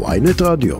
ויינט 0.00 0.42
רדיו. 0.42 0.76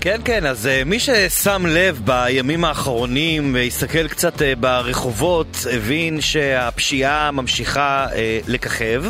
כן, 0.00 0.20
כן, 0.24 0.46
אז 0.46 0.66
uh, 0.66 0.84
מי 0.84 1.00
ששם 1.00 1.66
לב 1.66 2.00
בימים 2.04 2.64
האחרונים 2.64 3.54
והסתכל 3.54 4.08
קצת 4.08 4.38
uh, 4.38 4.42
ברחובות, 4.60 5.66
הבין 5.72 6.20
שהפשיעה 6.20 7.30
ממשיכה 7.30 8.06
uh, 8.10 8.14
לככב, 8.48 9.04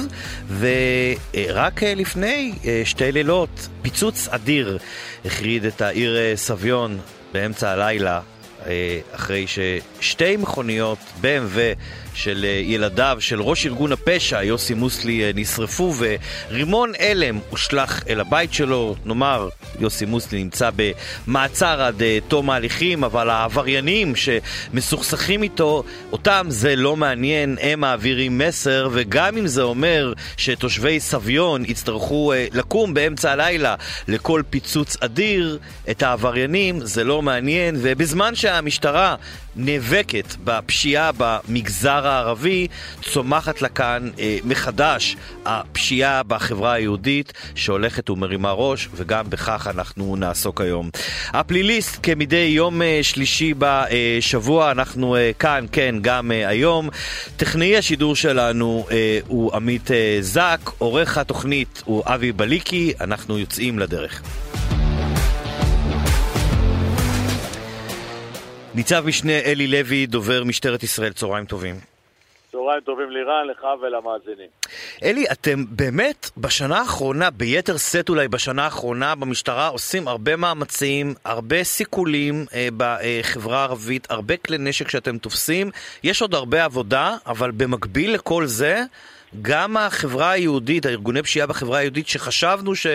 ורק 0.58 1.82
uh, 1.82 1.86
לפני 1.96 2.52
uh, 2.62 2.66
שתי 2.84 3.12
לילות, 3.12 3.68
פיצוץ 3.82 4.28
אדיר 4.28 4.78
החריד 5.24 5.64
את 5.64 5.80
העיר 5.80 6.16
uh, 6.16 6.36
סביון 6.36 6.98
באמצע 7.32 7.70
הלילה. 7.70 8.20
אחרי 9.14 9.46
ששתי 9.46 10.36
מכוניות 10.36 10.98
BMW 11.22 11.58
של 12.18 12.44
ילדיו 12.64 13.16
של 13.20 13.42
ראש 13.42 13.66
ארגון 13.66 13.92
הפשע, 13.92 14.42
יוסי 14.42 14.74
מוסלי, 14.74 15.32
נשרפו 15.34 15.94
ורימון 15.98 16.92
הלם 16.98 17.38
הושלך 17.50 18.02
אל 18.08 18.20
הבית 18.20 18.52
שלו. 18.52 18.94
נאמר, 19.04 19.48
יוסי 19.80 20.04
מוסלי 20.04 20.42
נמצא 20.42 20.70
במעצר 20.76 21.82
עד 21.82 22.02
תום 22.28 22.50
ההליכים, 22.50 23.04
אבל 23.04 23.30
העבריינים 23.30 24.12
שמסוכסכים 24.16 25.42
איתו, 25.42 25.84
אותם 26.12 26.46
זה 26.48 26.76
לא 26.76 26.96
מעניין, 26.96 27.56
הם 27.60 27.80
מעבירים 27.80 28.38
מסר, 28.38 28.88
וגם 28.92 29.36
אם 29.36 29.46
זה 29.46 29.62
אומר 29.62 30.12
שתושבי 30.36 31.00
סביון 31.00 31.64
יצטרכו 31.64 32.32
לקום 32.52 32.94
באמצע 32.94 33.32
הלילה 33.32 33.74
לכל 34.08 34.42
פיצוץ 34.50 34.96
אדיר, 35.00 35.58
את 35.90 36.02
העבריינים 36.02 36.80
זה 36.80 37.04
לא 37.04 37.22
מעניין, 37.22 37.76
ובזמן 37.78 38.34
שהמשטרה 38.34 39.16
נאבקת 39.58 40.34
בפשיעה 40.44 41.10
במגזר 41.16 42.06
הערבי, 42.06 42.66
צומחת 43.02 43.62
לה 43.62 43.68
כאן 43.68 44.10
אה, 44.18 44.38
מחדש 44.44 45.16
הפשיעה 45.44 46.22
בחברה 46.22 46.72
היהודית 46.72 47.32
שהולכת 47.54 48.10
ומרימה 48.10 48.52
ראש, 48.52 48.88
וגם 48.94 49.30
בכך 49.30 49.66
אנחנו 49.74 50.16
נעסוק 50.16 50.60
היום. 50.60 50.90
הפליליסט 51.28 51.98
כמדי 52.02 52.36
יום 52.36 52.82
אה, 52.82 52.98
שלישי 53.02 53.54
בשבוע, 53.58 54.70
אנחנו 54.70 55.16
אה, 55.16 55.30
כאן, 55.38 55.66
כן, 55.72 55.94
גם 56.00 56.32
אה, 56.32 56.48
היום. 56.48 56.88
טכנאי 57.36 57.76
השידור 57.76 58.16
שלנו 58.16 58.86
אה, 58.90 59.18
הוא 59.26 59.52
עמית 59.54 59.90
אה, 59.90 60.18
זק, 60.20 60.70
עורך 60.78 61.18
התוכנית 61.18 61.82
הוא 61.84 62.02
אבי 62.06 62.32
בליקי, 62.32 62.92
אנחנו 63.00 63.38
יוצאים 63.38 63.78
לדרך. 63.78 64.22
ניצב 68.78 69.06
משנה 69.06 69.38
אלי 69.38 69.66
לוי, 69.66 70.06
דובר 70.06 70.44
משטרת 70.44 70.82
ישראל, 70.82 71.12
צהריים 71.12 71.44
טובים. 71.44 71.74
צהריים 72.52 72.80
טובים 72.80 73.10
לירן, 73.10 73.46
לך 73.50 73.64
ולמאזינים. 73.82 74.48
אלי, 75.02 75.24
אתם 75.32 75.64
באמת 75.68 76.30
בשנה 76.36 76.78
האחרונה, 76.78 77.30
ביתר 77.30 77.76
שאת 77.76 78.08
אולי 78.08 78.28
בשנה 78.28 78.64
האחרונה, 78.64 79.14
במשטרה 79.14 79.68
עושים 79.68 80.08
הרבה 80.08 80.36
מאמצים, 80.36 81.14
הרבה 81.24 81.64
סיכולים 81.64 82.44
אה, 82.54 82.68
בחברה 82.76 83.58
הערבית, 83.58 84.10
הרבה 84.10 84.36
כלי 84.36 84.58
נשק 84.58 84.90
שאתם 84.90 85.18
תופסים. 85.18 85.70
יש 86.02 86.22
עוד 86.22 86.34
הרבה 86.34 86.64
עבודה, 86.64 87.16
אבל 87.26 87.50
במקביל 87.50 88.14
לכל 88.14 88.46
זה, 88.46 88.82
גם 89.42 89.76
החברה 89.76 90.30
היהודית, 90.30 90.86
הארגוני 90.86 91.22
פשיעה 91.22 91.46
בחברה 91.46 91.78
היהודית, 91.78 92.08
שחשבנו 92.08 92.74
ש... 92.74 92.86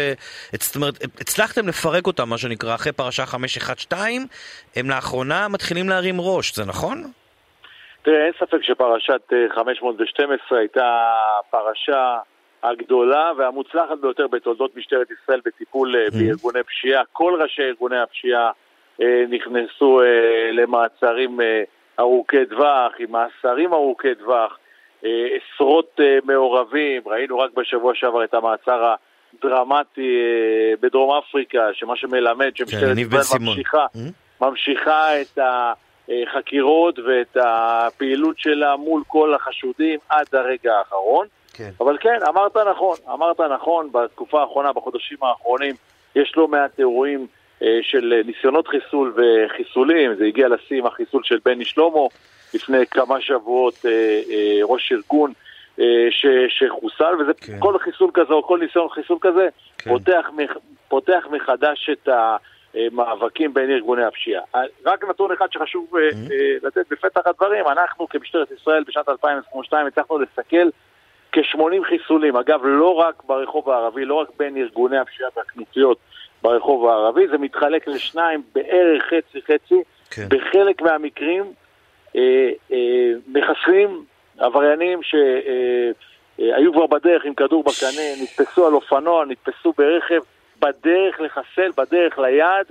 זאת 0.53 0.75
אומרת, 0.75 0.93
הצלחתם 1.21 1.67
לפרק 1.67 2.07
אותם, 2.07 2.29
מה 2.29 2.37
שנקרא, 2.37 2.75
אחרי 2.75 2.91
פרשה 2.91 3.25
512, 3.25 4.07
הם 4.75 4.89
לאחרונה 4.89 5.47
מתחילים 5.47 5.89
להרים 5.89 6.15
ראש, 6.19 6.55
זה 6.55 6.65
נכון? 6.65 7.03
תראה, 8.01 8.25
אין 8.25 8.33
ספק 8.39 8.61
שפרשת 8.61 9.33
512 9.55 10.59
הייתה 10.59 11.03
פרשה 11.49 12.17
הגדולה 12.63 13.31
והמוצלחת 13.37 13.97
ביותר 14.01 14.27
בתולדות 14.27 14.77
משטרת 14.77 15.07
ישראל 15.11 15.41
בטיפול 15.45 15.95
mm-hmm. 15.95 16.17
בארגוני 16.17 16.63
פשיעה. 16.63 17.03
כל 17.11 17.39
ראשי 17.41 17.61
ארגוני 17.61 17.99
הפשיעה 17.99 18.51
אה, 19.01 19.23
נכנסו 19.29 20.01
אה, 20.01 20.51
למעצרים 20.51 21.41
אה, 21.41 21.63
ארוכי 21.99 22.45
טווח, 22.45 22.93
עם 22.99 23.11
מאסרים 23.11 23.73
ארוכי 23.73 24.15
טווח. 24.15 24.57
עשרות 25.03 25.99
מעורבים, 26.23 27.01
ראינו 27.05 27.39
רק 27.39 27.51
בשבוע 27.53 27.95
שעבר 27.95 28.23
את 28.23 28.33
המעצר 28.33 28.93
הדרמטי 29.39 30.17
בדרום 30.81 31.17
אפריקה, 31.17 31.59
שמה 31.73 31.95
שמלמד 31.95 32.51
שמשטרת 32.55 32.97
כן, 32.97 33.17
ישראל 33.19 33.41
ממשיכה, 33.41 33.85
mm-hmm. 33.85 34.45
ממשיכה 34.45 35.21
את 35.21 35.39
החקירות 36.09 36.99
ואת 36.99 37.37
הפעילות 37.41 38.39
שלה 38.39 38.75
מול 38.75 39.03
כל 39.07 39.33
החשודים 39.33 39.99
עד 40.09 40.25
הרגע 40.33 40.73
האחרון. 40.73 41.27
כן. 41.53 41.69
אבל 41.79 41.97
כן, 42.01 42.19
אמרת 42.27 42.57
נכון, 42.57 42.97
אמרת 43.13 43.39
נכון, 43.39 43.89
בתקופה 43.91 44.41
האחרונה, 44.41 44.73
בחודשים 44.73 45.17
האחרונים, 45.21 45.75
יש 46.15 46.33
לא 46.37 46.47
מעט 46.47 46.79
אירועים 46.79 47.27
של 47.81 48.21
ניסיונות 48.25 48.67
חיסול 48.67 49.13
וחיסולים, 49.15 50.15
זה 50.15 50.25
הגיע 50.25 50.47
לשיא 50.47 50.77
עם 50.77 50.85
החיסול 50.85 51.21
של 51.23 51.37
בני 51.45 51.65
שלמה. 51.65 51.99
לפני 52.53 52.87
כמה 52.91 53.21
שבועות 53.21 53.85
אה, 53.85 54.21
אה, 54.29 54.59
ראש 54.63 54.91
ארגון 54.91 55.33
אה, 55.79 55.85
ש, 56.09 56.25
שחוסל, 56.49 57.15
וזה 57.19 57.33
כן. 57.33 57.59
כל 57.59 57.79
חיסול 57.79 58.11
כזה 58.13 58.33
או 58.33 58.43
כל 58.43 58.59
ניסיון 58.59 58.89
חיסול 58.89 59.17
כזה 59.21 59.47
כן. 59.77 59.89
פותח, 59.89 60.29
פותח 60.87 61.27
מחדש 61.31 61.89
את 61.91 62.09
המאבקים 62.09 63.53
בין 63.53 63.71
ארגוני 63.71 64.03
הפשיעה. 64.03 64.41
רק 64.85 65.03
נתון 65.09 65.31
אחד 65.31 65.47
שחשוב 65.51 65.87
mm-hmm. 65.93 66.67
לתת 66.67 66.85
בפתח 66.91 67.21
הדברים, 67.25 67.67
אנחנו 67.67 68.09
כמשטרת 68.09 68.51
ישראל 68.51 68.83
בשנת 68.87 69.09
2022 69.09 69.87
הצלחנו 69.87 70.17
לסכל 70.19 70.69
כ-80 71.31 71.87
חיסולים, 71.89 72.35
אגב 72.35 72.59
לא 72.63 72.95
רק 72.95 73.23
ברחוב 73.23 73.69
הערבי, 73.69 74.05
לא 74.05 74.15
רק 74.15 74.27
בין 74.37 74.57
ארגוני 74.57 74.97
הפשיעה 74.97 75.29
והכנופיות 75.37 75.97
ברחוב 76.41 76.87
הערבי, 76.87 77.27
זה 77.27 77.37
מתחלק 77.37 77.87
לשניים 77.87 78.43
בערך 78.55 79.03
חצי 79.03 79.41
חצי, 79.41 79.81
כן. 80.11 80.29
בחלק 80.29 80.81
מהמקרים 80.81 81.53
מחסלים 83.27 84.03
עבריינים 84.37 84.99
שהיו 85.03 86.73
כבר 86.73 86.87
בדרך 86.87 87.25
עם 87.25 87.33
כדור 87.33 87.63
בקנה, 87.63 88.21
נתפסו 88.21 88.67
על 88.67 88.73
אופנוע, 88.73 89.25
נתפסו 89.25 89.73
ברכב, 89.77 90.19
בדרך 90.59 91.21
לחסל, 91.21 91.71
בדרך 91.77 92.19
ליעד. 92.19 92.65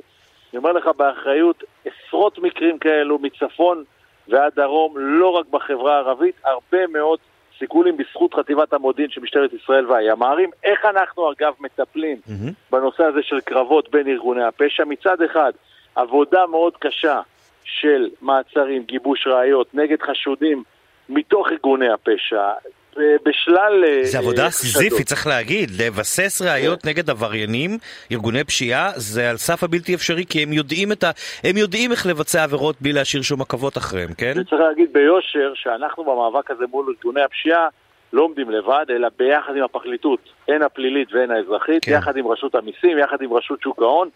אני 0.52 0.58
אומר 0.58 0.72
לך 0.72 0.86
באחריות, 0.96 1.64
עשרות 1.84 2.38
מקרים 2.38 2.78
כאלו 2.78 3.18
מצפון 3.18 3.84
ועד 4.28 4.52
דרום, 4.56 4.98
לא 4.98 5.28
רק 5.28 5.46
בחברה 5.50 5.94
הערבית, 5.94 6.34
הרבה 6.44 6.86
מאוד 6.86 7.18
סיכולים 7.58 7.96
בזכות 7.96 8.34
חטיבת 8.34 8.72
המודיעין 8.72 9.10
של 9.10 9.20
משטרת 9.20 9.52
ישראל 9.52 9.86
והימ"רים. 9.86 10.50
איך 10.64 10.84
אנחנו 10.84 11.32
אגב 11.32 11.52
מטפלים 11.60 12.16
mm-hmm. 12.16 12.52
בנושא 12.70 13.04
הזה 13.04 13.22
של 13.22 13.40
קרבות 13.40 13.90
בין 13.90 14.08
ארגוני 14.08 14.44
הפשע? 14.44 14.84
מצד 14.84 15.22
אחד, 15.22 15.52
עבודה 15.94 16.46
מאוד 16.46 16.76
קשה 16.76 17.20
של 17.64 18.08
מעצרים, 18.20 18.82
גיבוש 18.82 19.26
ראיות 19.26 19.74
נגד 19.74 20.02
חשודים 20.02 20.62
מתוך 21.08 21.48
ארגוני 21.52 21.88
הפשע. 21.88 22.50
בשלל... 22.96 23.84
אה, 23.86 24.04
זה 24.04 24.18
עבודה 24.18 24.50
סיזיפית, 24.50 25.06
צריך 25.06 25.26
להגיד. 25.26 25.70
לבסס 25.80 26.42
ראיות 26.42 26.82
כן. 26.82 26.88
נגד 26.88 27.10
עבריינים, 27.10 27.70
ארגוני 28.12 28.44
פשיעה, 28.44 28.90
זה 28.96 29.30
על 29.30 29.36
סף 29.36 29.64
הבלתי 29.64 29.94
אפשרי, 29.94 30.24
כי 30.26 30.42
הם 30.42 30.52
יודעים, 30.52 30.92
ה... 30.92 31.10
הם 31.44 31.56
יודעים 31.56 31.92
איך 31.92 32.06
לבצע 32.06 32.42
עבירות 32.42 32.76
בלי 32.80 32.92
להשאיר 32.92 33.22
שום 33.22 33.40
עכבות 33.40 33.78
אחריהם, 33.78 34.14
כן? 34.18 34.32
צריך 34.34 34.62
להגיד 34.62 34.92
ביושר 34.92 35.52
שאנחנו 35.54 36.04
במאבק 36.04 36.50
הזה 36.50 36.64
מול 36.70 36.94
ארגוני 36.96 37.22
הפשיעה 37.22 37.68
לא 38.12 38.22
עומדים 38.22 38.50
לבד, 38.50 38.84
אלא 38.90 39.08
ביחד 39.18 39.56
עם 39.56 39.62
הפרקליטות, 39.62 40.20
הן 40.48 40.62
הפלילית 40.62 41.08
והן 41.12 41.30
האזרחית, 41.30 41.84
כן. 41.84 41.92
יחד 41.92 42.16
עם 42.16 42.28
רשות 42.28 42.54
המיסים, 42.54 42.98
יחד 42.98 43.22
עם 43.22 43.32
רשות 43.32 43.60
שוק 43.62 43.82
ההון. 43.82 44.08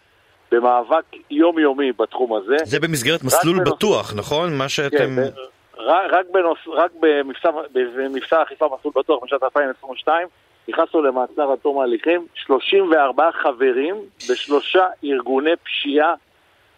במאבק 0.51 1.03
יומיומי 1.31 1.91
בתחום 1.91 2.33
הזה. 2.33 2.55
זה 2.63 2.79
במסגרת 2.79 3.23
מסלול 3.23 3.57
בנוס... 3.57 3.73
בטוח, 3.73 4.13
נכון? 4.15 4.57
מה 4.57 4.69
שאתם... 4.69 4.97
כן, 4.97 5.41
רק, 5.77 6.11
רק, 6.11 6.25
בנוס... 6.31 6.57
רק 6.67 6.91
במבצע, 6.99 7.49
במבצע 7.73 8.43
אכיפה 8.43 8.69
מסלול 8.79 8.93
בטוח 8.95 9.23
בשנת 9.23 9.43
2022 9.43 10.27
נכנסנו 10.67 11.01
למעצר 11.01 11.51
עד 11.51 11.57
תום 11.61 11.79
ההליכים 11.79 12.25
34 12.33 13.29
חברים 13.31 13.95
בשלושה 14.29 14.85
ארגוני 15.03 15.55
פשיעה 15.63 16.13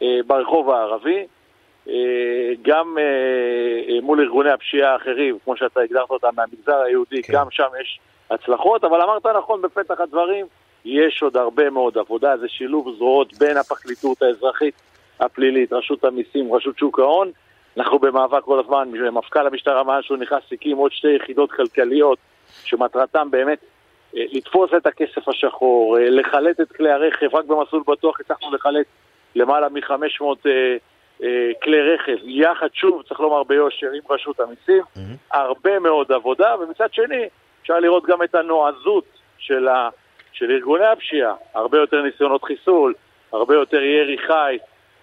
אה, 0.01 0.07
ברחוב 0.27 0.69
הערבי. 0.69 1.25
אה, 1.89 1.94
גם 2.62 2.98
אה, 2.98 3.04
אה, 3.94 4.01
מול 4.01 4.22
ארגוני 4.22 4.51
הפשיעה 4.51 4.94
האחרים, 4.94 5.38
כמו 5.44 5.57
שאתה 5.57 5.80
הגדרת 5.80 6.10
אותם 6.10 6.30
מהמגזר 6.36 6.77
היהודי, 6.77 7.24
כן. 7.24 7.33
גם 7.33 7.45
שם 7.51 7.68
יש 7.81 8.00
הצלחות, 8.30 8.83
אבל 8.83 9.01
אמרת 9.01 9.25
נכון 9.25 9.62
בפתח 9.62 10.00
הדברים, 10.00 10.45
יש 10.86 11.24
עוד 11.24 11.38
הרבה 11.38 11.70
מאוד 11.70 11.98
עבודה, 11.98 12.38
זה 12.38 12.48
שילוב 12.48 12.96
זרועות 12.98 13.34
בין 13.38 13.58
הפרקליטות 13.58 14.22
האזרחית, 14.22 14.74
הפלילית, 15.20 15.74
רשות 15.74 16.04
המיסים, 16.04 16.54
רשות 16.54 16.78
שוק 16.78 17.00
ההון. 17.00 17.31
אנחנו 17.78 18.00
במאבק 18.00 18.44
כל 18.44 18.60
הזמן, 18.60 18.92
מפכ"ל 19.12 19.48
המשטרה 19.48 19.84
מאז 19.84 20.04
שהוא 20.04 20.18
נכנס 20.18 20.44
הקים 20.52 20.78
עוד 20.78 20.92
שתי 20.92 21.16
יחידות 21.16 21.52
כלכליות 21.52 22.18
שמטרתם 22.64 23.31
באמת 23.31 23.60
אה, 24.18 24.24
לתפוס 24.31 24.72
את 24.78 24.86
הכסף 24.86 25.28
השחור, 25.28 25.98
אה, 25.98 26.10
לחלט 26.10 26.62
את 26.62 26.72
כלי 26.72 26.92
הרכב, 26.92 27.36
רק 27.36 27.46
במסלול 27.46 27.84
בטוח 27.88 28.20
הצלחנו 28.20 28.54
לחלט 28.56 28.86
למעלה 29.36 29.70
מ-500 29.70 30.24
אה, 30.46 30.78
אה, 31.24 31.52
כלי 31.64 31.82
רכב, 31.82 32.18
יחד 32.24 32.68
שוב, 32.74 33.04
צריך 33.08 33.20
לומר 33.20 33.44
ביושר, 33.44 33.88
עם 33.88 34.02
רשות 34.10 34.40
המיסים, 34.40 34.84
mm-hmm. 34.84 35.38
הרבה 35.38 35.80
מאוד 35.80 36.12
עבודה, 36.12 36.56
ומצד 36.60 36.94
שני, 36.94 37.28
אפשר 37.62 37.80
לראות 37.80 38.06
גם 38.06 38.24
את 38.24 38.36
הנועזות 38.36 39.06
של, 39.38 39.68
ה, 39.68 39.90
של 40.34 40.52
ארגוני 40.52 40.86
הפשיעה, 40.86 41.34
הרבה 41.54 41.78
יותר 41.78 42.02
ניסיונות 42.02 42.44
חיסול, 42.44 42.94
הרבה 43.31 43.56
יותר 43.56 43.78
ירי 43.78 44.18
חי, 44.28 44.58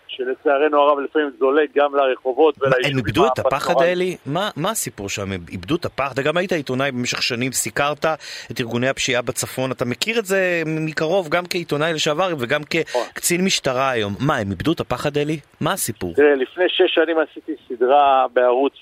שלצערנו 0.08 0.80
הרב 0.80 0.98
לפעמים 0.98 1.30
זולג 1.38 1.68
גם 1.76 1.94
לרחובות 1.94 2.54
וליישובים 2.60 2.98
הם 2.98 3.06
איבדו 3.06 3.26
את 3.26 3.38
הפחד 3.38 3.74
האלה? 3.80 4.04
מה, 4.26 4.50
מה 4.56 4.70
הסיפור 4.70 5.08
שם? 5.08 5.32
הם 5.32 5.40
איבדו 5.50 5.76
את 5.76 5.84
הפחד? 5.84 6.12
אתה 6.12 6.22
גם 6.22 6.36
היית 6.36 6.52
עיתונאי 6.52 6.92
במשך 6.92 7.22
שנים, 7.22 7.52
סיקרת 7.52 8.04
את 8.52 8.60
ארגוני 8.60 8.88
הפשיעה 8.88 9.22
בצפון, 9.22 9.70
אתה 9.72 9.84
מכיר 9.84 10.18
את 10.18 10.24
זה 10.24 10.62
מקרוב 10.66 11.28
גם 11.28 11.46
כעיתונאי 11.50 11.92
לשעבר 11.92 12.28
וגם 12.38 12.60
כקצין 12.64 13.44
משטרה 13.44 13.90
היום. 13.90 14.12
מה, 14.26 14.36
הם 14.36 14.50
איבדו 14.50 14.72
את 14.72 14.80
הפחד 14.80 15.16
האלה? 15.16 15.32
מה 15.60 15.72
הסיפור? 15.72 16.14
תראה, 16.14 16.34
לפני 16.34 16.64
שש 16.68 16.94
שנים 16.94 17.16
עשיתי 17.18 17.52
סדרה 17.68 18.26
בערוץ 18.32 18.74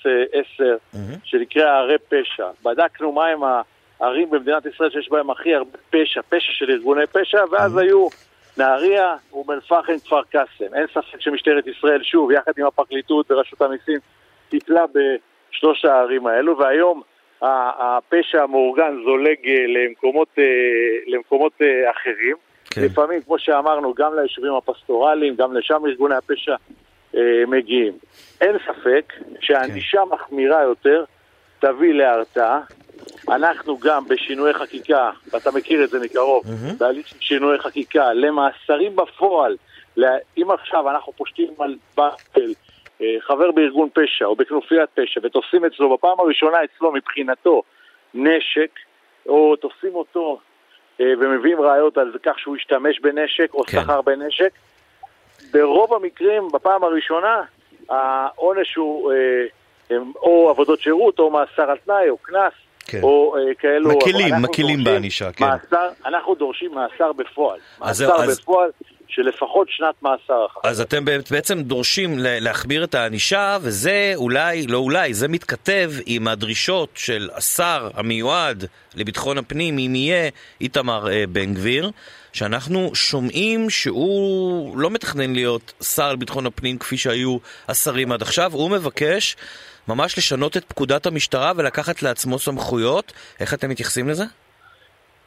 10 0.55 0.63
אה, 0.95 0.99
שנקרא 1.23 1.63
ערי 1.63 1.97
פשע. 2.09 2.47
בדקנו 2.65 3.11
מהם 3.11 3.39
הערים 3.99 4.29
במדינת 4.29 4.65
ישראל 4.65 4.89
שיש 4.89 5.09
בהם 5.11 5.29
הכי 5.29 5.55
הרבה 5.55 5.77
פשע, 5.89 6.21
פשע 6.29 6.51
של 6.51 6.71
ארגוני 6.71 7.07
פשע, 7.07 7.43
ואז 7.51 7.77
היו... 7.77 8.07
נהריה, 8.57 9.15
אום 9.33 9.51
אל-פחם, 9.51 9.93
כפר 10.05 10.21
קאסם. 10.23 10.73
אין 10.73 10.87
ספק 10.87 11.19
שמשטרת 11.21 11.67
ישראל, 11.67 12.03
שוב, 12.03 12.31
יחד 12.31 12.51
עם 12.57 12.65
הפרקליטות 12.65 13.31
ורשות 13.31 13.61
המיסים, 13.61 13.99
טיפלה 14.49 14.83
בשלוש 14.87 15.85
הערים 15.85 16.27
האלו, 16.27 16.57
והיום 16.57 17.01
הפשע 17.41 18.43
המאורגן 18.43 18.95
זולג 19.05 19.37
אה, 19.47 19.65
למקומות, 19.67 20.27
אה, 20.37 20.43
למקומות 21.07 21.53
אה, 21.61 21.91
אחרים. 21.91 22.35
כן. 22.71 22.81
לפעמים, 22.81 23.21
כמו 23.21 23.39
שאמרנו, 23.39 23.93
גם 23.93 24.15
ליישובים 24.15 24.53
הפסטורליים, 24.53 25.35
גם 25.35 25.53
לשם 25.53 25.85
ארגוני 25.85 26.15
הפשע 26.15 26.55
מגיעים. 27.47 27.93
אין 28.41 28.55
ספק 28.67 29.13
שהענישה 29.39 29.97
כן. 29.97 30.15
מחמירה 30.15 30.63
יותר 30.63 31.03
תביא 31.59 31.93
להרתעה, 31.93 32.59
אנחנו 33.29 33.77
גם 33.77 34.07
בשינויי 34.07 34.53
חקיקה, 34.53 35.11
ואתה 35.33 35.51
מכיר 35.51 35.83
את 35.83 35.89
זה 35.89 35.99
מקרוב, 35.99 36.43
mm-hmm. 36.43 36.77
בהליך 36.77 37.07
של 37.07 37.15
שינויי 37.19 37.59
חקיקה, 37.59 38.13
למאסרים 38.13 38.95
בפועל, 38.95 39.55
אם 40.37 40.51
עכשיו 40.51 40.89
אנחנו 40.89 41.13
פושטים 41.13 41.53
על 41.59 41.75
באפל, 41.97 42.53
אה, 43.01 43.15
חבר 43.21 43.51
בארגון 43.51 43.89
פשע 43.93 44.25
או 44.25 44.35
בכנופיית 44.35 44.89
פשע 44.93 45.19
ותופסים 45.23 45.65
אצלו 45.65 45.93
בפעם 45.93 46.19
הראשונה 46.19 46.57
אצלו 46.63 46.91
מבחינתו 46.91 47.63
נשק, 48.13 48.69
או 49.27 49.55
תופסים 49.55 49.95
אותו 49.95 50.39
אה, 51.01 51.05
ומביאים 51.19 51.61
ראיות 51.61 51.97
על 51.97 52.11
כך 52.23 52.39
שהוא 52.39 52.55
השתמש 52.55 52.99
בנשק 52.99 53.53
או 53.53 53.63
כן. 53.63 53.81
סחר 53.81 54.01
בנשק, 54.01 54.51
ברוב 55.51 55.93
המקרים, 55.93 56.47
בפעם 56.53 56.83
הראשונה, 56.83 57.41
העונש 57.89 58.75
הוא 58.75 59.11
אה, 59.11 59.45
או 60.15 60.49
עבודות 60.49 60.81
שירות 60.81 61.19
או 61.19 61.29
מאסר 61.31 61.71
על 61.71 61.77
תנאי 61.85 62.09
או 62.09 62.17
קנס. 62.17 62.53
כן. 62.87 63.03
או 63.03 63.35
uh, 63.35 63.55
כאלו... 63.59 63.89
מקלים, 63.89 64.35
מקלים 64.41 64.83
בענישה, 64.83 65.31
כן. 65.31 65.45
מאסר, 65.45 65.89
אנחנו 66.05 66.35
דורשים 66.35 66.71
מאסר 66.73 67.13
בפועל. 67.13 67.59
מאסר 67.79 68.15
אז, 68.15 68.39
בפועל 68.39 68.69
של 69.15 69.21
לפחות 69.21 69.67
שנת 69.69 69.95
מאסר 70.01 70.45
אחת. 70.45 70.65
אז 70.65 70.81
אתם 70.81 71.05
בעצם 71.31 71.61
דורשים 71.61 72.15
להחמיר 72.19 72.83
את 72.83 72.95
הענישה, 72.95 73.57
וזה 73.61 74.13
אולי, 74.15 74.67
לא 74.67 74.77
אולי, 74.77 75.13
זה 75.13 75.27
מתכתב 75.27 75.91
עם 76.05 76.27
הדרישות 76.27 76.89
של 76.95 77.29
השר 77.33 77.89
המיועד 77.93 78.65
לביטחון 78.95 79.37
הפנים, 79.37 79.77
אם 79.77 79.95
יהיה 79.95 80.29
איתמר 80.61 81.05
uh, 81.05 81.09
בן 81.29 81.53
גביר. 81.53 81.91
שאנחנו 82.33 82.95
שומעים 82.95 83.69
שהוא 83.69 84.77
לא 84.77 84.89
מתכנן 84.89 85.33
להיות 85.33 85.73
שר 85.81 86.13
לביטחון 86.13 86.45
הפנים 86.45 86.77
כפי 86.77 86.97
שהיו 86.97 87.37
השרים 87.67 88.11
עד 88.11 88.21
עכשיו, 88.21 88.53
הוא 88.53 88.69
מבקש 88.69 89.35
ממש 89.87 90.17
לשנות 90.17 90.57
את 90.57 90.65
פקודת 90.67 91.05
המשטרה 91.05 91.51
ולקחת 91.55 92.01
לעצמו 92.01 92.39
סמכויות. 92.39 93.13
איך 93.39 93.53
אתם 93.53 93.69
מתייחסים 93.69 94.09
לזה? 94.09 94.23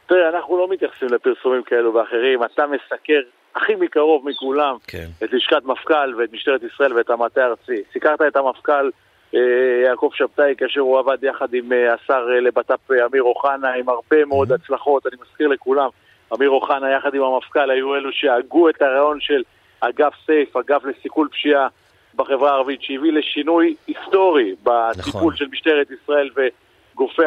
תראה, 0.09 0.29
אנחנו 0.29 0.57
לא 0.57 0.67
מתייחסים 0.67 1.07
לפרסומים 1.11 1.63
כאלו 1.63 1.93
ואחרים. 1.93 2.43
אתה 2.43 2.63
מסקר 2.67 3.19
הכי 3.55 3.75
מקרוב 3.75 4.29
מכולם 4.29 4.75
כן. 4.87 5.05
את 5.23 5.33
לשכת 5.33 5.65
מפכ"ל 5.65 6.13
ואת 6.17 6.33
משטרת 6.33 6.61
ישראל 6.63 6.93
ואת 6.93 7.09
המטה 7.09 7.43
הארצי. 7.43 7.83
סיקרת 7.93 8.21
את 8.21 8.35
המפכ"ל 8.35 8.89
אה, 9.35 9.39
יעקב 9.85 10.09
שבתאי 10.13 10.53
כאשר 10.57 10.81
הוא 10.81 10.99
עבד 10.99 11.23
יחד 11.23 11.53
עם 11.53 11.73
אה, 11.73 11.93
השר 11.93 12.27
אה, 12.33 12.39
לבט"פ 12.39 12.91
אמיר 12.91 13.23
אוחנה 13.23 13.73
עם 13.73 13.89
הרבה 13.89 14.25
מאוד 14.25 14.51
mm-hmm. 14.51 14.55
הצלחות. 14.55 15.07
אני 15.07 15.15
מזכיר 15.21 15.47
לכולם, 15.47 15.89
אמיר 16.33 16.49
אוחנה 16.49 16.91
יחד 16.91 17.13
עם 17.13 17.23
המפכ"ל 17.23 17.71
היו 17.71 17.95
אלו 17.95 18.11
שהגו 18.11 18.69
את 18.69 18.81
הרעיון 18.81 19.19
של 19.19 19.43
אגף 19.79 20.13
סייף, 20.25 20.57
אגף 20.57 20.85
לסיכול 20.85 21.27
פשיעה. 21.31 21.67
בחברה 22.15 22.51
הערבית, 22.51 22.81
שהביא 22.81 23.11
לשינוי 23.11 23.75
היסטורי 23.87 24.55
בטיפול 24.63 25.19
נכון. 25.19 25.35
של 25.35 25.45
משטרת 25.51 25.87
ישראל 25.91 26.29
וגופי 26.35 27.23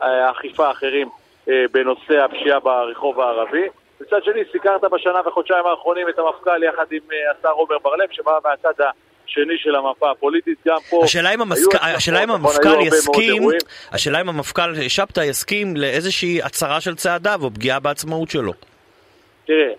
האכיפה 0.00 0.68
האחרים 0.68 1.08
בנושא 1.46 2.24
הפשיעה 2.24 2.60
ברחוב 2.60 3.20
הערבי. 3.20 3.68
מצד 4.00 4.24
שני, 4.24 4.40
סיקרת 4.52 4.80
בשנה 4.84 5.28
וחודשיים 5.28 5.66
האחרונים 5.66 6.08
את 6.08 6.18
המפכ"ל 6.18 6.62
יחד 6.62 6.84
עם 6.92 7.00
אה, 7.12 7.16
השר 7.38 7.50
עומר 7.50 7.78
בר-לב, 7.82 8.08
שבא 8.10 8.38
מהצד 8.44 8.84
השני 9.26 9.58
של 9.58 9.74
המפה 9.74 10.10
הפוליטית, 10.10 10.58
גם 10.66 10.76
פה... 10.90 11.00
השאלה 11.04 11.34
אם, 11.34 11.40
המסק... 11.40 11.74
השאלה 11.74 12.24
אם 12.24 12.30
המפכ"ל 12.30 12.80
יסכים, 12.80 13.42
השאלה 13.92 14.20
אם 14.20 14.28
המפכ"ל 14.28 14.88
שבתא 14.88 15.20
יסכים 15.20 15.76
לאיזושהי 15.76 16.42
הצהרה 16.42 16.80
של 16.80 16.94
צעדיו 16.94 17.40
או 17.42 17.50
פגיעה 17.50 17.80
בעצמאות 17.80 18.30
שלו. 18.30 18.52
תראה, 19.46 19.72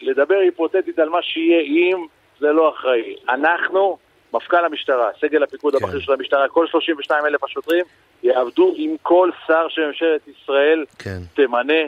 לדבר 0.00 0.34
היפותטית 0.34 0.98
על 0.98 1.08
מה 1.08 1.22
שיהיה 1.22 1.60
אם 1.60 2.06
זה 2.40 2.46
לא 2.46 2.74
אחראי. 2.74 3.16
אנחנו, 3.28 3.98
מפכ"ל 4.32 4.64
המשטרה, 4.64 5.08
סגל 5.20 5.42
הפיקוד 5.42 5.76
כן. 5.76 5.84
הבכיר 5.84 6.00
של 6.00 6.12
המשטרה, 6.12 6.48
כל 6.48 6.66
32 6.66 7.26
אלף 7.26 7.44
השוטרים 7.44 7.84
יעבדו 8.22 8.72
עם 8.76 8.96
כל 9.02 9.30
שר 9.46 9.68
שממשלת 9.68 10.20
ישראל 10.28 10.84
כן. 10.98 11.18
תמנה 11.34 11.82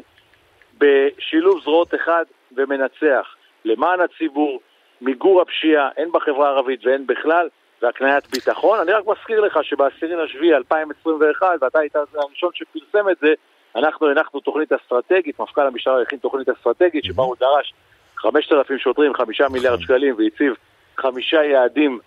בשילוב 0.79 1.61
זרועות 1.63 1.95
אחד 1.95 2.25
ומנצח. 2.57 3.35
למען 3.65 4.01
הציבור, 4.01 4.61
מיגור 5.01 5.43
הפשיעה, 5.43 5.89
הן 5.97 6.09
בחברה 6.13 6.49
הערבית 6.49 6.87
והן 6.87 7.07
בכלל, 7.07 7.49
והקניית 7.83 8.27
ביטחון. 8.31 8.79
אני 8.81 8.93
רק 8.93 9.05
מזכיר 9.07 9.41
לך 9.41 9.59
שב-10 9.63 10.07
לשביעי 10.07 10.55
2021, 10.55 11.47
ואתה 11.61 11.79
היית 11.79 11.97
הראשון 11.97 12.51
שפרסם 12.55 13.09
את 13.11 13.17
זה, 13.21 13.35
אנחנו 13.77 14.11
הנחנו 14.11 14.41
תוכנית 14.41 14.73
אסטרטגית, 14.73 15.41
מפכ"ל 15.41 15.67
המשטרה 15.67 16.03
הכין 16.03 16.19
תוכנית 16.19 16.49
אסטרטגית 16.49 17.05
שבה 17.05 17.23
הוא 17.23 17.37
דרש 17.41 17.75
5,000 18.17 18.79
שוטרים, 18.79 19.15
5 19.15 19.41
מיליארד 19.41 19.75
נכון. 19.75 19.85
שקלים, 19.85 20.15
והציב 20.19 20.55
חמישה 20.99 21.45
יעדים 21.45 21.99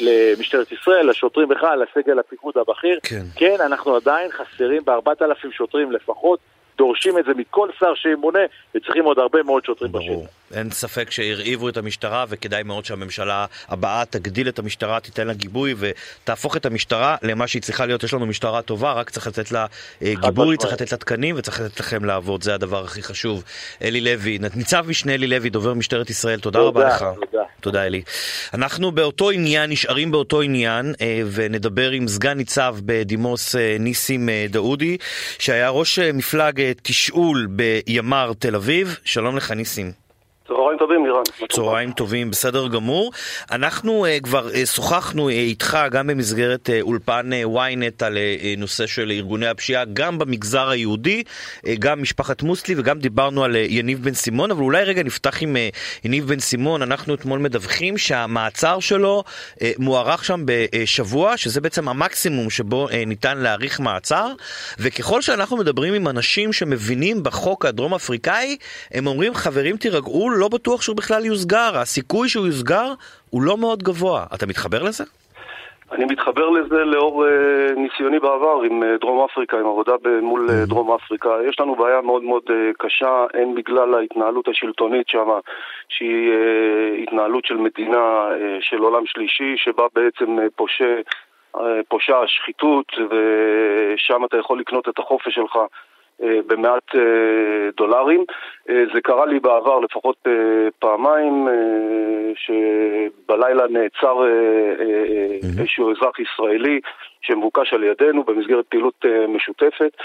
למשטרת 0.00 0.72
ישראל, 0.72 1.10
לשוטרים 1.10 1.48
בכלל, 1.48 1.82
לסגל 1.82 2.18
הפיקוד 2.18 2.54
הבכיר. 2.56 2.98
כן. 3.02 3.22
כן, 3.36 3.56
אנחנו 3.60 3.96
עדיין 3.96 4.30
חסרים 4.30 4.84
ב-4,000 4.84 5.50
שוטרים 5.52 5.92
לפחות. 5.92 6.38
דורשים 6.78 7.18
את 7.18 7.24
זה 7.24 7.32
מכל 7.36 7.68
שר 7.78 7.94
שימונה, 7.94 8.38
וצריכים 8.74 9.04
עוד 9.04 9.18
הרבה 9.18 9.42
מאוד 9.42 9.64
שוטרים 9.64 9.92
בשטח. 9.92 10.38
אין 10.54 10.70
ספק 10.70 11.10
שהרעיבו 11.10 11.68
את 11.68 11.76
המשטרה, 11.76 12.24
וכדאי 12.28 12.62
מאוד 12.62 12.84
שהממשלה 12.84 13.46
הבאה 13.68 14.04
תגדיל 14.04 14.48
את 14.48 14.58
המשטרה, 14.58 15.00
תיתן 15.00 15.26
לה 15.26 15.34
גיבוי 15.34 15.74
ותהפוך 15.78 16.56
את 16.56 16.66
המשטרה 16.66 17.16
למה 17.22 17.46
שהיא 17.46 17.62
צריכה 17.62 17.86
להיות. 17.86 18.02
יש 18.02 18.14
לנו 18.14 18.26
משטרה 18.26 18.62
טובה, 18.62 18.92
רק 18.92 19.10
צריך 19.10 19.26
לתת 19.26 19.52
לה 19.52 19.66
אה, 20.02 20.12
גיבוי, 20.20 20.56
צריך 20.56 20.72
לתת 20.72 20.92
לה 20.92 20.98
תקנים 20.98 21.34
וצריך 21.38 21.60
לתת 21.60 21.80
לכם 21.80 22.04
לעבוד, 22.04 22.42
זה 22.42 22.54
הדבר 22.54 22.84
הכי 22.84 23.02
חשוב. 23.02 23.44
אלי 23.82 24.00
לוי, 24.00 24.38
ניצב 24.54 24.84
משנה 24.88 25.14
אלי 25.14 25.26
לוי, 25.26 25.50
דובר 25.50 25.74
משטרת 25.74 26.10
ישראל, 26.10 26.40
תודה, 26.40 26.58
תודה 26.58 26.68
רבה 26.68 26.88
לך. 26.88 27.04
תודה. 27.20 27.42
תודה 27.60 27.86
אלי. 27.86 28.02
אנחנו 28.54 28.92
באותו 28.92 29.30
עניין, 29.30 29.70
נשארים 29.70 30.10
באותו 30.10 30.40
עניין, 30.40 30.94
אה, 31.00 31.22
ונדבר 31.32 31.90
עם 31.90 32.08
סגן 32.08 32.36
ניצב 32.36 32.76
בדימוס 32.84 33.56
אה, 33.56 33.76
ניסים 33.80 34.28
דאודי, 34.48 34.96
שהיה 35.38 35.70
ראש 35.70 35.98
מפלג 35.98 36.67
תשאול 36.82 37.48
בימ"ר 37.50 38.32
תל 38.38 38.54
אביב. 38.54 38.96
שלום 39.04 39.36
לך 39.36 39.50
ניסים. 39.50 40.07
צהריים 40.48 40.78
טובים, 40.78 41.06
לירן. 41.06 41.22
צהריים 41.52 41.92
טובים, 41.92 42.30
בסדר 42.30 42.68
גמור. 42.68 43.12
אנחנו 43.50 44.06
uh, 44.06 44.22
כבר 44.22 44.48
uh, 44.48 44.66
שוחחנו 44.66 45.28
uh, 45.28 45.32
איתך 45.32 45.78
גם 45.90 46.06
במסגרת 46.06 46.68
uh, 46.68 46.72
אולפן 46.80 47.30
uh, 47.32 47.56
ynet 47.56 48.04
על 48.04 48.16
uh, 48.16 48.60
נושא 48.60 48.86
של 48.86 49.10
ארגוני 49.10 49.46
הפשיעה, 49.46 49.84
גם 49.92 50.18
במגזר 50.18 50.68
היהודי, 50.68 51.22
uh, 51.56 51.68
גם 51.78 52.02
משפחת 52.02 52.42
מוסלי 52.42 52.74
וגם 52.78 52.98
דיברנו 52.98 53.44
על 53.44 53.54
uh, 53.54 53.58
יניב 53.58 54.04
בן 54.04 54.14
סימון, 54.14 54.50
אבל 54.50 54.62
אולי 54.62 54.84
רגע 54.84 55.02
נפתח 55.02 55.42
עם 55.42 55.56
uh, 55.56 56.04
יניב 56.04 56.28
בן 56.28 56.40
סימון. 56.40 56.82
אנחנו 56.82 57.14
אתמול 57.14 57.38
מדווחים 57.38 57.98
שהמעצר 57.98 58.80
שלו 58.80 59.24
uh, 59.54 59.62
מוארך 59.78 60.24
שם 60.24 60.42
בשבוע, 60.44 61.36
שזה 61.36 61.60
בעצם 61.60 61.88
המקסימום 61.88 62.50
שבו 62.50 62.88
uh, 62.88 62.92
ניתן 63.06 63.38
להאריך 63.38 63.80
מעצר, 63.80 64.32
וככל 64.78 65.22
שאנחנו 65.22 65.56
מדברים 65.56 65.94
עם 65.94 66.08
אנשים 66.08 66.52
שמבינים 66.52 67.22
בחוק 67.22 67.64
הדרום 67.64 67.94
אפריקאי, 67.94 68.56
הם 68.92 69.06
אומרים, 69.06 69.34
חברים 69.34 69.76
תירגעו, 69.76 70.37
לא 70.38 70.48
בטוח 70.48 70.82
שהוא 70.82 70.96
בכלל 70.96 71.24
יוסגר, 71.24 71.70
הסיכוי 71.74 72.28
שהוא 72.28 72.46
יוסגר 72.46 72.92
הוא 73.30 73.42
לא 73.42 73.56
מאוד 73.56 73.82
גבוה. 73.82 74.24
אתה 74.34 74.46
מתחבר 74.46 74.82
לזה? 74.82 75.04
אני 75.92 76.04
מתחבר 76.04 76.48
לזה 76.48 76.84
לאור 76.84 77.24
uh, 77.24 77.78
ניסיוני 77.78 78.18
בעבר 78.18 78.60
עם 78.64 78.82
uh, 78.82 78.86
דרום 79.00 79.24
אפריקה, 79.24 79.56
עם 79.56 79.66
עבודה 79.66 79.92
מול 80.22 80.46
uh, 80.48 80.68
דרום 80.68 80.92
אפריקה. 80.92 81.28
יש 81.48 81.60
לנו 81.60 81.74
בעיה 81.74 82.00
מאוד 82.00 82.22
מאוד 82.22 82.42
uh, 82.46 82.52
קשה, 82.78 83.26
הן 83.34 83.54
בגלל 83.54 83.94
ההתנהלות 83.94 84.48
השלטונית 84.48 85.08
שם, 85.08 85.28
שהיא 85.88 86.30
uh, 86.30 87.02
התנהלות 87.02 87.44
של 87.44 87.56
מדינה 87.56 88.28
uh, 88.28 88.34
של 88.60 88.78
עולם 88.78 89.06
שלישי, 89.06 89.54
שבה 89.56 89.84
בעצם 89.94 90.38
uh, 90.38 90.42
פושה, 90.56 90.96
uh, 91.56 91.60
פושה 91.88 92.20
השחיתות, 92.20 92.92
ושם 93.10 94.24
אתה 94.24 94.36
יכול 94.36 94.60
לקנות 94.60 94.88
את 94.88 94.98
החופש 94.98 95.34
שלך. 95.34 95.58
אה, 96.22 96.38
במעט 96.46 96.94
אה, 96.94 97.70
דולרים. 97.76 98.24
אה, 98.70 98.84
זה 98.94 99.00
קרה 99.00 99.26
לי 99.26 99.40
בעבר 99.40 99.78
לפחות 99.78 100.26
פעמיים, 100.78 101.48
שבלילה 102.34 103.64
נעצר 103.70 104.16
איזשהו 105.42 105.92
אזרח 105.92 106.18
ישראלי 106.18 106.80
שמבוקש 107.20 107.74
על 107.74 107.84
ידינו 107.84 108.24
במסגרת 108.24 108.66
פעילות 108.66 109.04
משותפת. 109.28 109.96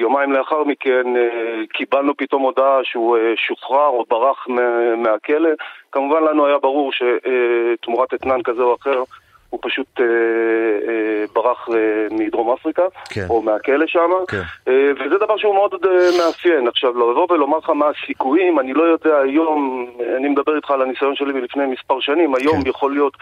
יומיים 0.00 0.32
לאחר 0.32 0.64
מכן 0.64 1.06
קיבלנו 1.72 2.16
פתאום 2.16 2.42
הודעה 2.42 2.78
שהוא 2.82 3.18
שוחרר 3.36 3.86
או 3.86 4.04
ברח 4.10 4.46
מהכלא. 4.96 5.50
כמובן 5.92 6.22
לנו 6.22 6.46
היה 6.46 6.58
ברור 6.58 6.92
שתמורת 6.92 8.14
אתנן 8.14 8.42
כזה 8.42 8.62
או 8.62 8.74
אחר 8.74 9.02
הוא 9.50 9.60
פשוט 9.62 10.00
אה, 10.00 10.04
אה, 10.88 11.24
ברח 11.34 11.68
אה, 11.68 12.06
מדרום 12.10 12.52
אפריקה, 12.52 12.82
כן. 13.10 13.26
או 13.30 13.42
מהכלא 13.42 13.86
שם, 13.86 14.10
כן. 14.28 14.42
אה, 14.68 14.90
וזה 14.92 15.18
דבר 15.18 15.36
שהוא 15.36 15.54
מאוד 15.54 15.74
אה, 15.84 16.08
מאפיין. 16.18 16.68
עכשיו, 16.68 16.90
לבוא 16.90 17.32
ולומר 17.32 17.58
לך 17.58 17.70
מה 17.70 17.86
הסיכויים, 17.88 18.58
אני 18.58 18.72
לא 18.72 18.82
יודע 18.82 19.16
היום, 19.18 19.86
אני 20.16 20.28
מדבר 20.28 20.56
איתך 20.56 20.70
על 20.70 20.82
הניסיון 20.82 21.16
שלי 21.16 21.32
מלפני 21.32 21.66
מספר 21.66 22.00
שנים, 22.00 22.34
היום 22.34 22.62
כן. 22.62 22.68
יכול 22.68 22.92
להיות... 22.92 23.16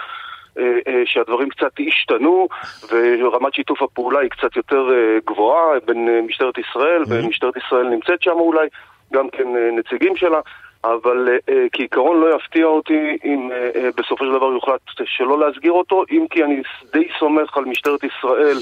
אה, 0.58 0.78
אה, 0.88 1.02
שהדברים 1.04 1.48
קצת 1.48 1.72
השתנו 1.88 2.48
ורמת 2.92 3.54
שיתוף 3.54 3.82
הפעולה 3.82 4.20
היא 4.20 4.30
קצת 4.30 4.56
יותר 4.56 4.90
אה, 4.92 5.18
גבוהה 5.26 5.80
בין 5.86 6.08
משטרת 6.26 6.58
ישראל, 6.58 7.02
mm-hmm. 7.02 7.24
ומשטרת 7.24 7.56
ישראל 7.56 7.88
נמצאת 7.88 8.22
שם 8.22 8.30
אולי, 8.30 8.68
גם 9.12 9.30
כן 9.30 9.46
נציגים 9.78 10.16
שלה. 10.16 10.40
אבל 10.84 11.28
uh, 11.28 11.52
כעיקרון 11.72 12.20
לא 12.20 12.36
יפתיע 12.36 12.66
אותי 12.66 13.18
אם 13.24 13.50
uh, 13.50 13.78
בסופו 13.96 14.24
של 14.24 14.32
דבר 14.32 14.52
יוחלט 14.52 14.80
שלא 15.04 15.38
להסגיר 15.38 15.72
אותו, 15.72 16.04
אם 16.10 16.26
כי 16.30 16.44
אני 16.44 16.62
די 16.92 17.08
סומך 17.18 17.56
על 17.56 17.64
משטרת 17.64 18.00
ישראל 18.04 18.56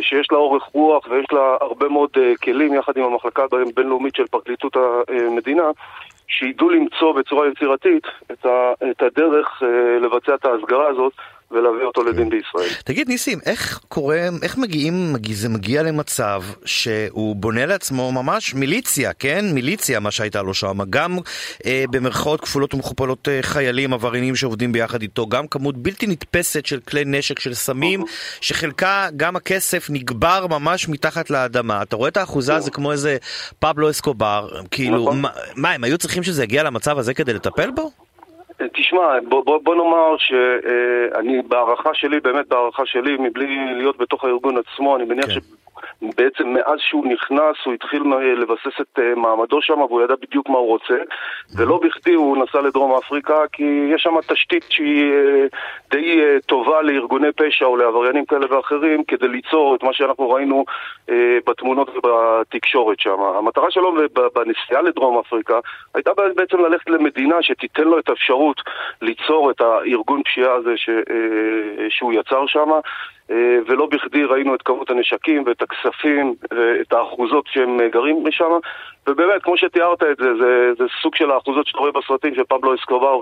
שיש 0.00 0.28
לה 0.32 0.38
אורך 0.38 0.62
רוח 0.62 1.06
ויש 1.10 1.26
לה 1.32 1.56
הרבה 1.60 1.88
מאוד 1.88 2.10
כלים 2.42 2.74
יחד 2.74 2.92
עם 2.96 3.04
המחלקה 3.04 3.44
הבינלאומית 3.52 4.14
של 4.14 4.26
פרקליטות 4.26 4.76
המדינה 5.08 5.70
שידעו 6.28 6.70
למצוא 6.70 7.12
בצורה 7.12 7.48
יצירתית 7.48 8.06
את, 8.32 9.02
הדרך 9.02 9.62
לבצע 10.00 10.34
את 10.34 10.44
ההסגרה 10.44 10.88
הזאת 10.88 11.12
ולהביא 11.50 11.84
אותו 11.86 12.00
כן. 12.00 12.08
לדין 12.08 12.28
בישראל. 12.30 12.80
תגיד 12.84 13.08
ניסים, 13.08 13.38
איך 13.46 13.80
קורה, 13.88 14.28
איך 14.42 14.58
מגיעים, 14.58 15.14
זה 15.32 15.48
מגיע 15.48 15.82
למצב 15.82 16.42
שהוא 16.64 17.36
בונה 17.36 17.66
לעצמו 17.66 18.12
ממש 18.12 18.54
מיליציה, 18.54 19.12
כן? 19.12 19.44
מיליציה 19.52 20.00
מה 20.00 20.10
שהייתה 20.10 20.42
לו 20.42 20.54
שם, 20.54 20.78
גם 20.90 21.18
אה, 21.66 21.84
במרכאות 21.90 22.40
כפולות 22.40 22.74
ומכופלות 22.74 23.28
אה, 23.28 23.38
חיילים 23.42 23.92
עבריינים 23.92 24.36
שעובדים 24.36 24.72
ביחד 24.72 25.02
איתו, 25.02 25.26
גם 25.26 25.46
כמות 25.46 25.76
בלתי 25.76 26.06
נתפסת 26.06 26.66
של 26.66 26.80
כלי 26.80 27.04
נשק 27.04 27.38
של 27.38 27.54
סמים, 27.54 28.04
שחלקה, 28.40 29.08
גם 29.16 29.36
הכסף 29.36 29.86
נגבר 29.90 30.46
ממש 30.46 30.88
מתחת 30.88 31.30
לאדמה. 31.30 31.82
אתה 31.82 31.96
רואה 31.96 32.08
את 32.08 32.16
האחוזה 32.16 32.54
הזה 32.54 32.70
כמו 32.70 32.92
איזה 32.92 33.16
פבלו 33.58 33.90
אסקובר, 33.90 34.48
כאילו, 34.70 35.02
נכון. 35.02 35.20
מה, 35.20 35.28
מה, 35.56 35.72
הם 35.72 35.84
היו 35.84 35.98
צריכים 35.98 36.22
שזה 36.22 36.44
יגיע 36.44 36.62
למצב 36.62 36.98
הזה 36.98 37.14
כדי 37.14 37.32
לטפל 37.32 37.70
בו? 37.70 38.05
תשמע, 38.72 39.20
בוא, 39.28 39.44
בוא, 39.44 39.58
בוא 39.62 39.74
נאמר 39.74 40.16
שאני 40.18 41.42
בהערכה 41.48 41.90
שלי, 41.94 42.20
באמת 42.20 42.48
בהערכה 42.48 42.82
שלי, 42.86 43.16
מבלי 43.16 43.74
להיות 43.74 43.96
בתוך 43.98 44.24
הארגון 44.24 44.54
עצמו, 44.58 44.96
אני 44.96 45.04
מניח 45.04 45.26
כן. 45.26 45.40
בעצם 46.02 46.48
מאז 46.48 46.78
שהוא 46.78 47.06
נכנס 47.06 47.56
הוא 47.64 47.74
התחיל 47.74 48.02
לבסס 48.36 48.80
את 48.80 48.98
אה, 48.98 49.14
מעמדו 49.14 49.62
שם 49.62 49.80
והוא 49.80 50.02
ידע 50.02 50.14
בדיוק 50.22 50.48
מה 50.48 50.58
הוא 50.58 50.68
רוצה 50.68 50.94
ולא 51.56 51.80
בכדי 51.82 52.14
הוא 52.14 52.36
נסע 52.36 52.60
לדרום 52.60 52.94
אפריקה 52.94 53.38
כי 53.52 53.90
יש 53.94 54.02
שם 54.02 54.14
תשתית 54.28 54.64
שהיא 54.68 55.12
אה, 55.12 55.46
די 55.90 56.20
אה, 56.20 56.36
טובה 56.46 56.82
לארגוני 56.82 57.32
פשע 57.32 57.64
או 57.64 57.76
לעבריינים 57.76 58.24
כאלה 58.24 58.56
ואחרים 58.56 59.04
כדי 59.04 59.28
ליצור 59.28 59.74
את 59.74 59.82
מה 59.82 59.92
שאנחנו 59.92 60.30
ראינו 60.30 60.64
בתמונות 61.46 61.88
ובתקשורת 61.96 63.00
שם. 63.00 63.20
המטרה 63.20 63.70
שלו 63.70 63.92
בנסיעה 64.34 64.82
לדרום 64.82 65.18
אפריקה 65.18 65.58
הייתה 65.94 66.10
בעצם 66.36 66.58
ללכת 66.60 66.90
למדינה 66.90 67.36
שתיתן 67.42 67.84
לו 67.84 67.98
את 67.98 68.08
האפשרות 68.08 68.60
ליצור 69.02 69.50
את 69.50 69.60
הארגון 69.60 70.22
פשיעה 70.22 70.54
הזה 70.54 70.74
שהוא 71.88 72.12
יצר 72.12 72.46
שם 72.46 72.72
אה, 72.72 72.80
ולא 73.66 73.86
בכדי 73.86 74.24
ראינו 74.24 74.54
את 74.54 74.62
כמות 74.62 74.90
הנשקים 74.90 75.44
ואת 75.46 75.62
הכספים 75.62 76.34
ואת 76.50 76.92
האחוזות 76.92 77.44
שהם 77.46 77.78
גרים 77.92 78.24
משם 78.24 78.50
ובאמת, 79.06 79.42
כמו 79.42 79.56
שתיארת 79.56 80.02
את 80.02 80.16
זה, 80.18 80.34
זה, 80.40 80.72
זה 80.78 80.84
סוג 81.02 81.14
של 81.14 81.30
האחוזות 81.30 81.66
שאתה 81.66 81.78
רואה 81.78 81.92
בסרטים 81.92 82.34
של 82.34 82.44
פבלו 82.48 82.74
אסקובר 82.74 83.20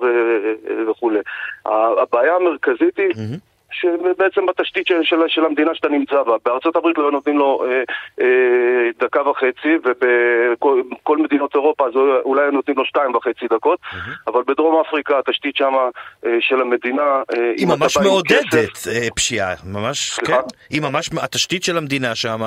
וכולי. 0.88 1.18
הבעיה 1.66 2.36
המרכזית 2.36 2.98
היא... 2.98 3.10
Mm-hmm. 3.10 3.53
שבעצם 3.80 4.46
בתשתית 4.46 4.86
של, 4.86 5.02
של, 5.02 5.16
של 5.28 5.44
המדינה 5.44 5.74
שאתה 5.74 5.88
נמצא 5.88 6.22
בה. 6.22 6.36
בארצות 6.44 6.76
הברית 6.76 6.98
לא 6.98 7.12
נותנים 7.12 7.38
לו 7.38 7.64
אה, 7.66 7.82
אה, 8.20 8.26
דקה 9.00 9.28
וחצי, 9.28 9.76
ובכל 9.84 11.18
מדינות 11.18 11.54
אירופה 11.54 11.86
אז 11.86 11.92
אולי 12.24 12.50
נותנים 12.52 12.76
לו 12.76 12.84
שתיים 12.84 13.14
וחצי 13.14 13.46
דקות, 13.50 13.78
mm-hmm. 13.82 14.30
אבל 14.30 14.42
בדרום 14.46 14.82
אפריקה 14.88 15.18
התשתית 15.18 15.56
שם 15.56 15.72
אה, 16.26 16.30
של 16.40 16.60
המדינה... 16.60 17.02
אה, 17.02 17.52
היא 17.56 17.66
ממש 17.66 17.96
מעודדת 17.96 18.70
כסף, 18.72 18.88
אה, 18.88 19.08
פשיעה, 19.16 19.54
ממש, 19.66 20.10
סליחה? 20.10 20.42
כן. 20.42 20.48
היא 20.70 20.82
ממש, 20.82 21.10
התשתית 21.22 21.64
של 21.64 21.76
המדינה 21.76 22.14
שם 22.14 22.40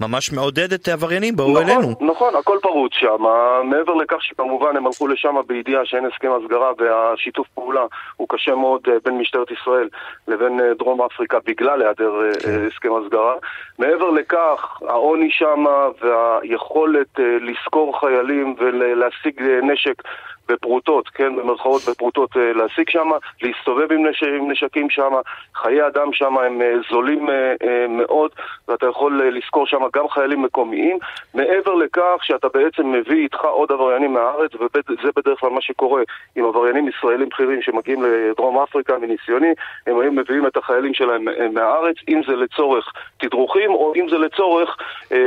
ממש 0.00 0.32
מעודדת 0.32 0.88
עבריינים, 0.88 1.36
בואו 1.36 1.50
נכון, 1.50 1.62
אלינו. 1.64 1.94
נכון, 2.00 2.34
הכל 2.36 2.58
פרוץ 2.62 2.92
שם. 2.94 3.22
מעבר 3.64 3.94
לכך 3.94 4.16
שכמובן 4.20 4.76
הם 4.76 4.86
הלכו 4.86 5.06
לשם 5.08 5.34
בידיעה 5.46 5.86
שאין 5.86 6.06
הסכם 6.06 6.28
הסגרה 6.32 6.72
והשיתוף 6.78 7.48
פעולה 7.54 7.86
הוא 8.16 8.28
קשה 8.30 8.54
מאוד 8.54 8.80
אה, 8.88 8.92
בין 9.04 9.18
משטרת 9.18 9.50
ישראל 9.50 9.88
לבין 10.28 10.60
אה, 10.60 10.73
דרום 10.78 11.02
אפריקה 11.02 11.38
בגלל 11.46 11.82
היעדר 11.82 12.24
אה, 12.24 12.32
כן. 12.42 12.66
הסכם 12.66 12.88
הסגרה. 12.94 13.34
מעבר 13.78 14.10
לכך, 14.10 14.82
העוני 14.88 15.30
שם 15.30 15.64
והיכולת 16.02 17.20
אה, 17.20 17.36
לשכור 17.40 18.00
חיילים 18.00 18.54
ולהשיג 18.58 19.42
אה, 19.42 19.60
נשק 19.62 20.02
בפרוטות, 20.48 21.08
כן, 21.08 21.36
במרכאות 21.36 21.82
בפרוטות 21.90 22.36
אה, 22.36 22.52
להשיג 22.52 22.90
שם, 22.90 23.08
להסתובב 23.42 23.92
עם, 23.92 24.06
נש... 24.06 24.22
עם 24.22 24.50
נשקים 24.50 24.90
שם, 24.90 25.12
חיי 25.54 25.86
אדם 25.86 26.12
שם 26.12 26.38
הם 26.38 26.62
אה, 26.62 26.72
זולים 26.90 27.30
אה, 27.30 27.86
מאוד, 27.88 28.30
ואתה 28.68 28.86
יכול 28.86 29.22
לשכור 29.28 29.66
שם 29.66 29.80
גם 29.94 30.08
חיילים 30.08 30.42
מקומיים. 30.42 30.98
מעבר 31.34 31.74
לכך 31.74 32.18
שאתה 32.22 32.48
בעצם 32.54 32.92
מביא 32.92 33.22
איתך 33.22 33.44
עוד 33.44 33.72
עבריינים 33.72 34.12
מהארץ, 34.12 34.50
וזה 34.54 35.10
בדרך 35.16 35.40
כלל 35.40 35.50
מה 35.50 35.60
שקורה 35.60 36.02
עם 36.36 36.44
עבריינים 36.44 36.88
ישראלים 36.88 37.28
בכירים 37.28 37.62
שמגיעים 37.62 38.02
לדרום 38.02 38.58
אפריקה 38.58 38.98
מניסיוני, 38.98 39.52
הם 39.86 40.00
היו 40.00 40.12
מביאים 40.12 40.46
את 40.46 40.56
החיילים 40.56 40.94
שלהם 40.94 41.24
מהארץ, 41.54 41.96
אם 42.08 42.20
זה 42.28 42.36
לצורך 42.36 42.92
תדרוכים 43.18 43.70
או 43.70 43.92
אם 43.96 44.08
זה 44.08 44.18
לצורך 44.18 44.76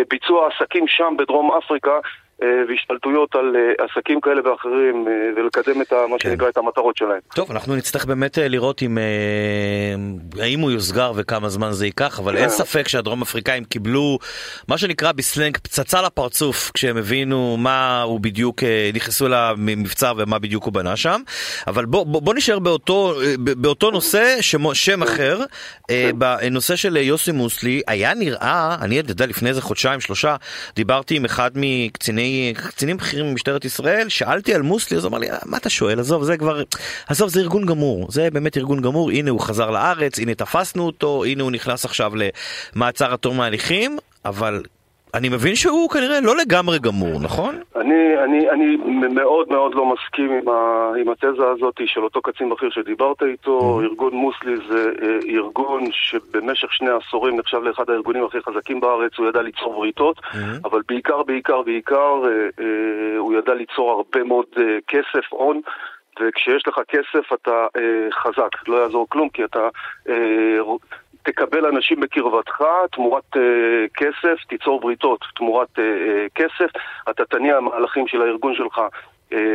ביצוע 0.09 0.47
עסקים 0.47 0.87
שם 0.87 1.13
בדרום 1.17 1.51
אפריקה. 1.51 1.99
אה, 2.43 2.47
והשתלטויות 2.69 3.35
על 3.35 3.55
אה, 3.55 3.85
עסקים 3.85 4.21
כאלה 4.21 4.51
ואחרים 4.51 5.07
אה, 5.07 5.13
ולקדם 5.35 5.81
את 5.81 5.93
מה 5.93 6.17
כן. 6.19 6.29
שנקרא 6.29 6.49
את 6.49 6.57
המטרות 6.57 6.97
שלהם. 6.97 7.19
טוב, 7.35 7.51
אנחנו 7.51 7.75
נצטרך 7.75 8.05
באמת 8.05 8.37
לראות 8.37 8.83
אם, 8.83 8.97
האם 10.39 10.59
הוא 10.59 10.71
יוסגר 10.71 11.11
וכמה 11.15 11.49
זמן 11.49 11.71
זה 11.71 11.85
ייקח, 11.85 12.19
אבל 12.19 12.35
כן. 12.35 12.41
אין 12.41 12.49
ספק 12.49 12.87
שהדרום 12.87 13.21
אפריקאים 13.21 13.63
קיבלו 13.63 14.19
מה 14.67 14.77
שנקרא 14.77 15.11
בסלנג 15.11 15.57
פצצה 15.57 16.01
לפרצוף 16.01 16.71
כשהם 16.73 16.97
הבינו 16.97 17.57
מה 17.57 18.01
הוא 18.01 18.19
בדיוק, 18.19 18.63
נכנסו 18.93 19.27
למבצר 19.27 20.13
ומה 20.17 20.39
בדיוק 20.39 20.63
הוא 20.63 20.73
בנה 20.73 20.95
שם. 20.95 21.21
אבל 21.67 21.85
בוא, 21.85 22.05
בוא, 22.05 22.21
בוא 22.21 22.33
נשאר 22.33 22.59
באותו, 22.59 23.13
באותו 23.39 23.91
נושא, 23.91 24.37
שמו, 24.41 24.75
שם 24.75 25.05
כן. 25.05 25.11
אחר, 25.11 25.39
כן. 25.87 26.11
בנושא 26.17 26.75
של 26.75 26.97
יוסי 26.97 27.31
מוסלי, 27.31 27.81
היה 27.87 28.13
נראה, 28.13 28.75
אני 28.81 28.95
יודע 28.95 29.25
לפני 29.25 29.49
איזה 29.49 29.61
חודשיים 29.61 29.99
שלושה, 29.99 30.35
דיברתי 30.75 31.15
עם 31.15 31.25
אחד 31.25 31.51
מקציני 31.55 32.26
קצינים 32.53 32.97
בכירים 32.97 33.31
במשטרת 33.31 33.65
ישראל, 33.65 34.09
שאלתי 34.09 34.53
על 34.53 34.61
מוסלי, 34.61 34.97
אז 34.97 35.03
הוא 35.03 35.09
אמר 35.09 35.17
לי, 35.17 35.31
אה, 35.31 35.37
מה 35.45 35.57
אתה 35.57 35.69
שואל? 35.69 35.99
עזוב, 35.99 36.23
זה 36.23 36.37
כבר, 36.37 36.63
עזוב, 37.07 37.29
זה 37.29 37.39
ארגון 37.39 37.65
גמור, 37.65 38.07
זה 38.11 38.29
באמת 38.33 38.57
ארגון 38.57 38.81
גמור, 38.81 39.11
הנה 39.11 39.31
הוא 39.31 39.39
חזר 39.39 39.71
לארץ, 39.71 40.19
הנה 40.19 40.35
תפסנו 40.35 40.85
אותו, 40.85 41.23
הנה 41.23 41.43
הוא 41.43 41.51
נכנס 41.51 41.85
עכשיו 41.85 42.11
למעצר 42.75 43.11
עד 43.11 43.19
תום 43.19 43.41
ההליכים, 43.41 43.97
אבל 44.25 44.63
אני 45.13 45.29
מבין 45.29 45.55
שהוא 45.55 45.89
כנראה 45.89 46.21
לא 46.21 46.35
לגמרי 46.35 46.79
גמור, 46.79 47.19
נכון? 47.21 47.55
אני, 47.75 48.17
אני, 48.23 48.49
אני 48.49 48.75
מאוד 49.09 49.49
מאוד 49.49 49.75
לא 49.75 49.93
מסכים 49.93 50.31
עם, 50.31 50.49
ה, 50.49 50.91
עם 51.01 51.09
התזה 51.09 51.47
הזאת 51.55 51.81
של 51.85 52.03
אותו 52.03 52.21
קצין 52.21 52.49
בכיר 52.49 52.69
שדיברת 52.69 53.23
איתו. 53.23 53.59
Mm-hmm. 53.59 53.83
ארגון 53.83 54.13
מוסלי 54.13 54.57
זה 54.69 54.91
אה, 55.01 55.17
ארגון 55.29 55.83
שבמשך 55.91 56.73
שני 56.73 56.89
עשורים 56.89 57.37
נחשב 57.37 57.57
לאחד 57.63 57.89
הארגונים 57.89 58.23
הכי 58.23 58.37
חזקים 58.41 58.79
בארץ, 58.79 59.11
הוא 59.17 59.29
ידע 59.29 59.41
ליצור 59.41 59.73
בריתות, 59.73 60.17
mm-hmm. 60.17 60.37
אבל 60.65 60.81
בעיקר, 60.87 61.23
בעיקר, 61.23 61.61
בעיקר 61.61 62.21
אה, 62.25 62.29
אה, 62.59 63.17
הוא 63.17 63.33
ידע 63.33 63.53
ליצור 63.53 63.91
הרבה 63.91 64.23
מאוד 64.23 64.45
אה, 64.57 64.63
כסף, 64.87 65.25
הון. 65.29 65.61
וכשיש 66.21 66.67
לך 66.67 66.79
כסף 66.87 67.33
אתה 67.33 67.67
אה, 67.77 68.11
חזק, 68.11 68.67
לא 68.67 68.75
יעזור 68.75 69.05
כלום 69.09 69.29
כי 69.29 69.43
אתה 69.43 69.69
אה, 70.09 70.59
תקבל 71.27 71.65
אנשים 71.65 71.99
בקרבתך 71.99 72.63
תמורת 72.91 73.37
אה, 73.37 73.41
כסף, 73.93 74.43
תיצור 74.49 74.79
בריתות 74.79 75.19
תמורת 75.35 75.79
אה, 75.79 76.25
כסף, 76.35 76.71
אתה 77.09 77.25
תניע 77.25 77.59
מהלכים 77.59 78.07
של 78.07 78.21
הארגון 78.21 78.55
שלך 78.55 78.81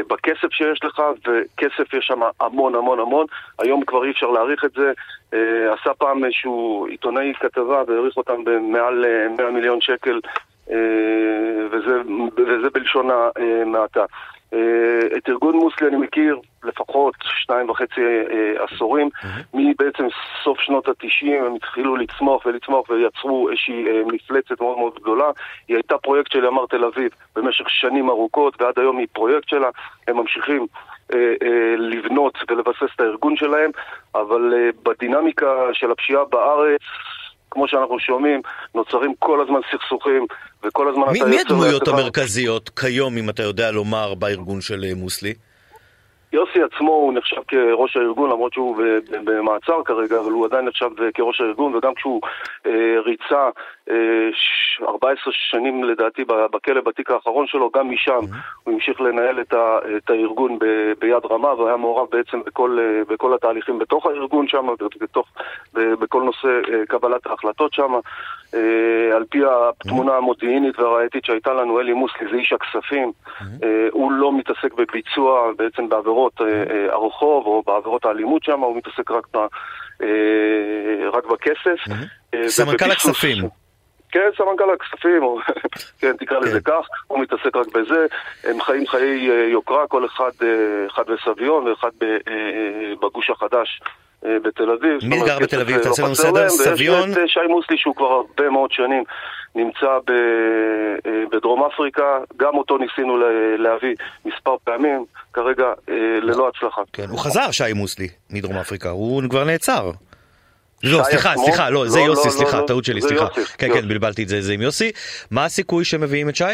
בכסף 0.08 0.52
שיש 0.52 0.84
לך, 0.84 1.02
וכסף 1.26 1.94
יש 1.94 2.06
שם 2.06 2.20
המון 2.40 2.74
המון 2.74 3.00
המון. 3.00 3.26
היום 3.58 3.84
כבר 3.84 4.04
אי 4.04 4.10
אפשר 4.10 4.26
להעריך 4.30 4.64
את 4.64 4.70
זה. 4.72 4.92
עשה 5.72 5.94
פעם 5.98 6.24
איזשהו 6.24 6.86
עיתונאי 6.90 7.32
כתבה 7.40 7.82
והעריך 7.86 8.16
אותם 8.16 8.44
במעל 8.44 9.04
100 9.36 9.46
אה, 9.46 9.50
מיליון 9.50 9.80
שקל, 9.80 10.20
וזה, 11.70 12.00
וזה 12.36 12.70
בלשון 12.74 13.08
המעטה. 13.10 14.04
את 15.16 15.28
ארגון 15.28 15.56
מוסלי 15.56 15.88
אני 15.88 15.96
מכיר 15.96 16.40
לפחות 16.64 17.14
שניים 17.22 17.70
וחצי 17.70 18.00
עשורים, 18.58 19.08
מבעצם 19.54 20.06
סוף 20.44 20.60
שנות 20.60 20.88
התשעים 20.88 21.44
הם 21.44 21.54
התחילו 21.54 21.96
לצמוח 21.96 22.46
ולצמוח 22.46 22.90
ויצרו 22.90 23.48
איזושהי 23.48 23.84
מפלצת 24.06 24.60
מאוד 24.60 24.78
מאוד 24.78 24.94
גדולה. 25.02 25.30
היא 25.68 25.76
הייתה 25.76 25.98
פרויקט 25.98 26.32
של 26.32 26.44
ימ"ר 26.44 26.66
תל 26.66 26.84
אביב 26.84 27.10
במשך 27.36 27.70
שנים 27.70 28.10
ארוכות 28.10 28.62
ועד 28.62 28.78
היום 28.78 28.98
היא 28.98 29.06
פרויקט 29.12 29.48
שלה, 29.48 29.68
הם 30.08 30.16
ממשיכים 30.16 30.66
אה, 31.14 31.34
אה, 31.42 31.76
לבנות 31.76 32.38
ולבסס 32.50 32.94
את 32.94 33.00
הארגון 33.00 33.36
שלהם, 33.36 33.70
אבל 34.14 34.54
אה, 34.54 34.70
בדינמיקה 34.82 35.46
של 35.72 35.90
הפשיעה 35.90 36.24
בארץ 36.24 36.80
כמו 37.52 37.68
שאנחנו 37.68 37.98
שומעים, 37.98 38.40
נוצרים 38.74 39.14
כל 39.18 39.40
הזמן 39.40 39.60
סכסוכים, 39.72 40.26
וכל 40.64 40.88
הזמן 40.88 41.02
מי, 41.12 41.20
אתה 41.20 41.28
מי 41.28 41.40
הדמויות 41.40 41.88
המרכזיות 41.88 42.68
כיום, 42.68 43.16
אם 43.16 43.30
אתה 43.30 43.42
יודע 43.42 43.70
לומר, 43.70 44.14
בארגון 44.14 44.60
של 44.60 44.84
מוסלי? 44.96 45.34
יוסי 46.32 46.58
עצמו 46.62 46.92
הוא 46.92 47.12
נחשב 47.14 47.42
כראש 47.48 47.96
הארגון, 47.96 48.30
למרות 48.30 48.52
שהוא 48.52 48.82
במעצר 49.24 49.82
כרגע, 49.84 50.20
אבל 50.20 50.30
הוא 50.30 50.46
עדיין 50.46 50.64
נחשב 50.64 50.88
כראש 51.14 51.40
הארגון, 51.40 51.74
וגם 51.74 51.94
כשהוא 51.94 52.20
אה, 52.66 53.00
ריצה 53.06 53.48
אה, 53.81 53.81
14 54.88 55.32
שנים 55.50 55.84
לדעתי 55.84 56.24
בכלא 56.24 56.80
בתיק 56.80 57.10
האחרון 57.10 57.46
שלו, 57.46 57.70
גם 57.74 57.90
משם 57.90 58.18
mm-hmm. 58.18 58.62
הוא 58.64 58.74
המשיך 58.74 59.00
לנהל 59.00 59.40
את, 59.40 59.52
ה, 59.52 59.78
את 59.96 60.10
הארגון 60.10 60.58
ב, 60.58 60.64
ביד 61.00 61.24
רמה, 61.30 61.54
והיה 61.54 61.76
מעורב 61.76 62.08
בעצם 62.10 62.40
בכל, 62.46 62.78
אה, 62.80 63.14
בכל 63.14 63.34
התהליכים 63.34 63.78
בתוך 63.78 64.06
הארגון 64.06 64.48
שם, 64.48 64.66
בתוך, 65.00 65.28
בכל 65.74 66.22
נושא 66.22 66.48
אה, 66.48 66.86
קבלת 66.88 67.26
ההחלטות 67.26 67.74
שם. 67.74 67.92
אה, 68.54 69.16
על 69.16 69.24
פי 69.30 69.38
התמונה 69.50 70.12
המודיעינית 70.16 70.78
והראייתית 70.78 71.24
שהייתה 71.24 71.52
לנו, 71.52 71.80
אלי 71.80 71.92
מוסלי 71.92 72.26
זה 72.30 72.36
איש 72.36 72.52
הכספים, 72.52 73.12
אה, 73.62 73.86
הוא 73.90 74.12
לא 74.12 74.38
מתעסק 74.38 74.74
בביצוע 74.74 75.52
בעצם 75.58 75.88
בעבירות 75.88 76.40
אה, 76.40 76.92
הרחוב 76.92 77.46
או 77.46 77.62
בעבירות 77.66 78.04
האלימות 78.04 78.44
שם, 78.44 78.60
הוא 78.60 78.76
מתעסק 78.76 79.10
רק, 79.10 79.26
ב, 79.34 79.38
רק 81.12 81.24
בכסף. 81.26 81.94
סמנכ"ל 82.46 82.90
הכספים. 82.90 83.36
כן, 84.12 84.28
סמנכ"ל 84.36 84.70
הכספים, 84.74 85.22
כן, 86.00 86.16
תקרא 86.16 86.38
לזה 86.38 86.60
כן. 86.60 86.72
כך, 86.72 86.86
הוא 87.06 87.18
מתעסק 87.18 87.56
רק 87.56 87.66
בזה. 87.66 88.06
הם 88.44 88.60
חיים 88.60 88.86
חיי 88.86 89.30
יוקרה, 89.52 89.86
כל 89.86 90.06
אחד, 90.06 90.30
אחד 90.86 91.02
בסביון 91.10 91.68
ואחד 91.68 91.90
בגוש 93.02 93.30
החדש. 93.30 93.80
אה, 94.26 94.38
בתל 94.44 94.70
אביב. 94.70 94.98
מי 95.02 95.20
גר 95.26 95.38
בתל 95.38 95.60
אביב? 95.60 95.76
אה, 95.76 95.82
תעשה 95.82 96.02
לנו 96.02 96.14
סדר, 96.14 96.48
סביון. 96.48 97.08
ויש 97.08 97.12
את 97.12 97.18
אה, 97.18 97.28
שי 97.28 97.40
מוסלי 97.48 97.76
שהוא 97.78 97.96
כבר 97.96 98.06
הרבה 98.06 98.50
מאוד 98.50 98.72
שנים 98.72 99.04
נמצא 99.54 99.98
ב, 100.06 100.12
בדרום 101.32 101.64
אפריקה, 101.64 102.18
גם 102.36 102.54
אותו 102.54 102.78
ניסינו 102.78 103.16
להביא 103.58 103.94
מספר 104.24 104.56
פעמים, 104.64 105.04
כרגע 105.32 105.72
ללא 106.22 106.48
הצלחה. 106.48 106.82
כן, 106.92 107.08
הוא 107.08 107.18
חזר 107.18 107.50
שי 107.50 107.72
מוסלי 107.74 108.08
מדרום 108.30 108.56
אפריקה, 108.56 108.88
הוא 108.90 109.22
כבר 109.30 109.44
נעצר. 109.44 109.90
לא, 110.82 111.02
סליחה, 111.02 111.36
סליחה, 111.36 111.70
לא, 111.70 111.86
זה 111.86 111.98
לא, 111.98 112.04
יוסי, 112.04 112.28
לא, 112.28 112.32
סליחה, 112.32 112.62
טעות 112.66 112.84
שלי, 112.84 113.00
סליחה. 113.00 113.26
כן, 113.58 113.68
כן, 113.74 113.88
בלבלתי 113.88 114.22
את 114.22 114.28
זה, 114.28 114.40
זה 114.40 114.52
עם 114.52 114.62
יוסי. 114.62 114.92
מה 115.30 115.44
הסיכוי 115.44 115.84
שמביאים 115.84 116.28
את 116.28 116.36
שי? 116.36 116.44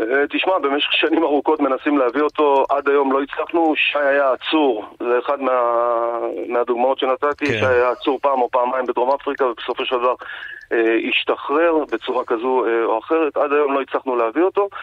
אה, 0.00 0.26
תשמע, 0.30 0.58
במשך 0.58 0.92
שנים 0.92 1.22
ארוכות 1.22 1.60
מנסים 1.60 1.98
להביא 1.98 2.22
אותו, 2.22 2.64
עד 2.68 2.88
היום 2.88 3.12
לא 3.12 3.22
הצלחנו, 3.22 3.74
שי 3.76 3.98
היה 3.98 4.32
עצור, 4.32 4.84
זה 5.00 5.18
אחד 5.26 5.40
מה, 5.40 5.52
מהדוגמאות 6.48 6.98
שנתתי, 6.98 7.46
כן. 7.46 7.58
שי 7.58 7.66
היה 7.66 7.90
עצור 7.90 8.18
פעם 8.22 8.42
או 8.42 8.50
פעמיים 8.50 8.86
בדרום 8.86 9.14
אפריקה 9.14 9.46
ובסופו 9.46 9.84
של 9.84 9.96
דבר 9.96 10.14
אה, 10.72 10.96
השתחרר 11.08 11.84
בצורה 11.92 12.24
כזו 12.24 12.64
אה, 12.66 12.84
או 12.84 12.98
אחרת, 12.98 13.36
עד 13.36 13.52
היום 13.52 13.74
לא 13.74 13.80
הצלחנו 13.80 14.16
להביא 14.16 14.42
אותו. 14.42 14.68
אה, 14.72 14.78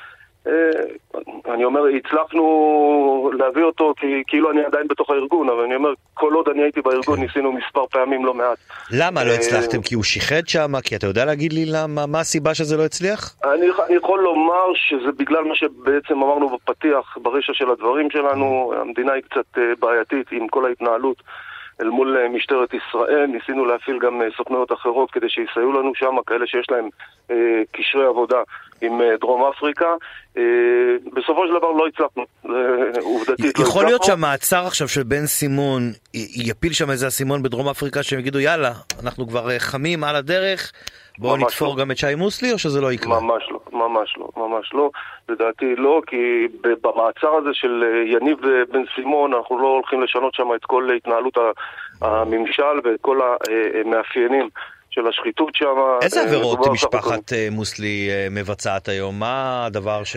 אני 1.53 1.63
אומר, 1.63 1.81
הצלחנו 1.97 3.31
להביא 3.33 3.63
אותו 3.63 3.93
כי, 3.97 4.23
כאילו 4.27 4.51
אני 4.51 4.65
עדיין 4.65 4.87
בתוך 4.87 5.09
הארגון, 5.09 5.49
אבל 5.49 5.63
אני 5.63 5.75
אומר, 5.75 5.89
כל 6.13 6.33
עוד 6.33 6.47
אני 6.49 6.63
הייתי 6.63 6.81
בארגון 6.81 7.15
כן. 7.15 7.21
ניסינו 7.21 7.51
מספר 7.51 7.85
פעמים 7.87 8.25
לא 8.25 8.33
מעט. 8.33 8.57
למה 8.91 9.23
לא 9.23 9.29
אה, 9.29 9.35
הצלחתם? 9.35 9.81
כי 9.81 9.95
הוא 9.95 10.03
שיחד 10.03 10.47
שם? 10.47 10.81
כי 10.83 10.95
אתה 10.95 11.07
יודע 11.07 11.25
להגיד 11.25 11.53
לי 11.53 11.65
למה, 11.65 12.05
מה 12.05 12.19
הסיבה 12.19 12.53
שזה 12.53 12.77
לא 12.77 12.85
הצליח? 12.85 13.35
אני, 13.43 13.67
אני 13.87 13.95
יכול 13.95 14.19
לומר 14.19 14.73
שזה 14.75 15.11
בגלל 15.17 15.43
מה 15.43 15.55
שבעצם 15.55 16.13
אמרנו 16.13 16.49
בפתיח, 16.49 17.17
ברשע 17.21 17.53
של 17.53 17.69
הדברים 17.69 18.11
שלנו, 18.11 18.73
המדינה 18.81 19.13
היא 19.13 19.23
קצת 19.23 19.57
אה, 19.57 19.63
בעייתית 19.79 20.31
עם 20.31 20.47
כל 20.47 20.65
ההתנהלות. 20.65 21.23
אל 21.81 21.89
מול 21.89 22.17
אה, 22.17 22.29
משטרת 22.29 22.73
ישראל, 22.73 23.25
ניסינו 23.25 23.65
להפעיל 23.65 23.99
גם 23.99 24.21
אה, 24.21 24.27
סוכנויות 24.37 24.71
אחרות 24.71 25.11
כדי 25.11 25.29
שיסייעו 25.29 25.71
לנו 25.71 25.91
שם, 25.95 26.15
כאלה 26.27 26.47
שיש 26.47 26.69
להם 26.71 26.85
אה, 26.85 26.89
קשרי 27.71 28.05
עבודה 28.05 28.37
עם 28.81 29.01
אה, 29.01 29.17
דרום 29.21 29.43
אפריקה. 29.43 29.93
אה, 30.37 30.43
בסופו 31.13 31.47
של 31.47 31.53
דבר 31.57 31.71
לא 31.71 31.87
הצלחנו, 31.87 32.23
עובדתית 33.01 33.45
לא 33.45 33.49
הצלחנו. 33.49 33.69
יכול 33.69 33.85
להיות 33.85 34.03
שהמעצר 34.03 34.67
עכשיו 34.67 34.87
של 34.87 35.03
בן 35.03 35.25
סימון 35.25 35.81
יפיל 36.45 36.73
שם 36.73 36.91
איזה 36.91 37.07
אסימון 37.07 37.43
בדרום 37.43 37.69
אפריקה 37.69 38.03
שהם 38.03 38.19
יגידו 38.19 38.39
יאללה, 38.39 38.71
אנחנו 39.03 39.27
כבר 39.27 39.59
חמים 39.59 40.03
על 40.03 40.15
הדרך, 40.15 40.71
בואו 41.19 41.37
נתפור 41.37 41.75
לא. 41.75 41.81
גם 41.81 41.91
את 41.91 41.97
שי 41.97 42.15
מוסלי 42.15 42.51
או 42.53 42.57
שזה 42.57 42.81
לא 42.81 42.91
יקרה? 42.91 43.19
ממש 43.19 43.43
לא, 43.51 43.59
ממש 43.71 44.15
לא, 44.17 44.29
ממש 44.37 44.73
לא. 44.73 44.89
לדעתי 45.29 45.75
לא, 45.75 46.01
כי 46.07 46.47
במעצר 46.61 47.35
הזה 47.35 47.49
של 47.53 47.83
אה, 47.83 48.17
יניב 48.17 48.45
אה, 48.45 48.49
בן 48.71 48.83
סימון 48.95 49.33
אנחנו 49.33 49.59
לא 49.59 49.67
הולכים 49.67 50.01
לשנות 50.01 50.33
שם 50.33 50.47
את 50.55 50.65
כל 50.65 50.89
התנהלות 50.97 51.37
הממשל 52.01 52.79
ואת 52.83 53.01
כל 53.01 53.19
המאפיינים. 53.21 54.49
של 54.91 55.07
השחיתות 55.07 55.55
שם. 55.55 55.75
איזה 56.01 56.19
אה, 56.19 56.25
עבירות 56.25 56.59
משפחת 56.71 57.31
מוסלי 57.51 58.09
מבצעת 58.31 58.87
היום? 58.87 59.19
מה 59.19 59.65
הדבר 59.65 60.03
ש... 60.03 60.15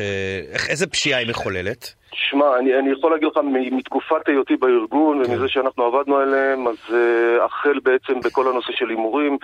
איזה 0.69 0.87
פשיעה 0.87 1.21
היא 1.21 1.29
מחוללת? 1.29 1.95
שמע, 2.15 2.59
אני, 2.59 2.79
אני 2.79 2.91
יכול 2.91 3.13
להגיד 3.13 3.29
לך 3.29 3.39
מתקופת 3.73 4.29
היותי 4.29 4.57
בארגון 4.57 5.25
כן. 5.25 5.31
ומזה 5.31 5.49
שאנחנו 5.49 5.85
עבדנו 5.85 6.17
עליהם, 6.17 6.69
אז 6.69 6.77
uh, 6.89 7.43
החל 7.45 7.79
בעצם 7.83 8.21
בכל 8.21 8.49
הנושא 8.49 8.73
של 8.73 8.89
הימורים, 8.89 9.39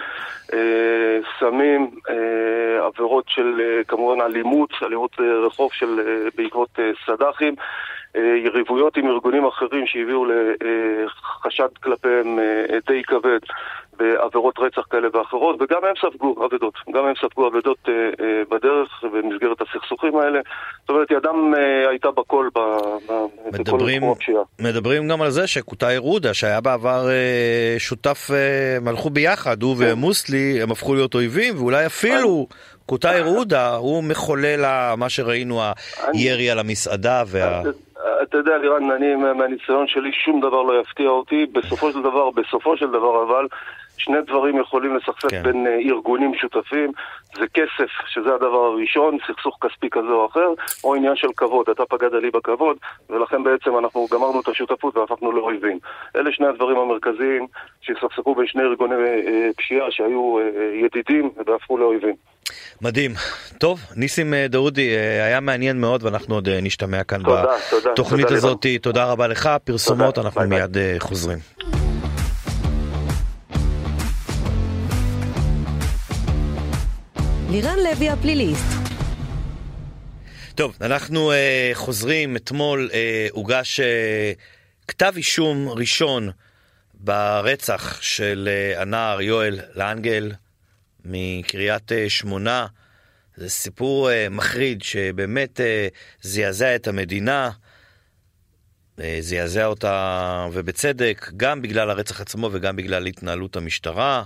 uh, 0.47 0.55
סמים, 1.41 1.91
uh, 2.09 2.13
עבירות 2.87 3.25
של 3.29 3.61
uh, 3.61 3.85
כמובן 3.85 4.21
אלימות, 4.21 4.71
אלימות 4.83 5.15
uh, 5.15 5.23
רחוב 5.47 5.73
של, 5.73 6.01
uh, 6.01 6.31
בעקבות 6.37 6.69
uh, 6.77 7.07
סד"חים, 7.07 7.55
יריבויות 8.45 8.97
עם 8.97 9.07
ארגונים 9.07 9.47
אחרים 9.47 9.87
שהביאו 9.87 10.25
לחשד 10.25 11.69
כלפיהם 11.83 12.39
די 12.87 13.03
כבד. 13.03 13.39
בעבירות 14.01 14.59
רצח 14.59 14.83
כאלה 14.91 15.09
ואחרות, 15.13 15.57
וגם 15.63 15.81
הם 15.85 15.95
ספגו 16.01 16.47
אבדות. 16.47 16.75
גם 16.95 17.07
הם 17.07 17.15
ספגו 17.21 17.49
אבדות 17.49 17.79
אה, 17.89 17.93
אה, 17.95 18.43
בדרך 18.51 19.05
במסגרת 19.13 19.61
הסכסוכים 19.61 20.17
האלה. 20.17 20.41
זאת 20.81 20.91
אומרת, 20.91 21.11
ידם 21.11 21.55
אה, 21.55 21.89
הייתה 21.89 22.11
בכל, 22.11 22.49
ב, 22.55 22.59
ב, 23.09 23.13
מדברים, 23.59 24.03
בכל 24.03 24.13
הפשיעה. 24.13 24.43
מדברים 24.61 25.09
גם 25.09 25.23
על 25.23 25.31
זה 25.31 25.47
שקוטאי 25.47 25.99
רודה, 25.99 26.35
שהיה 26.35 26.61
בעבר 26.61 27.09
אה, 27.11 27.75
שותף, 27.79 28.29
אה, 28.31 28.77
הם 28.77 28.89
הלכו 28.89 29.11
ביחד, 29.11 29.63
הוא 29.63 29.77
כן. 29.77 29.85
ומוסלי, 29.93 30.63
הם 30.63 30.71
הפכו 30.71 30.95
להיות 30.95 31.15
אויבים, 31.15 31.55
ואולי 31.57 31.87
אפילו... 31.87 32.47
קוטאי 32.87 33.21
רודה 33.21 33.77
הוא 33.77 34.05
מחולל 34.05 34.95
מה 34.97 35.09
שראינו, 35.09 35.61
הירי 36.13 36.51
על 36.51 36.59
המסעדה 36.59 37.23
וה... 37.27 37.63
אתה 38.23 38.39
יודע, 38.39 38.59
לירן, 38.59 38.91
אני 38.91 39.15
מהניסיון 39.15 39.87
שלי, 39.89 40.11
שום 40.13 40.41
דבר 40.41 40.63
לא 40.63 40.81
יפתיע 40.81 41.09
אותי. 41.09 41.47
בסופו 41.47 41.93
של 41.93 42.01
דבר, 42.01 42.31
בסופו 42.31 42.77
של 42.77 42.87
דבר, 42.87 43.23
אבל 43.29 43.47
שני 44.05 44.17
דברים 44.27 44.61
יכולים 44.61 44.97
לסכסך 44.97 45.31
כן. 45.31 45.43
בין 45.43 45.67
uh, 45.67 45.89
ארגונים 45.91 46.33
שותפים, 46.35 46.93
זה 47.39 47.47
כסף, 47.55 47.91
שזה 48.07 48.35
הדבר 48.35 48.65
הראשון, 48.73 49.19
סכסוך 49.27 49.59
כספי 49.61 49.91
כזה 49.91 50.09
או 50.09 50.27
אחר, 50.27 50.49
או 50.85 50.95
עניין 50.95 51.17
של 51.17 51.29
כבוד, 51.37 51.67
אתה 51.71 51.83
פגעת 51.89 52.13
לי 52.13 52.31
בכבוד, 52.31 52.77
ולכן 53.11 53.43
בעצם 53.43 53.79
אנחנו 53.79 54.07
גמרנו 54.13 54.41
את 54.41 54.49
השותפות 54.49 54.97
והפכנו 54.97 55.33
לאויבים. 55.33 55.79
אלה 56.17 56.33
שני 56.33 56.47
הדברים 56.47 56.79
המרכזיים 56.79 57.47
שסכסכו 57.81 58.35
בין 58.35 58.47
שני 58.47 58.63
ארגוני 58.63 58.95
uh, 58.95 59.29
פשיעה 59.57 59.87
שהיו 59.91 60.39
uh, 60.39 60.85
ידידים 60.85 61.31
והפכו 61.47 61.79
לאויבים. 61.79 62.15
מדהים. 62.83 63.11
טוב, 63.59 63.81
ניסים 63.97 64.35
דאודי, 64.35 64.89
היה 65.27 65.41
מעניין 65.41 65.81
מאוד 65.81 66.03
ואנחנו 66.03 66.35
עוד 66.35 66.49
נשתמע 66.49 67.05
כאן 67.05 67.21
בתוכנית 67.23 68.31
הזאת. 68.31 68.67
תודה 68.83 69.13
רבה 69.13 69.29
לך, 69.29 69.51
פרסומות, 69.65 70.19
אנחנו 70.19 70.41
מיד 70.49 70.77
חוזרים. 70.99 71.39
לירן 77.51 77.79
לוי 77.91 78.09
הפליליסט 78.09 78.67
טוב, 80.55 80.77
אנחנו 80.81 81.33
uh, 81.33 81.35
חוזרים, 81.75 82.37
אתמול 82.37 82.91
uh, 82.93 82.95
הוגש 83.31 83.81
uh, 83.81 83.85
כתב 84.89 85.13
אישום 85.17 85.69
ראשון 85.69 86.31
ברצח 86.95 88.03
של 88.03 88.49
uh, 88.77 88.81
הנער 88.81 89.21
יואל 89.21 89.61
לאנגל 89.75 90.33
מקריית 91.05 91.93
uh, 91.93 91.95
שמונה. 92.09 92.67
זה 93.37 93.49
סיפור 93.49 94.09
uh, 94.09 94.13
מחריד 94.31 94.83
שבאמת 94.83 95.61
uh, 95.61 95.63
זעזע 96.23 96.77
את 96.77 96.89
המדינה, 96.89 97.51
uh, 98.99 99.03
זעזע 99.21 99.67
אותה 99.67 100.47
ובצדק, 100.53 101.31
גם 101.37 101.63
בגלל 101.63 101.91
הרצח 101.91 102.21
עצמו 102.21 102.49
וגם 102.53 102.77
בגלל 102.77 103.07
התנהלות 103.07 103.57
המשטרה. 103.57 104.25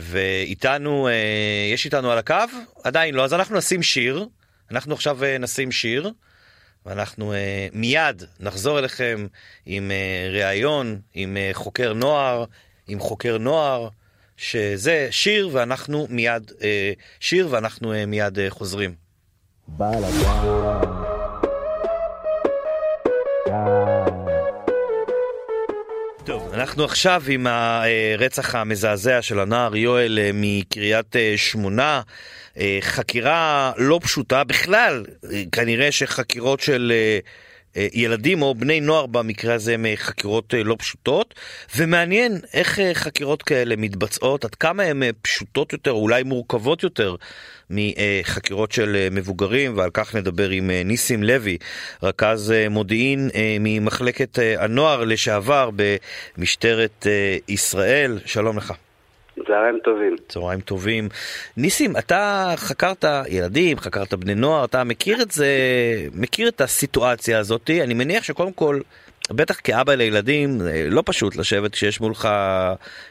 ואיתנו, 0.00 1.08
uh, 1.08 1.12
יש 1.74 1.84
איתנו 1.84 2.10
על 2.10 2.18
הקו? 2.18 2.34
עדיין 2.84 3.14
לא, 3.14 3.24
אז 3.24 3.34
אנחנו 3.34 3.56
נשים 3.56 3.82
שיר. 3.82 4.26
אנחנו 4.70 4.94
עכשיו 4.94 5.18
uh, 5.22 5.38
נשים 5.38 5.72
שיר, 5.72 6.10
ואנחנו 6.86 7.32
מיד 7.72 8.22
נחזור 8.40 8.78
אליכם 8.78 9.26
עם 9.66 9.90
ראיון, 10.32 11.00
עם 11.14 11.36
חוקר 11.52 11.92
נוער, 11.92 12.44
עם 12.88 13.00
חוקר 13.00 13.38
נוער, 13.38 13.88
שזה 14.36 15.08
שיר 15.10 15.48
ואנחנו 15.52 16.06
מיד, 16.10 16.52
שיר 17.20 17.48
ואנחנו 17.50 17.92
מיד 18.06 18.38
חוזרים. 18.48 18.94
טוב, 19.78 20.91
אנחנו 26.62 26.84
עכשיו 26.84 27.22
עם 27.28 27.46
הרצח 27.46 28.54
המזעזע 28.54 29.22
של 29.22 29.40
הנער 29.40 29.76
יואל 29.76 30.18
מקריית 30.34 31.16
שמונה. 31.36 32.02
חקירה 32.80 33.72
לא 33.76 34.00
פשוטה 34.02 34.44
בכלל, 34.44 35.04
כנראה 35.52 35.92
שחקירות 35.92 36.60
של 36.60 36.92
ילדים 37.76 38.42
או 38.42 38.54
בני 38.54 38.80
נוער 38.80 39.06
במקרה 39.06 39.54
הזה 39.54 39.74
הם 39.74 39.86
חקירות 39.96 40.54
לא 40.64 40.76
פשוטות, 40.78 41.34
ומעניין 41.76 42.40
איך 42.54 42.80
חקירות 42.94 43.42
כאלה 43.42 43.76
מתבצעות, 43.76 44.44
עד 44.44 44.54
כמה 44.54 44.82
הן 44.82 45.02
פשוטות 45.22 45.72
יותר, 45.72 45.90
אולי 45.90 46.22
מורכבות 46.22 46.82
יותר 46.82 47.16
מחקירות 47.70 48.72
של 48.72 49.08
מבוגרים, 49.10 49.76
ועל 49.76 49.90
כך 49.94 50.14
נדבר 50.14 50.48
עם 50.48 50.70
ניסים 50.70 51.22
לוי, 51.22 51.58
רכז 52.02 52.54
מודיעין 52.70 53.30
ממחלקת 53.60 54.38
הנוער 54.58 55.04
לשעבר 55.04 55.70
במשטרת 56.36 57.06
ישראל. 57.48 58.18
שלום 58.26 58.56
לך. 58.56 58.72
צהריים 59.46 59.78
טובים. 59.78 60.16
צהריים 60.28 60.60
טובים. 60.60 61.08
ניסים, 61.56 61.90
אתה 61.98 62.52
חקרת 62.56 63.04
ילדים, 63.28 63.78
חקרת 63.78 64.14
בני 64.14 64.34
נוער, 64.34 64.64
אתה 64.64 64.84
מכיר 64.84 65.22
את 65.22 65.30
זה, 65.30 65.46
מכיר 66.14 66.48
את 66.48 66.60
הסיטואציה 66.60 67.38
הזאת. 67.38 67.70
אני 67.84 67.94
מניח 67.94 68.22
שקודם 68.22 68.52
כל, 68.52 68.80
בטח 69.30 69.60
כאבא 69.64 69.94
לילדים, 69.94 70.58
לא 70.90 71.02
פשוט 71.06 71.36
לשבת 71.36 71.72
כשיש 71.72 72.00
מולך 72.00 72.28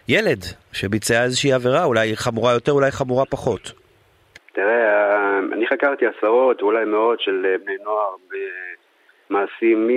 ילד 0.07 0.39
שביצע 0.73 1.23
איזושהי 1.23 1.53
עבירה, 1.53 1.83
אולי 1.83 2.15
חמורה 2.15 2.53
יותר, 2.53 2.71
אולי 2.71 2.91
חמורה 2.91 3.25
פחות. 3.25 3.71
תראה, 4.53 5.39
אני 5.53 5.67
חקרתי 5.67 6.05
עשרות, 6.17 6.61
אולי 6.61 6.85
מאות 6.85 7.19
של 7.21 7.55
בני 7.65 7.75
נוער 7.83 8.15
במעשים 9.29 9.87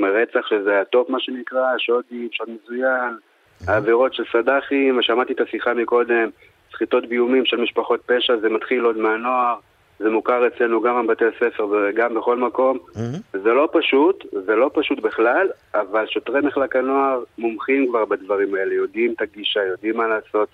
מרצח 0.00 0.46
שזה 0.48 0.80
ה 0.80 0.87
top 0.87 1.10
מה 1.10 1.20
שנקרא, 1.20 1.78
שוד 1.78 2.04
מזוין. 2.48 3.29
העבירות 3.68 4.14
של 4.14 4.24
סד"חים, 4.32 5.02
שמעתי 5.02 5.32
את 5.32 5.40
השיחה 5.40 5.74
מקודם, 5.74 6.28
סחיטות 6.72 7.08
באיומים 7.08 7.46
של 7.46 7.56
משפחות 7.56 8.00
פשע, 8.06 8.36
זה 8.36 8.48
מתחיל 8.48 8.84
עוד 8.84 8.98
מהנוער, 8.98 9.56
זה 9.98 10.10
מוכר 10.10 10.46
אצלנו 10.46 10.80
גם 10.80 11.06
בבתי 11.06 11.24
הספר 11.24 11.66
וגם 11.66 12.14
בכל 12.14 12.36
מקום. 12.36 12.78
Mm-hmm. 12.78 13.38
זה 13.42 13.52
לא 13.52 13.68
פשוט, 13.72 14.24
זה 14.46 14.56
לא 14.56 14.70
פשוט 14.74 15.00
בכלל, 15.00 15.48
אבל 15.74 16.06
שוטרי 16.06 16.40
מחלק 16.40 16.76
הנוער 16.76 17.22
מומחים 17.38 17.88
כבר 17.88 18.04
בדברים 18.04 18.54
האלה, 18.54 18.74
יודעים 18.74 19.12
את 19.12 19.22
הגישה, 19.22 19.60
יודעים 19.64 19.96
מה 19.96 20.08
לעשות, 20.08 20.48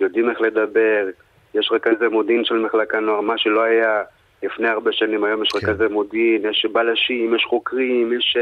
יודעים 0.00 0.30
איך 0.30 0.40
לדבר, 0.40 1.06
יש 1.54 1.70
רכזי 1.72 2.08
מודיעין 2.10 2.44
של 2.44 2.58
מחלק 2.58 2.94
הנוער, 2.94 3.20
מה 3.20 3.38
שלא 3.38 3.62
היה 3.62 4.02
לפני 4.42 4.68
הרבה 4.68 4.92
שנים, 4.92 5.24
היום 5.24 5.42
יש 5.42 5.48
כן. 5.48 5.58
רכזי 5.58 5.84
מודיעין, 5.90 6.42
יש 6.50 6.66
בלשים, 6.72 7.34
יש 7.34 7.44
חוקרים, 7.48 8.12
יש... 8.18 8.36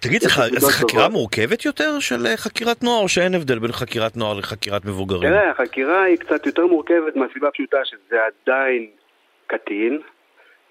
תגיד, 0.00 0.22
זו 0.22 0.28
חקירה 0.68 1.04
טובות. 1.04 1.12
מורכבת 1.12 1.64
יותר 1.64 1.98
של 2.00 2.26
חקירת 2.36 2.82
נוער, 2.82 3.02
או 3.02 3.08
שאין 3.08 3.34
הבדל 3.34 3.58
בין 3.58 3.72
חקירת 3.72 4.16
נוער 4.16 4.38
לחקירת 4.38 4.84
מבוגרים? 4.84 5.30
תראה, 5.30 5.50
החקירה 5.50 6.02
היא 6.02 6.16
קצת 6.16 6.46
יותר 6.46 6.66
מורכבת 6.66 7.16
מהסיבה 7.16 7.48
הפשוטה 7.48 7.78
שזה 7.84 8.16
עדיין 8.46 8.86
קטין, 9.46 9.98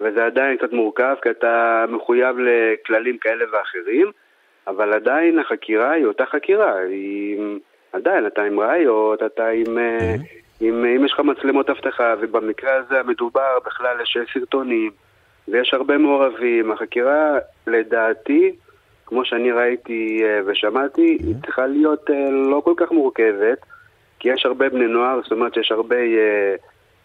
וזה 0.02 0.26
עדיין 0.26 0.58
קצת 0.58 0.74
מורכב, 0.74 1.16
כי 1.22 1.30
אתה 1.30 1.86
מחויב 1.90 2.36
לכללים 2.40 3.18
כאלה 3.18 3.46
ואחרים, 3.54 4.12
אבל 4.68 4.94
עדיין 4.94 5.40
החקירה 5.40 5.92
היא 5.92 6.06
אותה 6.06 6.24
חקירה, 6.26 6.78
היא... 6.78 7.38
עדיין 7.94 8.28
אתה 8.28 8.42
עם 8.42 8.60
ראיות, 8.60 9.24
אתה 9.24 9.48
עם... 9.48 9.78
Mm-hmm. 9.78 10.47
אם, 10.62 10.86
אם 10.86 11.06
יש 11.06 11.14
לך 11.14 11.20
מצלמות 11.20 11.70
אבטחה, 11.70 12.14
ובמקרה 12.22 12.76
הזה 12.76 13.00
המדובר 13.00 13.58
בכלל 13.66 14.02
יש 14.02 14.18
סרטונים, 14.34 14.92
ויש 15.48 15.74
הרבה 15.74 15.98
מעורבים, 15.98 16.72
החקירה 16.72 17.38
לדעתי, 17.68 18.56
כמו 19.06 19.26
שאני 19.26 19.52
ראיתי 19.52 20.22
אה, 20.24 20.40
ושמעתי. 20.46 21.18
היא 21.20 21.36
צריכה 21.46 21.68
להיות 21.68 22.10
אה, 22.10 22.32
לא 22.32 22.62
כל 22.66 22.74
כך 22.78 22.92
מורכבת, 22.92 23.58
כי 24.20 24.30
יש 24.30 24.46
הרבה 24.46 24.70
בני 24.70 24.88
נוער, 24.88 25.20
זאת 25.24 25.32
אומרת 25.32 25.54
שיש 25.54 25.72
הרבה 25.72 25.96
אה, 25.96 26.56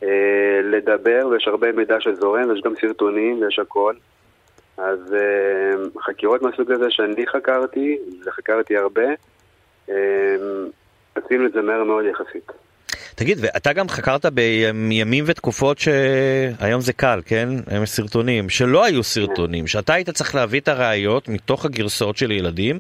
אה, 0.03 0.61
לדבר, 0.65 1.27
ויש 1.31 1.49
הרבה 1.49 1.73
מידע 1.73 2.01
שזורם, 2.01 2.51
ויש 2.51 2.61
גם 2.61 2.75
סרטונים, 2.81 3.43
ויש 3.43 3.59
הכל. 3.59 3.95
אז 4.77 5.15
אה, 5.15 6.01
חקירות 6.01 6.43
מהסוג 6.43 6.73
הזה 6.73 6.91
שאני 6.91 7.27
חקרתי, 7.27 7.99
וחקרתי 8.27 8.77
הרבה, 8.77 9.09
אה, 9.89 10.37
עשינו 11.15 11.47
את 11.47 11.53
זה 11.53 11.63
מהר 11.63 11.85
מאוד 11.85 12.05
יחסית. 12.05 12.53
תגיד, 13.15 13.39
ואתה 13.41 13.73
גם 13.73 13.89
חקרת 13.89 14.27
בימים 14.27 15.25
ותקופות 15.27 15.79
שהיום 15.79 16.81
זה 16.81 16.93
קל, 16.93 17.21
כן? 17.27 17.49
הם 17.67 17.87
סרטונים, 17.87 18.49
שלא 18.49 18.85
היו 18.85 19.03
סרטונים, 19.03 19.67
שאתה 19.67 19.95
היית 19.95 20.11
צריך 20.11 20.35
להביא 20.35 20.61
את 20.61 20.69
הראיות 20.69 21.29
מתוך 21.29 21.65
הגרסאות 21.65 22.17
של 22.17 22.31
ילדים. 22.31 22.79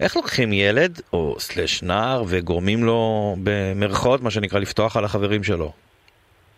איך 0.00 0.16
לוקחים 0.16 0.52
ילד, 0.52 1.00
או 1.12 1.34
סלש 1.38 1.82
נער, 1.82 2.22
וגורמים 2.28 2.84
לו 2.84 3.34
במרכאות, 3.44 4.22
מה 4.22 4.30
שנקרא, 4.30 4.58
לפתוח 4.58 4.96
על 4.96 5.04
החברים 5.04 5.42
שלו? 5.42 5.72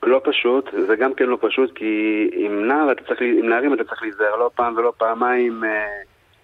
לא 0.03 0.21
פשוט, 0.25 0.71
זה 0.89 0.97
גם 0.97 1.15
כן 1.15 1.25
לא 1.25 1.39
פשוט, 1.41 1.73
כי 1.75 2.31
עם 2.33 2.69
נער 2.69 2.93
אתה 2.93 3.03
צריך, 3.05 3.21
עם 3.21 3.49
נערים 3.49 3.75
אתה 3.75 3.85
צריך 3.85 4.03
להיזהר 4.03 4.37
לא 4.37 4.51
פעם 4.55 4.77
ולא 4.77 4.93
פעמיים. 4.99 5.65
אה, 5.65 5.87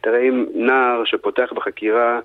תראה, 0.01 0.21
אם 0.29 0.47
נער 0.55 1.03
שפותח 1.05 1.53
בחקירה, 1.57 2.21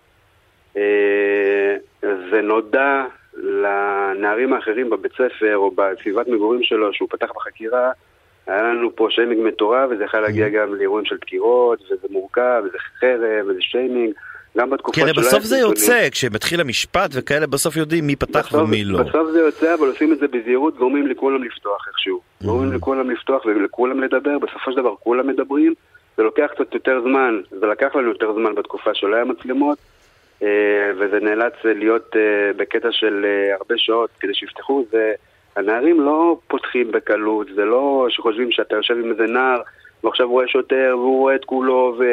אה, 0.77 1.75
זה 2.01 2.41
נודע 2.43 3.03
לנערים 3.33 4.53
האחרים 4.53 4.89
בבית 4.89 5.11
ספר 5.11 5.55
או 5.57 5.71
בסביבת 5.71 6.27
מגורים 6.27 6.63
שלו 6.63 6.93
שהוא 6.93 7.09
פתח 7.09 7.31
בחקירה, 7.35 7.91
היה 8.47 8.63
לנו 8.63 8.95
פה 8.95 9.07
שיימינג 9.09 9.47
מטורף 9.47 9.89
וזה 9.91 10.03
יכול 10.03 10.19
להגיע 10.19 10.47
mm-hmm. 10.47 10.49
גם 10.49 10.75
לאירועים 10.75 11.05
של 11.05 11.17
דקירות 11.17 11.81
וזה 11.81 12.07
מורכב 12.09 12.61
וזה 12.65 12.77
חרם 12.99 13.49
וזה 13.49 13.61
שיימינג. 13.61 14.13
גם 14.57 14.69
בתקופות 14.69 15.03
שלא... 15.03 15.13
כי 15.13 15.19
בסוף 15.19 15.43
זה 15.43 15.57
יוצא, 15.57 16.09
כשמתחיל 16.11 16.61
המשפט 16.61 17.09
וכאלה, 17.13 17.47
בסוף 17.47 17.75
יודעים 17.77 18.07
מי 18.07 18.15
פתח 18.15 18.47
בסוף, 18.47 18.61
ומי 18.61 18.83
לא. 18.83 19.03
בסוף 19.03 19.31
זה 19.31 19.39
יוצא, 19.39 19.73
אבל 19.73 19.87
עושים 19.87 20.13
את 20.13 20.19
זה 20.19 20.27
בזהירות, 20.27 20.77
גורמים 20.77 21.07
לכולם 21.07 21.43
לפתוח 21.43 21.87
איכשהו. 21.87 22.17
Mm-hmm. 22.17 22.45
גורמים 22.45 22.73
לכולם 22.73 23.11
לפתוח 23.11 23.45
ולכולם 23.45 24.03
לדבר, 24.03 24.39
בסופו 24.39 24.71
של 24.71 24.77
דבר 24.77 24.95
כולם 24.99 25.27
מדברים, 25.27 25.73
זה 26.17 26.23
לוקח 26.23 26.47
קצת 26.55 26.73
יותר 26.73 27.01
זמן, 27.01 27.41
זה 27.59 27.65
לקח 27.65 27.95
לנו 27.95 28.07
יותר 28.07 28.33
זמן 28.33 28.55
בתקופה 28.55 28.93
שלא 28.93 29.15
היה 29.15 29.25
מצלמות, 29.25 29.77
וזה 30.99 31.19
נאלץ 31.21 31.53
להיות 31.63 32.15
אה, 32.15 32.53
בקטע 32.57 32.87
של 32.91 33.25
אה, 33.25 33.55
הרבה 33.55 33.75
שעות 33.77 34.09
כדי 34.19 34.33
שיפתחו, 34.33 34.85
והנערים 34.91 36.01
לא 36.01 36.37
פותחים 36.47 36.91
בקלות, 36.91 37.47
זה 37.55 37.65
לא 37.65 38.07
שחושבים 38.09 38.51
שאתה 38.51 38.75
יושב 38.75 38.93
עם 38.93 39.11
איזה 39.11 39.23
נער 39.23 39.61
ועכשיו 40.03 40.29
רואה 40.29 40.47
שוטר 40.47 40.95
והוא 40.97 41.19
רואה 41.19 41.35
את 41.35 41.45
כולו 41.45 41.95
ו... 41.99 42.03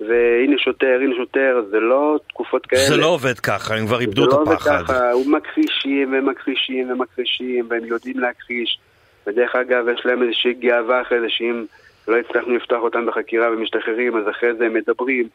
והנה 0.00 0.58
שוטר, 0.58 0.98
הנה 1.02 1.14
שוטר, 1.16 1.62
זה 1.70 1.80
לא 1.80 2.18
תקופות 2.28 2.66
כאלה. 2.66 2.82
זה 2.82 2.96
לא 2.96 3.06
עובד 3.06 3.38
ככה, 3.38 3.74
הם 3.74 3.86
כבר 3.86 4.00
איבדו 4.00 4.24
את 4.24 4.32
הפחד. 4.32 4.62
זה 4.62 4.70
לא 4.70 4.76
עובד 4.78 4.86
ככה, 4.86 5.10
הוא 5.12 5.26
מכחישים 5.26 6.14
ומכחישים 6.14 6.90
ומכחישים 6.90 7.66
והם 7.68 7.84
יודעים 7.84 8.18
להכחיש. 8.18 8.78
ודרך 9.26 9.54
אגב, 9.54 9.88
יש 9.88 10.06
להם 10.06 10.22
איזושהי 10.22 10.54
גאווה 10.54 11.02
אחרי 11.02 11.20
זה 11.20 11.26
שאם 11.28 11.64
לא 12.08 12.16
הצלחנו 12.16 12.56
לפתוח 12.56 12.82
אותם 12.82 13.06
בחקירה 13.06 13.50
ומשתחררים, 13.52 14.16
אז 14.16 14.28
אחרי 14.30 14.54
זה 14.54 14.66
הם 14.66 14.74
מדברים. 14.74 15.28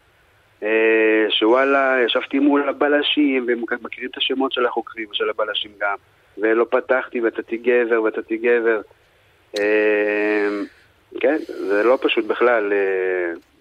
אה, 0.63 1.25
שוואלה, 1.29 1.97
ישבתי 2.05 2.39
מול 2.39 2.69
הבלשים, 2.69 3.45
והם 3.47 3.63
מכירים 3.81 4.09
את 4.09 4.17
השמות 4.17 4.51
של 4.51 4.65
החוקרים 4.65 5.07
ושל 5.11 5.29
הבלשים 5.29 5.71
גם, 5.81 5.95
ולא 6.37 6.65
פתחתי 6.69 7.21
ויצאתי 7.21 7.57
גבר 7.57 8.01
ויצאתי 8.01 8.37
גבר. 8.37 8.81
אה, 9.59 10.49
כן, 11.19 11.37
זה 11.47 11.83
לא 11.83 11.97
פשוט 12.01 12.25
בכלל. 12.25 12.73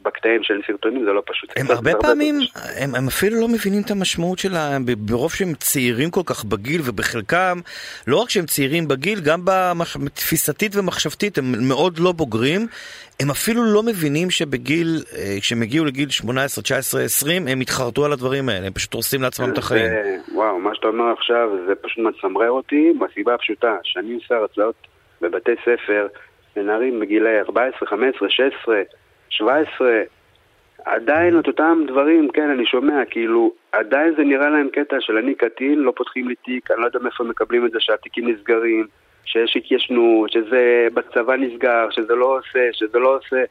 בקטעים 0.02 0.42
של 0.42 0.60
סרטונים 0.66 1.04
זה 1.04 1.12
לא 1.12 1.22
פשוט. 1.26 1.50
הם 1.56 1.66
הרבה 1.70 1.90
פעמים, 2.00 2.38
הם, 2.76 2.94
הם 2.94 3.06
אפילו 3.06 3.40
לא 3.40 3.48
מבינים 3.48 3.82
את 3.86 3.90
המשמעות 3.90 4.38
שלהם, 4.38 4.82
ברוב 4.98 5.32
שהם 5.32 5.54
צעירים 5.54 6.10
כל 6.10 6.20
כך 6.26 6.44
בגיל, 6.44 6.80
ובחלקם, 6.84 7.58
לא 8.06 8.16
רק 8.16 8.30
שהם 8.30 8.46
צעירים 8.46 8.88
בגיל, 8.88 9.20
גם 9.20 9.40
בתפיסתית 9.44 10.76
ומחשבתית 10.76 11.38
הם 11.38 11.68
מאוד 11.68 11.98
לא 11.98 12.12
בוגרים, 12.12 12.66
הם 13.20 13.30
אפילו 13.30 13.62
לא 13.74 13.82
מבינים 13.82 14.30
שבגיל, 14.30 14.86
אה, 15.16 15.36
כשהם 15.40 15.62
הגיעו 15.62 15.84
לגיל 15.84 16.08
18, 16.08 16.62
19, 16.62 17.02
20, 17.02 17.48
הם 17.48 17.60
התחרטו 17.60 18.04
על 18.04 18.12
הדברים 18.12 18.48
האלה, 18.48 18.66
הם 18.66 18.72
פשוט 18.72 18.94
הורסים 18.94 19.22
לעצמם 19.22 19.52
את 19.52 19.58
החיים. 19.58 19.92
וואו, 20.34 20.58
מה 20.58 20.74
שאתה 20.74 20.86
אומר 20.86 21.12
עכשיו 21.12 21.48
זה 21.66 21.74
פשוט 21.74 21.98
מצמרר 21.98 22.50
אותי, 22.50 22.92
מהסיבה 22.98 23.34
הפשוטה, 23.34 23.76
שאני 23.82 24.14
עושה 24.14 24.34
הרצאות 24.34 24.74
בבתי 25.20 25.52
ספר 25.62 26.06
לנערים 26.56 27.00
בגילי 27.00 27.40
14, 27.40 27.88
15, 27.88 28.30
16, 28.30 28.74
17, 29.30 30.02
עדיין 30.84 31.38
את 31.38 31.46
אותם 31.46 31.82
דברים, 31.86 32.28
כן, 32.30 32.50
אני 32.50 32.66
שומע, 32.66 33.04
כאילו, 33.10 33.52
עדיין 33.72 34.14
זה 34.16 34.22
נראה 34.22 34.48
להם 34.50 34.68
קטע 34.72 34.96
של 35.00 35.16
אני 35.16 35.34
קטין, 35.34 35.78
לא 35.78 35.92
פותחים 35.96 36.28
לי 36.28 36.34
תיק, 36.34 36.70
אני 36.70 36.80
לא 36.80 36.86
יודע 36.86 36.98
מאיפה 36.98 37.24
מקבלים 37.24 37.66
את 37.66 37.70
זה 37.70 37.78
שהתיקים 37.80 38.28
נסגרים, 38.28 38.86
שיש 39.24 39.56
התיישנות, 39.56 40.32
שזה 40.32 40.88
בצבא 40.94 41.36
נסגר, 41.36 41.90
שזה 41.90 42.14
לא 42.14 42.38
עושה, 42.38 42.68
שזה 42.72 42.98
לא 42.98 43.16
עושה. 43.16 43.42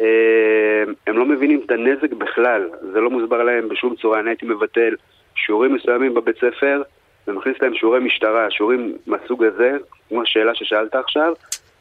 אה, 0.00 0.84
הם 1.06 1.18
לא 1.18 1.24
מבינים 1.24 1.62
את 1.66 1.70
הנזק 1.70 2.12
בכלל, 2.12 2.68
זה 2.92 3.00
לא 3.00 3.10
מוסבר 3.10 3.42
להם 3.42 3.68
בשום 3.68 3.96
צורה, 3.96 4.20
אני 4.20 4.30
הייתי 4.30 4.46
מבטל 4.46 4.94
שיעורים 5.34 5.74
מסוימים 5.74 6.14
בבית 6.14 6.36
ספר 6.36 6.82
ומכניס 7.28 7.56
להם 7.62 7.74
שיעורי 7.74 8.00
משטרה, 8.00 8.50
שיעורים 8.50 8.96
מהסוג 9.06 9.44
הזה, 9.44 9.72
כמו 10.08 10.22
השאלה 10.22 10.54
ששאלת 10.54 10.94
עכשיו, 10.94 11.32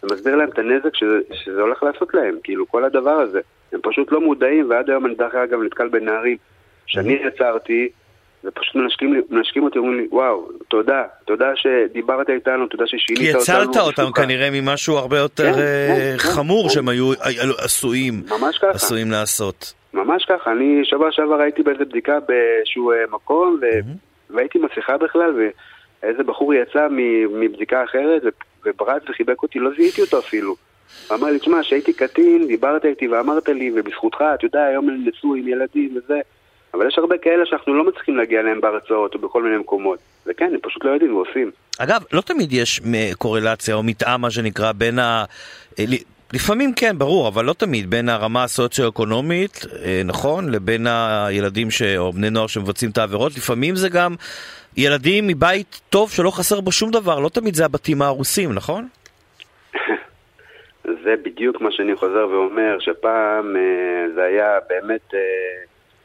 ומסביר 0.04 0.36
להם 0.36 0.50
את 0.50 0.60
הנזק 0.60 0.96
שזה, 0.96 1.20
שזה 1.34 1.62
הולך 1.62 1.84
לעשות 1.84 2.14
להם, 2.14 2.36
כאילו 2.44 2.68
כל 2.68 2.84
הדבר 2.84 3.12
הזה. 3.12 3.40
הם 3.74 3.80
פשוט 3.84 4.12
לא 4.12 4.22
מודעים, 4.22 4.70
ועד 4.70 4.90
היום 4.90 5.06
אני 5.06 5.16
דרך 5.16 5.36
אגב 5.36 5.62
נתקל 5.64 5.88
בנערים 5.88 6.38
שאני 6.86 7.14
יצרתי, 7.14 7.90
ופשוט 8.44 8.76
מנשקים, 8.76 9.22
מנשקים 9.30 9.64
אותי, 9.64 9.80
אומרים 9.80 9.98
לי, 9.98 10.08
וואו, 10.12 10.50
תודה, 10.68 11.04
תודה 11.26 11.46
שדיברת 11.56 12.30
איתנו, 12.30 12.68
תודה 12.68 12.84
ששינית 12.88 13.36
אותנו. 13.36 13.46
כי 13.46 13.52
הצלת 13.52 13.68
אותם 13.78 14.02
אותם 14.02 14.12
כנראה 14.12 14.50
ממשהו 14.52 14.98
הרבה 14.98 15.18
יותר 15.18 15.54
כן, 15.54 15.60
כן, 15.60 16.18
כן, 16.18 16.18
חמור 16.18 16.64
כן, 16.64 16.70
שהם 16.70 16.90
היו 16.90 17.12
עשויים, 17.58 18.14
ממש 18.40 18.58
ככה. 18.58 18.70
עשויים 18.70 19.12
לעשות. 19.12 19.74
ממש 19.94 20.26
ככה, 20.26 20.52
אני 20.52 20.82
שבוע 20.84 21.12
שעבר 21.12 21.42
הייתי 21.42 21.64
באיזה 21.64 21.86
בדיקה 21.86 22.20
באיזשהו 22.28 22.92
אה, 22.92 22.98
מקום, 23.12 23.60
ו... 23.62 23.66
והייתי 24.30 24.60
מסכה 24.60 24.98
בכלל, 24.98 25.34
ואיזה 26.04 26.24
בחור 26.24 26.54
יצא 26.54 26.88
מבדיקה 27.40 27.84
אחרת, 27.84 28.22
וברץ 28.68 29.04
וחיבק 29.10 29.44
אותי, 29.44 29.60
לא 29.60 29.70
זיהיתי 29.78 30.02
אותו 30.02 30.20
אפילו. 30.20 30.56
הוא 31.08 31.18
אמר 31.18 31.28
לי, 31.28 31.40
תשמע, 31.40 31.62
כשהייתי 31.62 31.94
קטין, 31.94 32.48
דיברת 32.48 32.86
איתי 32.86 33.08
ואמרת 33.08 33.50
לי, 33.50 33.72
ובזכותך, 33.76 34.24
אתה 34.36 34.46
יודע, 34.46 34.64
היום 34.64 34.90
אני 34.90 34.98
נשוי 35.10 35.40
עם 35.40 35.48
ילדים 35.48 35.98
וזה, 35.98 36.20
אבל 36.74 36.88
יש 36.88 36.98
הרבה 36.98 37.18
כאלה 37.18 37.46
שאנחנו 37.46 37.74
לא 37.74 37.84
מצליחים 37.84 38.18
להגיע 38.18 38.40
אליהם 38.40 38.62
בהרצאות 38.62 39.14
או 39.14 39.20
בכל 39.20 39.44
מיני 39.44 39.58
מקומות. 39.58 40.00
וכן, 40.26 40.50
הם 40.54 40.60
פשוט 40.64 40.86
לא 40.86 40.90
יודעים 40.90 41.16
ועושים. 41.16 41.52
אגב, 41.78 42.04
לא 42.14 42.22
תמיד 42.22 42.54
יש 42.54 42.82
קורלציה 43.18 43.76
או 43.76 43.84
מתאם, 43.84 44.22
מה 44.22 44.32
שנקרא, 44.32 44.72
בין 44.72 45.00
ה... 45.00 45.26
אה, 46.28 46.38
לפעמים 46.38 46.74
כן, 46.74 46.98
ברור, 46.98 47.28
אבל 47.28 47.46
לא 47.46 47.54
תמיד, 47.54 47.90
בין 47.90 48.10
הרמה 48.10 48.44
הסוציו-אקונומית, 48.44 49.66
אה, 49.86 50.02
נכון, 50.06 50.50
לבין 50.50 50.88
הילדים 50.88 51.72
ש... 51.72 51.82
או 51.82 52.12
בני 52.12 52.30
נוער 52.30 52.48
שמבצעים 52.48 52.92
את 52.92 52.98
העבירות, 52.98 53.38
לפעמים 53.38 53.76
זה 53.76 53.90
גם 53.90 54.16
ילדים 54.78 55.28
מבית 55.28 55.82
טוב 55.90 56.12
שלא 56.12 56.32
חסר 56.32 56.62
בו 56.62 56.72
שום 56.72 56.92
דבר, 56.92 57.20
לא 57.20 57.30
תמיד 57.30 57.56
זה 57.56 57.66
הבתים 57.66 58.02
ההרוסים, 58.02 58.54
נכון? 58.54 58.88
זה 61.04 61.16
בדיוק 61.24 61.62
מה 61.62 61.72
שאני 61.72 61.96
חוזר 61.96 62.28
ואומר, 62.32 62.78
שפעם 62.80 63.56
אה, 63.56 64.06
זה 64.16 64.24
היה 64.24 64.58
באמת 64.70 65.14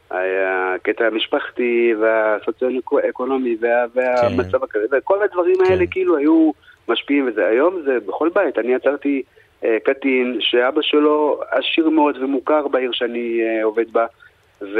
היה 0.09 0.73
הקטע 0.75 1.05
המשפחתי 1.05 1.93
והסוציו-אקונומי 2.01 3.55
וה, 3.61 3.85
והמצב 3.95 4.57
כן. 4.57 4.63
הכזה, 4.63 4.85
וכל 4.91 5.23
הדברים 5.23 5.55
כן. 5.55 5.71
האלה 5.71 5.85
כאילו 5.91 6.17
היו 6.17 6.51
משפיעים 6.87 7.27
וזה. 7.27 7.45
היום 7.47 7.81
זה 7.85 7.97
בכל 8.07 8.29
בית, 8.33 8.57
אני 8.57 8.73
יצרתי 8.73 9.23
אה, 9.27 9.42
קטין 9.83 10.37
שאבא 10.39 10.81
שלו 10.81 11.41
עשיר 11.51 11.89
מאוד 11.89 12.17
ומוכר 12.17 12.67
בעיר 12.67 12.91
שאני 12.91 13.41
אה, 13.43 13.63
עובד 13.63 13.93
בה, 13.93 14.05
ו... 14.61 14.79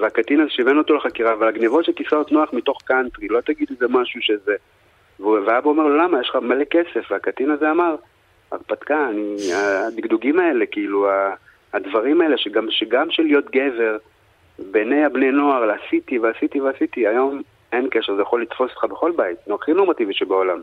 והקטין 0.00 0.40
הזה 0.40 0.50
שהבאנו 0.50 0.78
אותו 0.78 0.94
לחקירה, 0.94 1.32
אבל 1.32 1.48
הגניבות 1.48 1.84
של 1.84 1.92
כיסאות 1.92 2.32
נוח 2.32 2.52
מתוך 2.52 2.78
קאנטרי, 2.84 3.28
לא 3.28 3.40
תגיד 3.40 3.68
איזה 3.70 3.86
משהו 3.88 4.20
שזה... 4.22 4.54
ואבא 5.20 5.68
אומר 5.68 5.86
לו, 5.86 5.96
למה? 5.96 6.20
יש 6.20 6.28
לך 6.28 6.36
מלא 6.36 6.64
כסף. 6.64 7.10
והקטין 7.10 7.50
הזה 7.50 7.70
אמר, 7.70 7.96
הרפתקה, 8.52 9.08
אני, 9.08 9.36
הדגדוגים 9.54 10.40
האלה, 10.40 10.66
כאילו, 10.66 11.08
הדברים 11.72 12.20
האלה, 12.20 12.38
שגם, 12.38 12.66
שגם 12.70 13.10
של 13.10 13.22
להיות 13.22 13.50
גבר, 13.50 13.96
בעיני 14.58 15.04
הבני 15.04 15.30
נוער, 15.30 15.66
לעשיתי 15.66 16.18
ועשיתי 16.18 16.60
ועשיתי, 16.60 17.06
היום 17.06 17.42
אין 17.72 17.88
קשר, 17.90 18.16
זה 18.16 18.22
יכול 18.22 18.42
לתפוס 18.42 18.70
אותך 18.70 18.84
בכל 18.84 19.12
בית, 19.16 19.38
זה 19.46 19.54
הכי 19.54 19.72
נורמטיבי 19.72 20.14
שבעולם. 20.14 20.60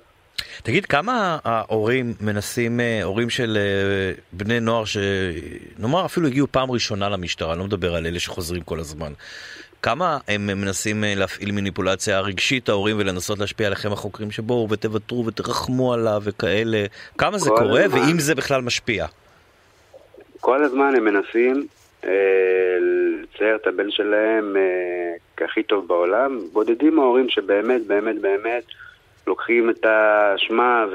תגיד, 0.64 0.86
כמה 0.86 1.38
ההורים 1.44 2.14
מנסים, 2.22 2.80
אה, 2.80 3.04
הורים 3.04 3.30
של 3.30 3.58
אה, 3.58 4.24
בני 4.32 4.60
נוער 4.60 4.84
שנאמר 4.86 6.06
אפילו 6.06 6.28
הגיעו 6.28 6.48
פעם 6.52 6.72
ראשונה 6.72 7.10
למשטרה, 7.10 7.52
אני 7.52 7.60
לא 7.60 7.66
מדבר 7.66 7.96
על 7.96 8.08
אלה 8.08 8.20
שחוזרים 8.20 8.62
כל 8.62 8.80
הזמן, 8.80 9.14
כמה 9.84 10.18
הם 10.28 10.48
מנסים 10.48 11.04
אה, 11.04 11.14
להפעיל 11.16 11.52
מניפולציה 11.52 12.20
רגשית, 12.20 12.70
ההורים, 12.70 12.96
ולנסות 13.00 13.40
להשפיע 13.40 13.68
עליכם 13.68 13.92
החוקרים 13.92 14.32
שבואו 14.32 14.70
ותוותרו 14.70 15.26
ותרחמו 15.26 15.94
עליו 15.94 16.22
וכאלה? 16.24 16.86
כמה 17.18 17.38
זה 17.38 17.50
קורה, 17.50 17.86
הזמן, 17.86 18.00
ואם 18.00 18.20
זה 18.20 18.36
בכלל 18.36 18.62
משפיע? 18.62 19.06
כל 20.40 20.64
הזמן 20.64 20.94
הם 20.98 21.06
מנסים 21.06 21.68
אה, 22.06 22.10
לצייר 22.82 23.56
את 23.56 23.68
הבן 23.68 23.92
שלהם 23.92 24.58
אה, 24.58 25.14
כהכי 25.38 25.64
טוב 25.64 25.88
בעולם. 25.88 26.40
בודדים 26.54 27.00
ההורים 27.00 27.30
שבאמת, 27.30 27.88
באמת, 27.88 28.22
באמת 28.22 28.64
לוקחים 29.28 29.70
את 29.70 29.86
האשמה 29.86 30.86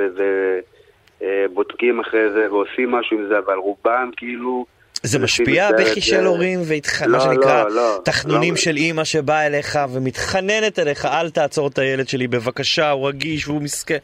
ובודקים 1.20 2.00
אחרי 2.00 2.30
זה 2.32 2.52
ועושים 2.52 2.90
משהו 2.90 3.18
עם 3.18 3.28
זה, 3.28 3.38
אבל 3.38 3.54
רובם 3.54 4.10
כאילו... 4.16 4.66
זה 5.02 5.18
משפיע 5.18 5.68
בכי 5.72 6.00
של 6.00 6.24
הורים, 6.24 6.58
והתח... 6.68 7.02
לא, 7.02 7.12
מה 7.12 7.20
שנקרא, 7.20 7.64
לא, 7.64 7.74
לא, 7.74 8.00
תחנונים. 8.04 8.56
של 8.56 8.76
אימא 8.76 9.04
שבאה 9.04 9.46
אליך 9.46 9.78
ומתחננת 9.94 10.78
אליך, 10.78 11.06
אל 11.06 11.30
תעצור 11.30 11.68
את 11.68 11.78
הילד 11.78 12.08
שלי 12.08 12.28
בבקשה, 12.28 12.90
הוא 12.90 13.08
רגיש 13.08 13.48
והוא 13.48 13.62
מסכן. 13.62 13.98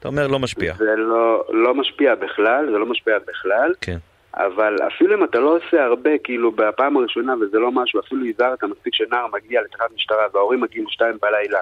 אתה 0.00 0.08
אומר, 0.08 0.26
לא 0.26 0.38
משפיע. 0.38 0.74
זה 0.78 0.96
לא, 0.96 1.44
לא 1.48 1.74
משפיע 1.74 2.14
בכלל, 2.14 2.66
זה 2.72 2.78
לא 2.78 2.86
משפיע 2.86 3.18
בכלל. 3.28 3.72
כן. 3.80 3.96
אבל 4.34 4.76
אפילו 4.86 5.18
אם 5.18 5.24
אתה 5.24 5.38
לא 5.38 5.56
עושה 5.56 5.84
הרבה, 5.84 6.10
כאילו, 6.24 6.52
בפעם 6.52 6.96
הראשונה, 6.96 7.34
וזה 7.40 7.58
לא 7.58 7.72
משהו, 7.72 8.00
אפילו 8.00 8.26
הזהרת 8.26 8.64
מספיק 8.64 8.94
שנער 8.94 9.26
מגיע 9.32 9.60
לתחנת 9.62 9.94
משטרה 9.94 10.26
וההורים 10.34 10.60
מגיעים 10.60 10.86
שתיים 10.88 11.16
בלילה, 11.22 11.58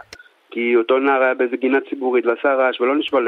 כי 0.54 0.76
אותו 0.76 0.98
נער 0.98 1.22
היה 1.22 1.34
באיזה 1.34 1.56
גינה 1.56 1.78
ציבורית 1.90 2.26
ועשה 2.26 2.54
רעש 2.54 2.80
ולא 2.80 2.96
נשמע 2.96 3.20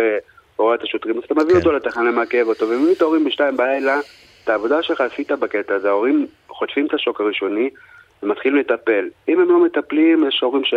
להוראת 0.59 0.83
השוטרים, 0.83 1.19
אז 1.19 1.25
אתה 1.25 1.35
מביא 1.35 1.53
כן. 1.53 1.59
אותו 1.59 1.73
לתחנה 1.73 2.11
מעכב 2.11 2.45
אותו, 2.49 2.69
ומביא 2.69 2.95
את 2.95 3.03
ההורים 3.03 3.25
בשתיים 3.25 3.57
בלילה, 3.57 4.01
את 4.45 4.49
העבודה 4.49 4.83
שלך 4.83 5.01
עשית 5.01 5.33
בקטע 5.33 5.75
הזה, 5.75 5.89
ההורים 5.89 6.27
חוטפים 6.49 6.87
את 6.87 6.95
השוק 6.95 7.21
הראשוני 7.21 7.71
ומתחילים 8.23 8.59
לטפל. 8.59 9.09
אם 9.29 9.41
הם 9.41 9.49
לא 9.49 9.65
מטפלים, 9.65 10.29
יש 10.29 10.41
הורים 10.41 10.65
ש... 10.65 10.75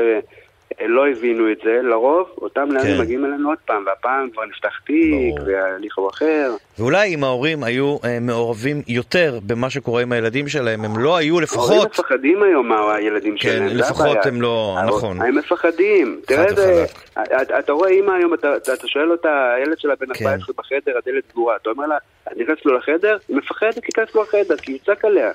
לא 0.88 1.08
הבינו 1.08 1.52
את 1.52 1.58
זה, 1.64 1.80
לרוב 1.84 2.28
אותם 2.38 2.70
נערים 2.72 2.96
כן. 2.96 3.02
מגיעים 3.02 3.26
אלינו 3.26 3.50
עוד 3.50 3.58
פעם, 3.66 3.84
והפעם 3.86 4.30
כבר 4.30 4.46
נפתח 4.46 4.80
תיק, 4.86 5.36
וההליך 5.46 5.98
הוא 5.98 6.10
אחר. 6.10 6.52
ואולי 6.80 7.16
אם 7.16 7.24
ההורים 7.24 7.64
היו 7.64 7.98
אה, 8.06 8.20
מעורבים 8.22 8.82
יותר 8.88 9.40
במה 9.48 9.70
שקורה 9.70 10.02
עם 10.02 10.12
הילדים 10.12 10.48
שלהם, 10.48 10.86
הם 10.86 11.00
לא 11.00 11.18
היו 11.18 11.40
לפחות... 11.40 11.70
ההורים 11.70 11.90
מפחדים 11.90 12.44
היום 12.44 12.68
מהילדים 12.68 13.38
כן, 13.38 13.50
שלהם, 13.50 13.70
כן, 13.70 13.78
לפחות 13.78 14.18
הם 14.26 14.42
לא... 14.42 14.78
נכון. 14.88 15.22
הם 15.22 15.38
מפחדים. 15.38 16.22
תראה, 16.26 16.54
זה, 16.54 16.86
אתה, 17.14 17.60
אתה 17.60 17.72
רואה 17.72 17.90
אימא 17.90 18.12
היום, 18.12 18.34
אתה, 18.34 18.56
אתה 18.58 18.88
שואל 18.88 19.12
אותה, 19.12 19.54
הילד 19.58 19.80
שלה 19.80 19.94
בן 20.00 20.08
14 20.12 20.46
כן. 20.46 20.54
בחדר, 20.58 20.98
הדלת 20.98 21.24
סגורה, 21.32 21.56
אתה 21.62 21.70
אומר 21.70 21.86
לה, 21.86 21.98
אני 22.32 22.44
נכנס 22.44 22.58
לו 22.66 22.78
לחדר? 22.78 23.18
היא 23.28 23.38
מפחדת 23.38 23.76
להיכנס 23.76 24.16
לו 24.16 24.24
לחדר, 24.24 24.58
כי 24.58 24.72
יצעק 24.72 25.06
עליה. 25.06 25.32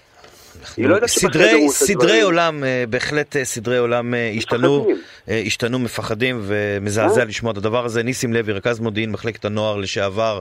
לא 0.79 1.07
סדרי, 1.07 1.69
סדרי 1.69 2.21
עולם, 2.21 2.65
אה, 2.65 2.85
בהחלט 2.91 3.37
אה, 3.37 3.45
סדרי 3.45 3.79
עולם 3.79 4.15
אה, 4.15 4.33
השתנו, 4.37 4.89
השתנו 5.29 5.79
מפחדים 5.79 6.41
ומזעזע 6.43 7.25
לשמוע 7.25 7.53
את 7.53 7.57
הדבר 7.57 7.85
הזה. 7.85 8.03
ניסים 8.03 8.33
לוי, 8.33 8.53
רכז 8.53 8.81
מודיעין 8.81 9.11
מחלקת 9.11 9.45
הנוער 9.45 9.77
לשעבר 9.77 10.41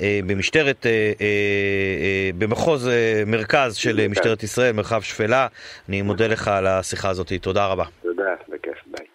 במשטרת, 0.00 0.86
במחוז 2.38 2.88
מרכז 3.26 3.74
של 3.76 4.08
משטרת 4.08 4.42
ישראל, 4.42 4.72
מרחב 4.72 5.02
שפלה. 5.02 5.46
אני 5.88 6.02
מודה 6.02 6.26
לך 6.26 6.48
על 6.48 6.66
השיחה 6.66 7.08
הזאת, 7.08 7.32
תודה 7.40 7.66
רבה. 7.66 7.84
תודה, 8.02 8.22
בכיף, 8.48 8.74
ביי. 8.86 9.06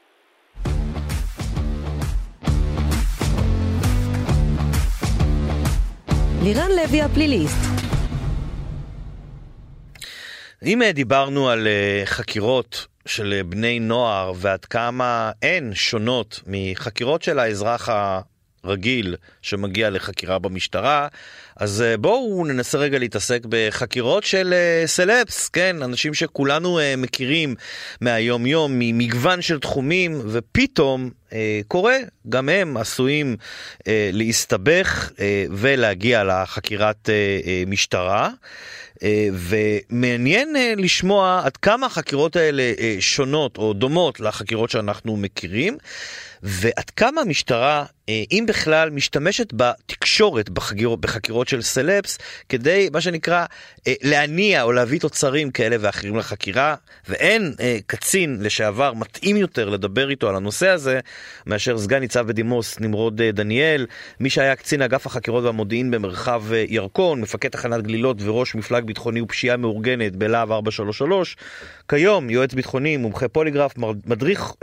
לירן 6.43 6.69
לוי 6.71 7.01
הפליליסט 7.01 7.94
אם 10.65 10.81
אה, 10.81 10.91
דיברנו 10.91 11.49
על 11.49 11.67
אה, 11.67 12.05
חקירות 12.05 12.87
של 13.05 13.33
אה, 13.37 13.43
בני 13.43 13.79
נוער 13.79 14.33
ועד 14.35 14.65
כמה 14.65 15.31
הן 15.41 15.71
שונות 15.73 16.41
מחקירות 16.47 17.21
של 17.21 17.39
האזרח 17.39 17.89
רגיל 18.63 19.15
שמגיע 19.41 19.89
לחקירה 19.89 20.39
במשטרה. 20.39 21.07
אז 21.57 21.83
בואו 21.99 22.45
ננסה 22.45 22.77
רגע 22.77 22.99
להתעסק 22.99 23.41
בחקירות 23.49 24.23
של 24.23 24.53
סלפס, 24.85 25.49
כן, 25.49 25.81
אנשים 25.81 26.13
שכולנו 26.13 26.79
מכירים 26.97 27.55
מהיום 28.01 28.45
יום, 28.45 28.71
ממגוון 28.75 29.41
של 29.41 29.59
תחומים, 29.59 30.21
ופתאום 30.25 31.09
קורה, 31.67 31.97
גם 32.29 32.49
הם 32.49 32.77
עשויים 32.77 33.35
להסתבך 33.87 35.11
ולהגיע 35.51 36.23
לחקירת 36.23 37.09
משטרה. 37.67 38.29
ומעניין 39.33 40.55
לשמוע 40.77 41.41
עד 41.45 41.57
כמה 41.57 41.85
החקירות 41.85 42.35
האלה 42.35 42.63
שונות 42.99 43.57
או 43.57 43.73
דומות 43.73 44.19
לחקירות 44.19 44.69
שאנחנו 44.69 45.17
מכירים, 45.17 45.77
ועד 46.47 46.89
כמה 46.89 47.21
המשטרה 47.21 47.85
אה, 48.09 48.23
אם 48.31 48.45
בכלל, 48.47 48.89
משתמשת 48.89 49.53
בתקשורת 49.53 50.49
בחקיר, 50.49 50.95
בחקירות 50.95 51.47
של 51.47 51.61
סלפס 51.61 52.17
כדי, 52.49 52.89
מה 52.93 53.01
שנקרא, 53.01 53.45
אה, 53.87 53.93
להניע 54.01 54.63
או 54.63 54.71
להביא 54.71 54.99
תוצרים 54.99 55.51
כאלה 55.51 55.75
ואחרים 55.79 56.15
לחקירה, 56.15 56.75
ואין 57.09 57.53
אה, 57.59 57.77
קצין 57.87 58.37
לשעבר 58.41 58.93
מתאים 58.93 59.37
יותר 59.37 59.69
לדבר 59.69 60.09
איתו 60.09 60.29
על 60.29 60.35
הנושא 60.35 60.67
הזה 60.67 60.99
מאשר 61.45 61.77
סגן 61.77 61.99
ניצב 61.99 62.27
בדימוס 62.27 62.79
נמרוד 62.79 63.21
דניאל, 63.21 63.85
מי 64.19 64.29
שהיה 64.29 64.55
קצין 64.55 64.81
אגף 64.81 65.05
החקירות 65.05 65.43
והמודיעין 65.43 65.91
במרחב 65.91 66.43
ירקון, 66.67 67.21
מפקד 67.21 67.49
תחנת 67.49 67.83
גלילות 67.83 68.17
וראש 68.21 68.55
מפלג 68.55 68.83
ביטחוני 68.83 69.21
ופשיעה 69.21 69.57
מאורגנת 69.57 70.15
בלהב 70.15 70.51
433, 70.51 71.37
כיום 71.89 72.29
יועץ 72.29 72.53
ביטחוני, 72.53 72.97
מומחה 72.97 73.27
פוליגרף, 73.27 73.73
מדריך 74.05 74.53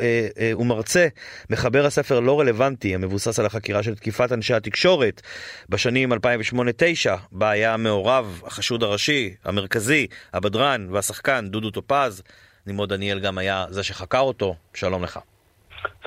ומרצה, 0.58 1.06
מחבר 1.50 1.71
הספר 1.80 2.20
לא 2.20 2.40
רלוונטי, 2.40 2.94
המבוסס 2.94 3.26
מבוסס 3.26 3.38
על 3.38 3.46
החקירה 3.46 3.82
של 3.82 3.94
תקיפת 3.94 4.32
אנשי 4.32 4.54
התקשורת 4.54 5.22
בשנים 5.68 6.12
2008-2009, 6.12 6.16
בה 7.32 7.50
היה 7.50 7.76
מעורב 7.76 8.42
החשוד 8.46 8.82
הראשי, 8.82 9.34
המרכזי, 9.44 10.06
הבדרן 10.32 10.86
והשחקן 10.90 11.48
דודו 11.48 11.70
טופז. 11.70 12.22
נמרוד 12.66 12.92
דניאל 12.92 13.18
גם 13.18 13.38
היה 13.38 13.66
זה 13.68 13.82
שחקר 13.82 14.20
אותו. 14.20 14.54
שלום 14.74 15.02
לך. 15.04 15.18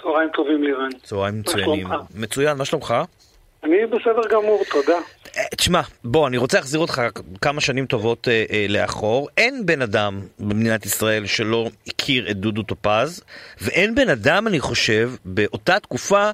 צהריים 0.01 0.29
טובים 0.33 0.63
לירן. 0.63 0.89
צהריים 1.03 1.39
מצוינים. 1.39 1.87
מצוין, 2.15 2.57
מה 2.57 2.65
שלומך? 2.65 2.93
אני 3.65 3.85
בסדר 3.85 4.21
גמור, 4.31 4.63
תודה. 4.71 4.97
אה, 5.37 5.43
תשמע, 5.57 5.81
בוא, 6.03 6.27
אני 6.27 6.37
רוצה 6.37 6.57
להחזיר 6.57 6.79
אותך 6.79 7.01
כמה 7.41 7.61
שנים 7.61 7.85
טובות 7.85 8.27
אה, 8.27 8.43
אה, 8.51 8.65
לאחור. 8.69 9.29
אין 9.37 9.65
בן 9.65 9.81
אדם 9.81 10.21
במדינת 10.39 10.85
ישראל 10.85 11.25
שלא 11.25 11.69
הכיר 11.87 12.31
את 12.31 12.37
דודו 12.37 12.63
טופז, 12.63 13.23
ואין 13.61 13.95
בן 13.95 14.09
אדם, 14.09 14.47
אני 14.47 14.59
חושב, 14.59 15.11
באותה 15.25 15.79
תקופה 15.79 16.29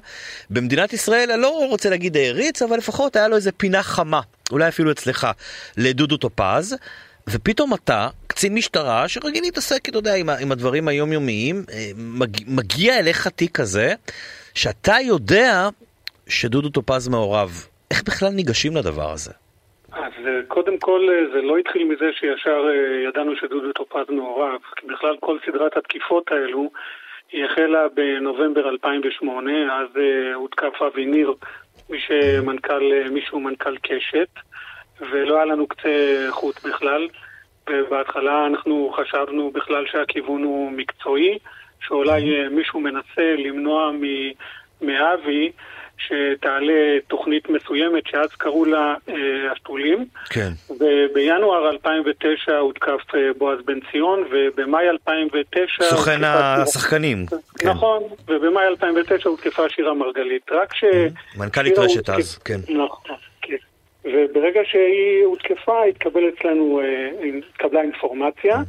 במדינת 0.50 0.92
ישראל, 0.92 1.30
אני 1.30 1.42
לא 1.42 1.66
רוצה 1.68 1.90
להגיד 1.90 2.16
העריץ, 2.16 2.62
אבל 2.62 2.76
לפחות 2.76 3.16
היה 3.16 3.28
לו 3.28 3.36
איזה 3.36 3.52
פינה 3.52 3.82
חמה, 3.82 4.20
אולי 4.50 4.68
אפילו 4.68 4.90
אצלך, 4.92 5.26
לדודו 5.76 6.16
טופז. 6.16 6.76
ופתאום 7.28 7.74
אתה, 7.74 8.08
קצין 8.26 8.54
משטרה, 8.54 9.08
שרגיל 9.08 9.42
להתעסק, 9.42 9.88
אתה 9.88 9.98
יודע, 9.98 10.14
עם, 10.14 10.30
עם 10.30 10.52
הדברים 10.52 10.88
היומיומיים, 10.88 11.64
אה, 11.72 11.90
מגיע, 12.46 12.98
אליך 12.98 13.28
תיק 13.28 13.56
כזה, 13.56 13.94
שאתה 14.54 14.96
יודע 15.04 15.68
שדודו 16.32 16.68
טופז 16.68 17.08
מעורב. 17.08 17.50
איך 17.90 18.02
בכלל 18.06 18.28
ניגשים 18.28 18.76
לדבר 18.76 19.10
הזה? 19.10 19.32
אז 19.92 20.12
אה, 20.26 20.40
קודם 20.48 20.78
כל 20.78 21.08
אה, 21.10 21.32
זה 21.32 21.42
לא 21.42 21.58
התחיל 21.58 21.84
מזה 21.84 22.10
שישר 22.12 22.62
אה, 22.68 23.08
ידענו 23.08 23.36
שדודו 23.36 23.72
טופז 23.72 24.10
מעורב, 24.10 24.60
כי 24.76 24.86
בכלל 24.86 25.16
כל 25.20 25.38
סדרת 25.46 25.76
התקיפות 25.76 26.32
האלו 26.32 26.70
היא 27.32 27.44
החלה 27.44 27.88
בנובמבר 27.94 28.68
2008, 28.68 29.52
אז 29.80 29.88
הותקף 30.34 30.82
אבי 30.86 31.06
ניר, 31.06 31.34
מי 31.90 31.98
שמנכ"ל, 32.00 33.08
מישהו 33.10 33.40
מנכ"ל 33.40 33.76
קשת, 33.76 34.28
ולא 35.00 35.36
היה 35.36 35.44
לנו 35.44 35.66
קצה 35.66 36.26
חוט 36.30 36.66
בכלל, 36.66 37.08
ובהתחלה 37.70 38.46
אנחנו 38.46 38.94
חשבנו 38.96 39.50
בכלל 39.50 39.86
שהכיוון 39.86 40.42
הוא 40.42 40.72
מקצועי, 40.72 41.38
שאולי 41.80 42.48
מישהו 42.48 42.80
מנסה 42.80 43.34
למנוע 43.38 43.90
מאבי 44.82 45.52
שתעלה 46.06 46.98
תוכנית 47.08 47.48
מסוימת 47.48 48.06
שאז 48.06 48.28
קראו 48.38 48.64
לה 48.64 48.94
אה, 49.08 49.14
השתולים. 49.52 50.06
כן. 50.30 50.48
ובינואר 50.70 51.70
2009 51.70 52.58
הותקף 52.58 53.14
אה, 53.14 53.20
בועז 53.38 53.58
בן 53.64 53.78
ציון, 53.90 54.24
ובמאי 54.30 54.88
2009... 54.88 55.84
סוכן 55.84 56.24
השחקנים. 56.24 57.26
כן. 57.58 57.68
נכון, 57.68 58.02
ובמאי 58.28 58.66
2009 58.66 59.28
הותקפה 59.28 59.68
שירה 59.68 59.94
מרגלית. 59.94 60.52
רק 60.52 60.74
ש... 60.74 60.84
מנכ"לית 61.38 61.78
רשת 61.78 62.10
אז, 62.10 62.38
כן. 62.38 62.60
נכון, 62.68 63.16
כן. 63.42 63.56
וברגע 64.04 64.60
שהיא 64.64 65.24
הותקפה, 65.24 65.84
התקבל 65.84 66.28
אצלנו, 66.28 66.80
אה, 66.80 67.10
התקבלה 67.48 67.82
אינפורמציה. 67.82 68.62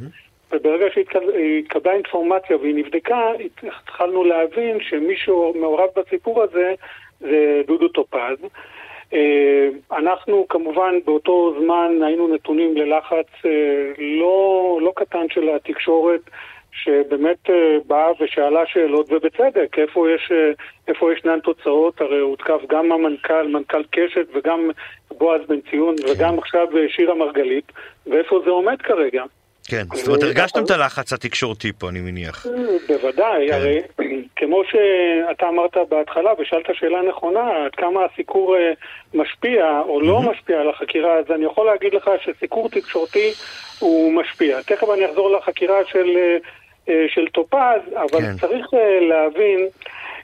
וברגע 0.54 0.86
שהתקבלה 0.94 1.94
אינפורמציה 1.94 2.58
והיא 2.58 2.76
נבדקה, 2.76 3.22
התחלנו 3.64 4.24
להבין 4.24 4.78
שמישהו 4.90 5.54
מעורב 5.60 5.90
בסיפור 5.96 6.44
הזה 6.44 6.74
זה 7.24 7.62
דודו 7.68 7.88
טופז. 7.88 8.38
אה, 9.14 9.70
אנחנו 9.92 10.46
כמובן 10.50 10.94
באותו 11.06 11.54
זמן 11.62 11.92
היינו 12.02 12.28
נתונים 12.28 12.78
ללחץ 12.78 13.28
אה, 13.46 13.92
לא, 13.98 14.80
לא 14.82 14.92
קטן 14.96 15.26
של 15.30 15.50
התקשורת 15.50 16.22
שבאמת 16.72 17.50
אה, 17.50 17.78
באה 17.88 18.12
ושאלה 18.20 18.66
שאלות, 18.66 19.12
ובצדק, 19.12 19.80
איפה, 19.80 20.10
יש, 20.10 20.32
איפה 20.88 21.14
ישנן 21.14 21.40
תוצאות, 21.40 22.02
הרי 22.02 22.20
הותקף 22.20 22.62
גם 22.70 22.92
המנכ"ל, 22.92 23.48
מנכ"ל 23.48 23.84
קשת 23.92 24.28
וגם 24.34 24.70
בועז 25.18 25.42
בן 25.48 25.62
ציון. 25.70 25.96
וגם 26.10 26.40
עכשיו 26.40 26.68
שירה 26.88 27.16
מרגלית, 27.16 27.72
ואיפה 28.08 28.40
זה 28.46 28.52
עומד 28.52 28.82
כרגע. 28.82 29.24
כן, 29.68 29.84
זאת 29.94 30.08
אומרת 30.08 30.24
הרגשתם 30.24 30.64
את 30.64 30.72
הלחץ 30.72 31.14
התקשורתי 31.14 31.72
פה, 31.74 31.90
אני 31.90 32.00
מניח. 32.00 32.46
בוודאי, 32.88 33.48
כן. 33.48 33.54
הרי 33.54 33.82
כמו 34.40 34.62
שאתה 34.72 35.48
אמרת 35.50 35.78
בהתחלה 35.90 36.32
ושאלת 36.40 36.66
שאלה 36.74 37.02
נכונה, 37.10 37.66
עד 37.66 37.76
כמה 37.76 38.06
הסיקור 38.06 38.56
אה, 38.56 38.72
משפיע 39.14 39.82
או 39.88 40.02
לא 40.02 40.22
משפיע 40.22 40.60
על 40.60 40.70
החקירה, 40.70 41.14
אז 41.14 41.26
אני 41.36 41.46
יכול 41.46 41.66
להגיד 41.66 41.94
לך 41.94 42.10
שסיקור 42.24 42.70
תקשורתי 42.70 43.32
הוא 43.80 44.14
משפיע. 44.14 44.62
תכף 44.62 44.88
אני 44.94 45.06
אחזור 45.06 45.38
לחקירה 45.38 45.78
של, 45.88 46.18
אה, 46.18 46.38
אה, 46.90 47.06
של 47.08 47.28
טופז, 47.34 47.82
אבל 47.96 48.22
כן. 48.22 48.38
צריך 48.38 48.68
להבין 49.10 49.68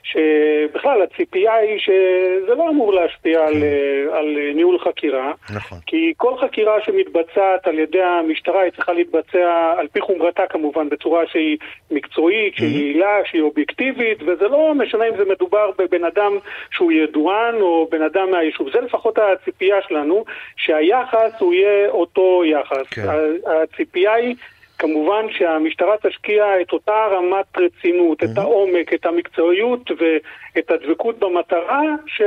שבכלל 0.02 1.02
הציפייה 1.02 1.54
היא 1.54 1.78
שזה 1.78 2.54
לא 2.54 2.68
אמור 2.68 2.92
להשפיע 2.92 3.46
על, 3.46 3.54
כן. 3.54 4.16
על 4.16 4.36
ניהול 4.54 4.78
חקירה, 4.78 5.32
נכון. 5.54 5.78
כי 5.86 6.12
כל 6.16 6.36
חקירה 6.36 6.80
שמתבצעת 6.84 7.66
על 7.66 7.78
ידי 7.78 8.02
המשטרה 8.02 8.60
היא 8.60 8.72
צריכה 8.72 8.92
להתבצע 8.92 9.74
על 9.78 9.86
פי 9.92 10.00
חומרתה 10.00 10.42
כמובן, 10.46 10.88
בצורה 10.88 11.26
שהיא 11.26 11.58
מקצועית, 11.90 12.56
שהיא 12.56 12.76
יעילה, 12.76 13.16
שהיא 13.24 13.42
אובייקטיבית, 13.42 14.18
וזה 14.26 14.48
לא 14.48 14.74
משנה 14.74 15.08
אם 15.08 15.16
זה 15.16 15.24
מדובר 15.24 15.70
בבן 15.78 16.04
אדם 16.04 16.38
שהוא 16.70 16.92
ידוען 16.92 17.54
או 17.60 17.88
בן 17.90 18.02
אדם 18.02 18.30
מהיישוב. 18.30 18.70
זה 18.72 18.80
לפחות 18.80 19.18
הציפייה 19.18 19.76
שלנו, 19.88 20.24
שהיחס 20.56 21.32
הוא 21.38 21.54
יהיה 21.54 21.88
אותו 21.88 22.42
יחס. 22.44 22.86
כן. 22.90 23.02
הציפייה 23.46 24.14
היא... 24.14 24.34
כמובן 24.80 25.26
שהמשטרה 25.30 25.96
תשקיע 26.02 26.60
את 26.60 26.72
אותה 26.72 27.06
רמת 27.10 27.58
רצינות. 27.58 28.24
את 28.24 28.38
העומק, 28.38 28.94
את 28.94 29.06
המקצועיות 29.06 29.90
ואת 29.90 30.70
הדבקות 30.70 31.18
במטרה, 31.18 31.82
ש... 32.06 32.22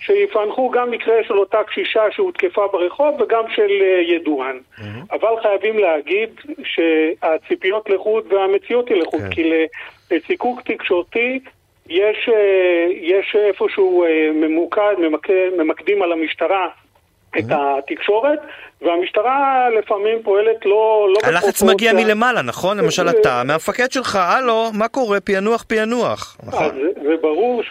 שיפענחו 0.00 0.70
גם 0.70 0.90
מקרה 0.90 1.14
של 1.28 1.38
אותה 1.38 1.58
קשישה 1.66 2.02
שהותקפה 2.10 2.66
ברחוב 2.72 3.20
וגם 3.20 3.44
של 3.54 3.70
אה, 3.80 4.00
ידוען. 4.14 4.58
אבל 5.12 5.42
חייבים 5.42 5.78
להגיד 5.78 6.30
שהציפיות 6.64 7.90
לחוד 7.90 8.32
והמציאות 8.32 8.88
היא 8.88 8.96
לחוד, 8.96 9.20
כן. 9.20 9.30
כי 9.30 9.52
לסיקוק 10.10 10.60
תקשורתי 10.64 11.40
יש, 11.88 12.28
אה, 12.28 12.86
יש 13.00 13.36
איפשהו 13.48 14.04
אה, 14.04 14.30
ממוקד, 14.34 14.94
ממקד, 14.98 15.50
ממקדים 15.58 16.02
על 16.02 16.12
המשטרה 16.12 16.68
את 17.38 17.44
התקשורת, 17.50 18.38
והמשטרה 18.82 19.68
לפעמים 19.78 20.22
פועלת 20.22 20.66
לא... 20.66 21.08
לא 21.14 21.28
הלחץ 21.28 21.62
מגיע 21.62 21.92
מלמעלה, 21.92 22.42
נכון? 22.42 22.78
למשל 22.78 23.08
אתה, 23.08 23.42
מהמפקד 23.46 23.92
שלך, 23.92 24.16
הלו, 24.16 24.70
מה 24.72 24.88
קורה? 24.88 25.20
פענוח, 25.20 25.62
פענוח. 25.62 26.36
נכון. 26.46 26.78
זה 27.02 27.16
ברור 27.20 27.62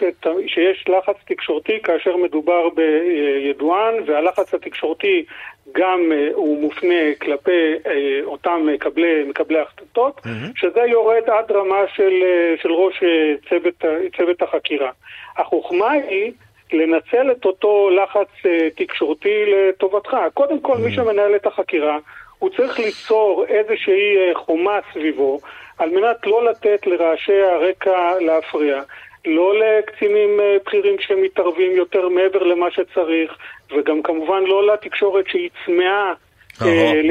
שיש 0.46 0.84
לחץ 0.88 1.16
תקשורתי 1.24 1.78
כאשר 1.82 2.16
מדובר 2.16 2.68
בידוען, 2.74 3.94
והלחץ 4.06 4.54
התקשורתי 4.54 5.24
גם 5.72 6.00
אה, 6.12 6.28
הוא 6.34 6.60
מופנה 6.60 7.14
כלפי 7.20 7.74
אה, 7.86 8.20
אותם 8.24 8.66
מקבלי, 8.74 9.24
מקבלי 9.28 9.58
החלטות, 9.58 10.20
שזה 10.56 10.80
יורד 10.80 11.22
עד 11.26 11.52
רמה 11.52 11.80
של, 11.94 12.12
אה, 12.22 12.54
של 12.62 12.72
ראש 12.72 13.02
צוות, 13.48 13.84
צוות 14.16 14.42
החקירה. 14.42 14.90
החוכמה 15.36 15.90
היא... 15.90 16.32
לנצל 16.72 17.30
את 17.30 17.44
אותו 17.44 17.90
לחץ 17.90 18.46
אה, 18.46 18.68
תקשורתי 18.76 19.44
לטובתך. 19.46 20.16
קודם 20.34 20.60
כל, 20.60 20.76
מי 20.76 20.90
mm. 20.90 20.94
שמנהל 20.94 21.36
את 21.36 21.46
החקירה, 21.46 21.98
הוא 22.38 22.50
צריך 22.56 22.78
ליצור 22.78 23.44
איזושהי 23.48 24.16
אה, 24.16 24.34
חומה 24.34 24.78
סביבו, 24.92 25.40
על 25.78 25.90
מנת 25.90 26.26
לא 26.26 26.44
לתת 26.50 26.86
לרעשי 26.86 27.42
הרקע 27.42 28.14
להפריע. 28.20 28.82
לא 29.26 29.54
לקצינים 29.58 30.40
אה, 30.40 30.56
בכירים 30.66 30.96
שמתערבים 31.00 31.76
יותר 31.76 32.08
מעבר 32.08 32.42
למה 32.42 32.70
שצריך, 32.70 33.36
וגם 33.76 34.02
כמובן 34.02 34.42
לא 34.46 34.72
לתקשורת 34.72 35.24
שהיא 35.28 35.50
צמאה 35.66 36.12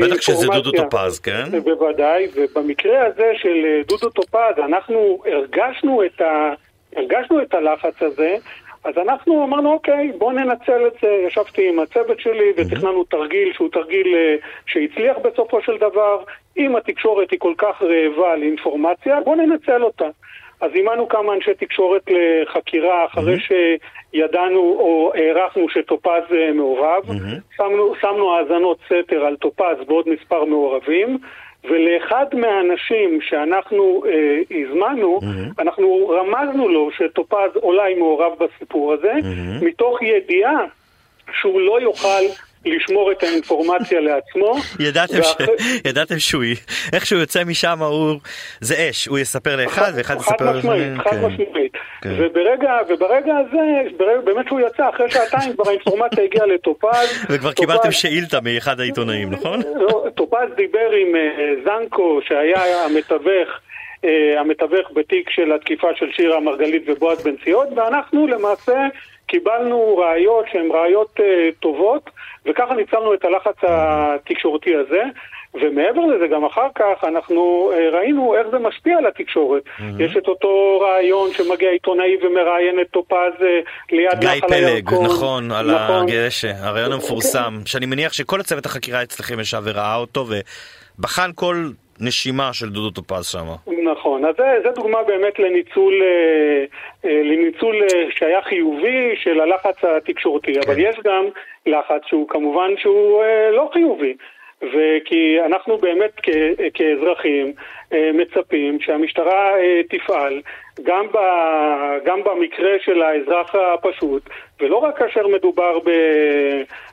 בטח 0.01 0.22
שזה 0.22 0.47
דודו 0.47 0.72
טופז, 0.72 1.20
כן? 1.20 1.60
בוודאי, 1.64 2.28
ובמקרה 2.36 3.05
הזה 3.05 3.32
של 3.36 3.82
דודו 3.88 4.10
טופז, 4.10 4.60
אנחנו 4.66 5.22
הרגשנו 5.26 6.03
את, 6.05 6.22
ה... 6.22 6.53
הרגשנו 6.95 7.41
את 7.41 7.53
הלחץ 7.53 8.01
הזה, 8.01 8.36
אז 8.84 8.97
אנחנו 8.97 9.43
אמרנו, 9.43 9.73
אוקיי, 9.73 10.11
בואו 10.17 10.32
ננצל 10.32 10.88
את 10.88 10.93
זה. 11.01 11.23
ישבתי 11.27 11.69
עם 11.69 11.80
הצוות 11.80 12.19
שלי 12.19 12.53
ותכננו 12.57 13.03
תרגיל 13.03 13.53
שהוא 13.53 13.69
תרגיל 13.71 14.15
שהצליח 14.65 15.17
בסופו 15.17 15.61
של 15.61 15.77
דבר. 15.77 16.23
אם 16.57 16.75
התקשורת 16.75 17.32
היא 17.32 17.39
כל 17.39 17.53
כך 17.57 17.82
רעבה 17.82 18.36
לאינפורמציה, 18.36 19.21
בואו 19.21 19.36
ננצל 19.36 19.84
אותה. 19.84 20.07
אז 20.61 20.71
אימנו 20.75 21.07
כמה 21.07 21.34
אנשי 21.34 21.53
תקשורת 21.53 22.01
לחקירה 22.07 23.05
אחרי 23.05 23.36
mm-hmm. 23.36 24.13
שידענו 24.13 24.59
או 24.59 25.11
הערכנו 25.15 25.69
שטופז 25.69 26.23
מעורב. 26.53 27.03
Mm-hmm. 27.07 27.57
שמנו, 27.57 27.93
שמנו 28.01 28.34
האזנות 28.34 28.77
סתר 28.86 29.25
על 29.25 29.36
טופז 29.36 29.77
ועוד 29.88 30.09
מספר 30.09 30.45
מעורבים. 30.45 31.17
ולאחד 31.64 32.26
מהאנשים 32.34 33.20
שאנחנו 33.22 34.03
אה, 34.05 34.41
הזמנו, 34.51 35.20
mm-hmm. 35.22 35.62
אנחנו 35.62 36.07
רמזנו 36.10 36.70
לו 36.70 36.89
שטופז 36.91 37.49
אולי 37.55 37.93
מעורב 37.95 38.32
בסיפור 38.39 38.93
הזה, 38.93 39.14
mm-hmm. 39.14 39.66
מתוך 39.66 40.01
ידיעה 40.01 40.66
שהוא 41.39 41.62
לא 41.62 41.82
יוכל 41.82 42.24
לשמור 42.66 43.12
את 43.12 43.24
האינפורמציה 43.24 43.99
לעצמו. 43.99 44.55
ידעתם, 44.80 45.18
ואחרי... 45.18 45.45
ש... 45.60 45.82
ידעתם 45.86 46.20
שהוא, 46.20 46.43
איך 46.93 47.05
שהוא 47.05 47.20
יוצא 47.20 47.43
משם 47.43 47.80
הוא, 47.82 48.20
זה 48.60 48.89
אש, 48.89 49.05
הוא 49.05 49.20
יספר 49.20 49.55
לאחד 49.55 49.91
ואחד 49.95 50.16
יספר 50.20 50.57
לשני. 50.57 50.99
חד 51.03 51.10
כן. 51.10 51.26
משמעית, 51.26 51.74
כן. 52.01 52.10
וברגע, 52.18 52.78
וברגע 52.89 53.34
הזה, 53.38 53.89
ברגע, 53.97 54.22
באמת 54.22 54.47
שהוא 54.47 54.60
יצא, 54.60 54.89
אחרי 54.89 55.12
שעתיים 55.12 55.53
כבר 55.53 55.70
האינפורמציה 55.70 56.24
הגיעה 56.24 56.45
לטופז. 56.45 56.88
וכבר 57.30 57.51
טופז... 57.51 57.53
קיבלתם 57.53 57.91
שאילתה 57.91 58.38
מאחד 58.43 58.80
העיתונאים, 58.80 59.32
נכון? 59.32 59.62
לא, 59.76 60.05
טופז 60.16 60.49
דיבר 60.55 60.91
עם 61.01 61.16
uh, 61.16 61.70
זנקו, 61.70 62.20
שהיה 62.28 62.86
המתווך. 62.86 63.49
Uh, 64.05 64.39
המתווך 64.39 64.91
בתיק 64.93 65.30
של 65.30 65.51
התקיפה 65.53 65.88
של 65.95 66.12
שירה 66.12 66.39
מרגלית 66.39 66.84
ובועז 66.88 67.24
בן 67.24 67.36
ציון, 67.43 67.68
ואנחנו 67.76 68.28
למעשה 68.28 68.88
קיבלנו 69.30 69.97
ראיות 69.97 70.45
שהן 70.51 70.71
ראיות 70.71 71.19
uh, 71.19 71.23
טובות, 71.59 72.09
וככה 72.45 72.73
ניצלנו 72.73 73.13
את 73.13 73.25
הלחץ 73.25 73.55
התקשורתי 73.67 74.75
הזה. 74.75 75.03
ומעבר 75.53 76.05
לזה, 76.05 76.27
גם 76.27 76.45
אחר 76.45 76.67
כך 76.75 77.03
אנחנו 77.03 77.71
uh, 77.73 77.95
ראינו 77.95 78.36
איך 78.36 78.47
זה 78.51 78.59
משפיע 78.59 78.97
על 78.97 79.05
התקשורת. 79.07 79.63
Mm-hmm. 79.65 80.03
יש 80.03 80.17
את 80.17 80.27
אותו 80.27 80.80
רעיון 80.82 81.30
שמגיע 81.34 81.69
עיתונאי 81.69 82.17
ומראיין 82.21 82.80
את 82.82 82.88
טופז 82.91 83.34
uh, 83.39 83.43
ליד 83.91 84.23
נחל 84.23 84.53
הירקון. 84.53 84.97
גיא 84.97 84.97
פלג, 84.97 85.13
נכון, 85.13 85.51
על 85.51 85.75
נכון. 85.75 86.09
הגשא, 86.09 86.51
הרעיון 86.61 86.91
המפורסם, 86.91 87.59
okay. 87.63 87.69
שאני 87.69 87.86
מניח 87.86 88.13
שכל 88.13 88.39
הצוות 88.39 88.65
החקירה 88.65 89.03
אצלכם 89.03 89.39
ישב 89.39 89.61
וראה 89.63 89.95
אותו 89.95 90.25
ובחן 90.99 91.32
כל 91.36 91.69
נשימה 92.02 92.54
של 92.54 92.70
דודו 92.70 92.89
טופז 93.02 93.26
שם. 93.28 93.74
נכון, 93.84 94.26
אז 94.26 94.36
זו 94.64 94.72
דוגמה 94.76 95.04
באמת 95.04 95.39
לניצול, 95.39 95.93
אה, 96.02 96.66
אה, 97.10 97.22
לניצול 97.24 97.76
אה, 97.84 97.88
שהיה 98.10 98.41
חיובי 98.41 99.16
של 99.24 99.39
הלחץ 99.41 99.84
התקשורתי, 99.84 100.54
כן. 100.54 100.60
אבל 100.66 100.80
יש 100.80 100.95
גם 101.06 101.26
לחץ 101.66 102.02
שהוא 102.08 102.28
כמובן 102.30 102.72
שהוא 102.78 103.24
לא 103.52 103.70
חיובי. 103.74 104.14
וכי 104.62 105.38
אנחנו 105.45 105.78
באמת 105.78 106.12
כ- 106.24 106.30
כאזרחים 106.74 107.54
מצפים 108.14 108.80
שהמשטרה 108.82 109.52
תפעל 109.89 110.41
גם, 110.84 111.07
ב, 111.13 111.17
גם 112.05 112.19
במקרה 112.23 112.71
של 112.86 113.01
האזרח 113.01 113.55
הפשוט, 113.55 114.30
ולא 114.59 114.77
רק 114.77 114.97
כאשר 114.97 115.27
מדובר 115.27 115.80
ב... 115.80 115.89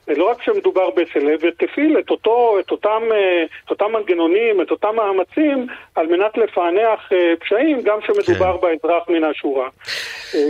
לא 0.08 0.30
רק 0.30 0.40
כשמדובר 0.40 0.90
בסלב, 0.90 1.38
ותפעיל 1.42 1.98
את, 1.98 2.10
אותו, 2.10 2.56
את, 2.60 2.70
אותם, 2.70 3.02
את 3.64 3.70
אותם 3.70 3.84
מנגנונים, 3.92 4.62
את 4.62 4.70
אותם 4.70 4.88
מאמצים, 4.96 5.66
על 5.94 6.06
מנת 6.06 6.36
לפענח 6.36 7.12
אה, 7.12 7.34
פשעים, 7.40 7.82
גם 7.82 7.98
כשמדובר 8.00 8.58
כן. 8.60 8.66
באזרח 8.66 9.08
מן 9.08 9.24
השורה. 9.24 9.68
אה, 10.34 10.40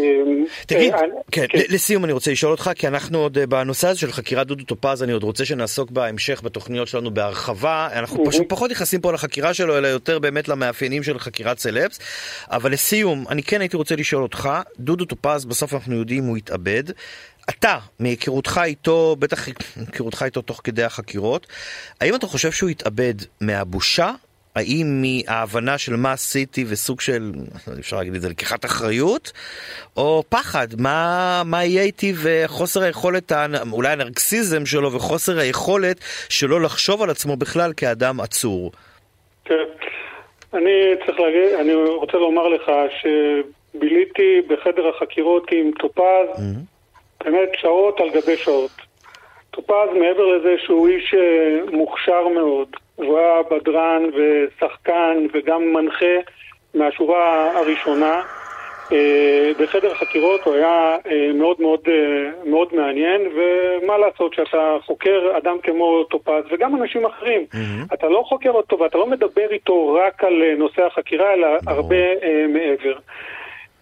תגיד, 0.67 0.95
אה, 0.95 1.01
כן, 1.33 1.45
כן. 1.49 1.59
לסיום 1.69 2.05
אני 2.05 2.13
רוצה 2.13 2.31
לשאול 2.31 2.53
אותך, 2.53 2.71
כי 2.75 2.89
אנחנו 2.89 3.19
עוד 3.19 3.39
בנושא 3.49 3.89
הזה 3.89 4.01
של 4.01 4.13
חקירת 4.13 4.47
דודו 4.47 4.65
טופז, 4.65 5.03
אני 5.03 5.13
עוד 5.13 5.23
רוצה 5.23 5.45
שנעסוק 5.45 5.91
בהמשך 5.91 6.43
בתוכניות 6.45 6.89
שלנו 6.89 7.11
בהרחבה. 7.11 7.89
אנחנו 7.93 8.25
פשוט 8.25 8.49
פחות 8.49 8.71
נכנסים 8.71 9.01
פה 9.01 9.13
לחקירה 9.13 9.55
שלו, 9.55 9.79
אלא 9.79 9.87
יותר 9.89 10.19
באמת 10.19 10.49
למאפיינים 10.49 11.03
של 11.03 11.19
חקירת 11.19 11.59
סלבס. 11.59 11.99
אבל 12.51 12.73
לסיום, 12.73 13.25
אני 13.29 13.43
כן 13.43 13.61
הייתי 13.61 13.77
רוצה 13.77 13.97
לשאול 13.97 14.23
אותך, 14.23 14.49
דודו 14.79 15.05
טופז, 15.05 15.45
בסוף 15.45 15.75
אנחנו 15.75 15.95
יודעים, 15.95 16.25
הוא 16.25 16.37
התאבד. 16.37 16.85
אתה, 17.51 17.79
מהיכרותך 18.01 18.61
איתו, 18.65 19.17
בטח 19.19 19.49
מהיכרותך 19.77 20.23
איתו 20.23 20.43
תוך 20.43 20.61
כדי 20.65 20.85
החקירות, 20.85 21.47
האם 22.01 22.15
אתה 22.15 22.27
חושב 22.27 22.53
שהוא 22.53 22.71
התאבד 22.71 23.15
מהבושה? 23.41 24.11
האם 24.55 25.03
מההבנה 25.03 25.79
של 25.79 25.97
מה 25.97 26.13
עשיתי 26.13 26.65
וסוג 26.69 27.01
של, 27.01 27.33
אפשר 27.79 27.97
להגיד 27.97 28.15
את 28.15 28.21
זה, 28.21 28.29
לקיחת 28.29 28.65
אחריות? 28.65 29.33
או 29.97 30.25
פחד, 30.29 30.69
מה, 30.79 31.43
מה 31.45 31.65
יהיה 31.65 31.83
איתי 31.83 32.13
וחוסר 32.23 32.83
היכולת, 32.83 33.33
אולי 33.73 33.89
הנרקסיזם 33.89 34.67
שלו 34.67 34.93
וחוסר 34.93 35.39
היכולת 35.39 36.01
שלו 36.29 36.61
לחשוב 36.61 37.03
על 37.03 37.11
עצמו 37.11 37.37
בכלל 37.37 37.73
כאדם 37.77 38.21
עצור? 38.21 38.73
כן. 39.45 39.55
אני 40.57 41.07
צריך 41.07 41.21
להגיד, 41.21 41.53
אני 41.61 41.75
רוצה 41.75 42.19
לומר 42.19 42.49
לך 42.49 42.73
שביליתי 43.01 44.41
בחדר 44.49 44.89
החקירות 44.89 45.47
עם 45.53 45.71
טופז 45.79 46.29
mm-hmm. 46.37 47.25
באמת 47.25 47.49
שעות 47.55 48.01
על 48.01 48.11
גבי 48.11 48.37
שעות. 48.37 48.71
טופז, 49.51 49.89
מעבר 50.01 50.27
לזה 50.27 50.55
שהוא 50.59 50.89
איש 50.89 51.15
אה, 51.15 51.59
מוכשר 51.73 52.29
מאוד, 52.29 52.69
הוא 52.97 53.19
היה 53.19 53.43
בדרן 53.51 54.03
ושחקן 54.17 55.27
וגם 55.35 55.73
מנחה 55.73 56.17
מהשורה 56.75 57.53
הראשונה, 57.59 58.23
בחדר 59.59 59.93
החקירות 59.93 60.41
הוא 60.45 60.55
היה 60.55 60.97
אה, 61.07 61.33
מאוד 61.35 61.61
מאוד, 61.61 61.81
אה, 61.89 62.31
מאוד 62.51 62.69
מעניין, 62.75 63.21
ומה 63.21 63.99
לעשות 63.99 64.35
שאתה 64.35 64.77
חוקר 64.85 65.37
אדם 65.39 65.57
כמו 65.63 66.05
טופז 66.05 66.45
וגם 66.51 66.83
אנשים 66.83 67.07
אחרים. 67.07 67.47
Mm-hmm. 67.53 67.95
אתה 67.95 68.09
לא 68.09 68.23
חוקר 68.27 68.51
אותו 68.51 68.79
ואתה 68.79 68.99
לא 68.99 69.07
מדבר 69.07 69.51
איתו 69.51 69.99
רק 70.05 70.25
על 70.25 70.43
נושא 70.59 70.83
החקירה, 70.83 71.33
אלא 71.33 71.57
mm-hmm. 71.57 71.71
הרבה 71.71 71.97
מעבר. 72.49 72.99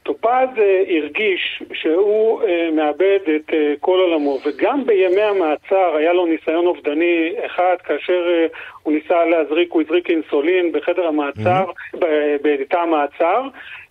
טופז 0.03 0.49
הרגיש 0.89 1.63
שהוא 1.73 2.43
מאבד 2.73 3.19
את 3.37 3.55
כל 3.81 3.99
עולמו, 4.01 4.39
וגם 4.47 4.87
בימי 4.87 5.23
המעצר 5.23 5.97
היה 5.97 6.13
לו 6.13 6.27
ניסיון 6.27 6.67
אובדני 6.67 7.33
אחד, 7.47 7.77
כאשר 7.85 8.47
הוא 8.83 8.95
ניסה 8.95 9.25
להזריק, 9.25 9.73
הוא 9.73 9.83
הזריק 9.83 10.11
אינסולין 10.11 10.73
בחדר 10.73 11.07
המעצר, 11.07 11.65
mm-hmm. 11.65 11.99
בתא 12.43 12.77
המעצר. 12.77 13.49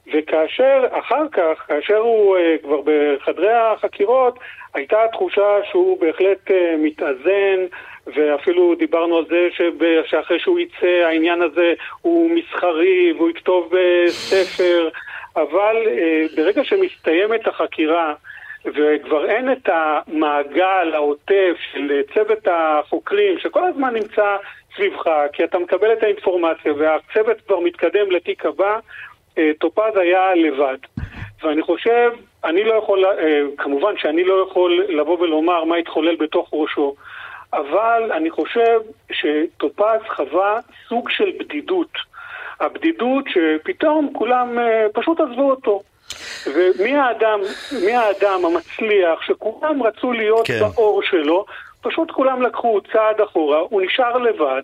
וכאשר, 0.08 0.86
אחר 0.91 1.26
כך, 1.32 1.66
כאשר 1.68 1.97
הוא 1.97 2.38
uh, 2.38 2.64
כבר 2.64 2.82
בחדרי 2.86 3.54
החקירות, 3.54 4.39
הייתה 4.74 4.97
תחושה 5.12 5.60
שהוא 5.72 5.99
בהחלט 6.01 6.47
uh, 6.47 6.54
מתאזן, 6.78 7.66
ואפילו 8.08 8.76
דיברנו 8.76 9.18
על 9.18 9.26
זה 9.30 9.47
שב, 9.51 10.04
שאחרי 10.06 10.39
שהוא 10.39 10.60
יצא 10.60 11.06
העניין 11.06 11.41
הזה 11.41 11.74
הוא 12.01 12.30
מסחרי 12.30 13.14
והוא 13.18 13.30
יכתוב 13.30 13.74
uh, 13.74 14.10
ספר, 14.10 14.89
אבל 15.36 15.76
uh, 15.86 16.36
ברגע 16.36 16.64
שמסתיימת 16.64 17.47
החקירה 17.47 18.14
וכבר 18.66 19.26
אין 19.30 19.51
את 19.51 19.70
המעגל 19.70 20.91
העוטף 20.93 21.56
של 21.72 22.01
צוות 22.14 22.47
החוקרים 22.51 23.39
שכל 23.39 23.64
הזמן 23.64 23.93
נמצא 23.93 24.38
סביבך, 24.76 25.10
כי 25.34 25.43
אתה 25.43 25.60
מקבל 25.60 25.93
את 25.93 26.04
האינפורמציה 26.04 26.74
והצוות 26.78 27.38
כבר 27.47 27.60
מתקדם 27.60 28.12
לתיק 28.12 28.45
הבא, 28.45 28.80
טופז 29.60 29.98
היה 29.98 30.36
לבד. 30.36 30.78
ואני 31.44 31.62
חושב, 31.62 32.12
אני 32.44 32.64
לא 32.64 32.74
יכול, 32.74 33.06
אה, 33.06 33.42
כמובן 33.58 33.94
שאני 33.98 34.24
לא 34.24 34.48
יכול 34.48 34.86
לבוא 34.90 35.20
ולומר 35.20 35.64
מה 35.64 35.76
התחולל 35.76 36.16
בתוך 36.16 36.50
ראשו, 36.54 36.96
אבל 37.54 38.12
אני 38.12 38.30
חושב 38.30 38.80
שטופז 39.12 40.02
חווה 40.08 40.60
סוג 40.90 41.10
של 41.10 41.32
בדידות. 41.40 41.92
הבדידות 42.60 43.26
שפתאום 43.28 44.14
כולם 44.14 44.60
אה, 44.60 44.86
פשוט 44.94 45.20
עזבו 45.20 45.50
אותו. 45.50 45.82
ומי 46.48 46.96
האדם, 46.96 47.40
מי 47.86 47.92
האדם 47.92 48.46
המצליח 48.46 49.22
שכולם 49.22 49.84
רצו 49.84 50.12
להיות 50.12 50.48
כן. 50.48 50.60
באור 50.60 51.02
שלו, 51.04 51.46
פשוט 51.82 52.12
כולם 52.12 52.42
לקחו 52.42 52.82
צעד 52.92 53.22
אחורה, 53.22 53.60
הוא 53.60 53.82
נשאר 53.82 54.18
לבד, 54.18 54.62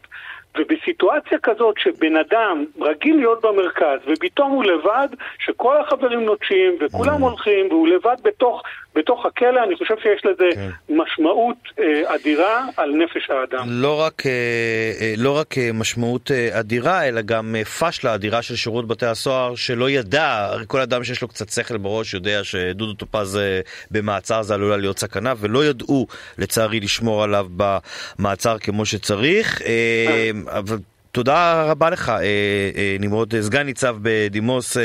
ובסיטואציה 0.58 1.38
כזאת 1.44 1.76
שבן 1.78 2.16
אדם 2.18 2.66
רגיל 2.82 3.16
להיות 3.16 3.42
במרכז 3.42 4.00
ופתאום 4.08 4.52
הוא 4.52 4.64
לבד, 4.64 5.08
שכל 5.40 5.78
החברים 5.78 6.26
נוטשים 6.26 6.78
וכולם 6.80 7.24
mm. 7.24 7.28
הולכים 7.28 7.68
והוא 7.70 7.88
לבד 7.88 8.16
בתוך, 8.24 8.64
בתוך 9.00 9.26
הכלא, 9.26 9.64
אני 9.64 9.76
חושב 9.76 9.96
שיש 10.04 10.26
לזה 10.26 10.50
כן. 10.56 10.96
משמעות 10.96 11.58
אה, 11.80 12.16
אדירה 12.16 12.66
על 12.78 12.92
נפש 12.92 13.30
האדם. 13.30 13.66
לא 13.70 14.00
רק, 14.00 14.26
אה, 14.26 14.32
אה, 15.02 15.14
לא 15.18 15.38
רק 15.38 15.58
אה, 15.58 15.70
משמעות 15.74 16.32
אה, 16.32 16.60
אדירה, 16.60 17.08
אלא 17.08 17.22
גם 17.22 17.56
אה, 17.56 17.66
פשלה 17.66 18.16
אדירה 18.16 18.42
של 18.42 18.56
שירות 18.56 18.88
בתי 18.88 19.06
הסוהר, 19.06 19.56
שלא 19.56 19.90
ידע, 19.90 20.50
כל 20.68 20.80
אדם 20.80 21.04
שיש 21.04 21.22
לו 21.22 21.28
קצת 21.28 21.50
שכל 21.50 21.78
בראש 21.78 22.14
יודע 22.14 22.44
שדודו 22.44 22.94
טופז 22.94 23.38
אה, 23.38 23.60
במעצר 23.92 24.42
זה 24.42 24.54
עלולה 24.54 24.78
להיות 24.78 25.00
סכנה, 25.00 25.34
ולא 25.40 25.66
ידעו, 25.66 26.08
לצערי, 26.38 26.80
לשמור 26.80 27.24
עליו 27.24 27.48
במעצר 27.58 28.58
כמו 28.58 28.86
שצריך. 28.86 29.62
אה, 29.62 30.32
אבל 30.48 30.78
תודה 31.12 31.64
רבה 31.72 31.90
לך, 31.90 32.10
אה, 32.10 32.16
אה, 32.76 32.96
נמרוד, 33.00 33.36
אה, 33.36 33.42
סגן 33.42 33.64
ניצב 33.64 33.98
בדימוס, 34.02 34.78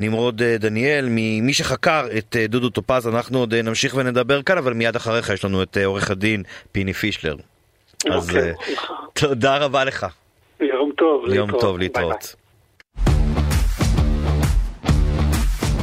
נמרוד 0.00 0.42
דניאל, 0.42 1.06
ממי 1.10 1.52
שחקר 1.52 2.06
את 2.18 2.36
דודו 2.48 2.70
טופז, 2.70 3.08
אנחנו 3.08 3.38
עוד 3.38 3.54
נמשיך 3.54 3.94
ונדבר 3.94 4.42
כאן, 4.42 4.58
אבל 4.58 4.72
מיד 4.72 4.96
אחריך 4.96 5.30
יש 5.30 5.44
לנו 5.44 5.62
את 5.62 5.76
עורך 5.84 6.10
הדין 6.10 6.42
פיני 6.72 6.92
פישלר. 6.92 7.36
אז 8.10 8.30
אוקיי, 8.30 8.52
תודה 9.12 9.56
רבה 9.56 9.84
לך. 9.84 10.06
יום 10.60 10.92
טוב, 10.96 11.24
להתראות. 11.26 11.50
יום 11.50 11.60
טוב, 11.60 11.78
להתראות. 11.78 12.34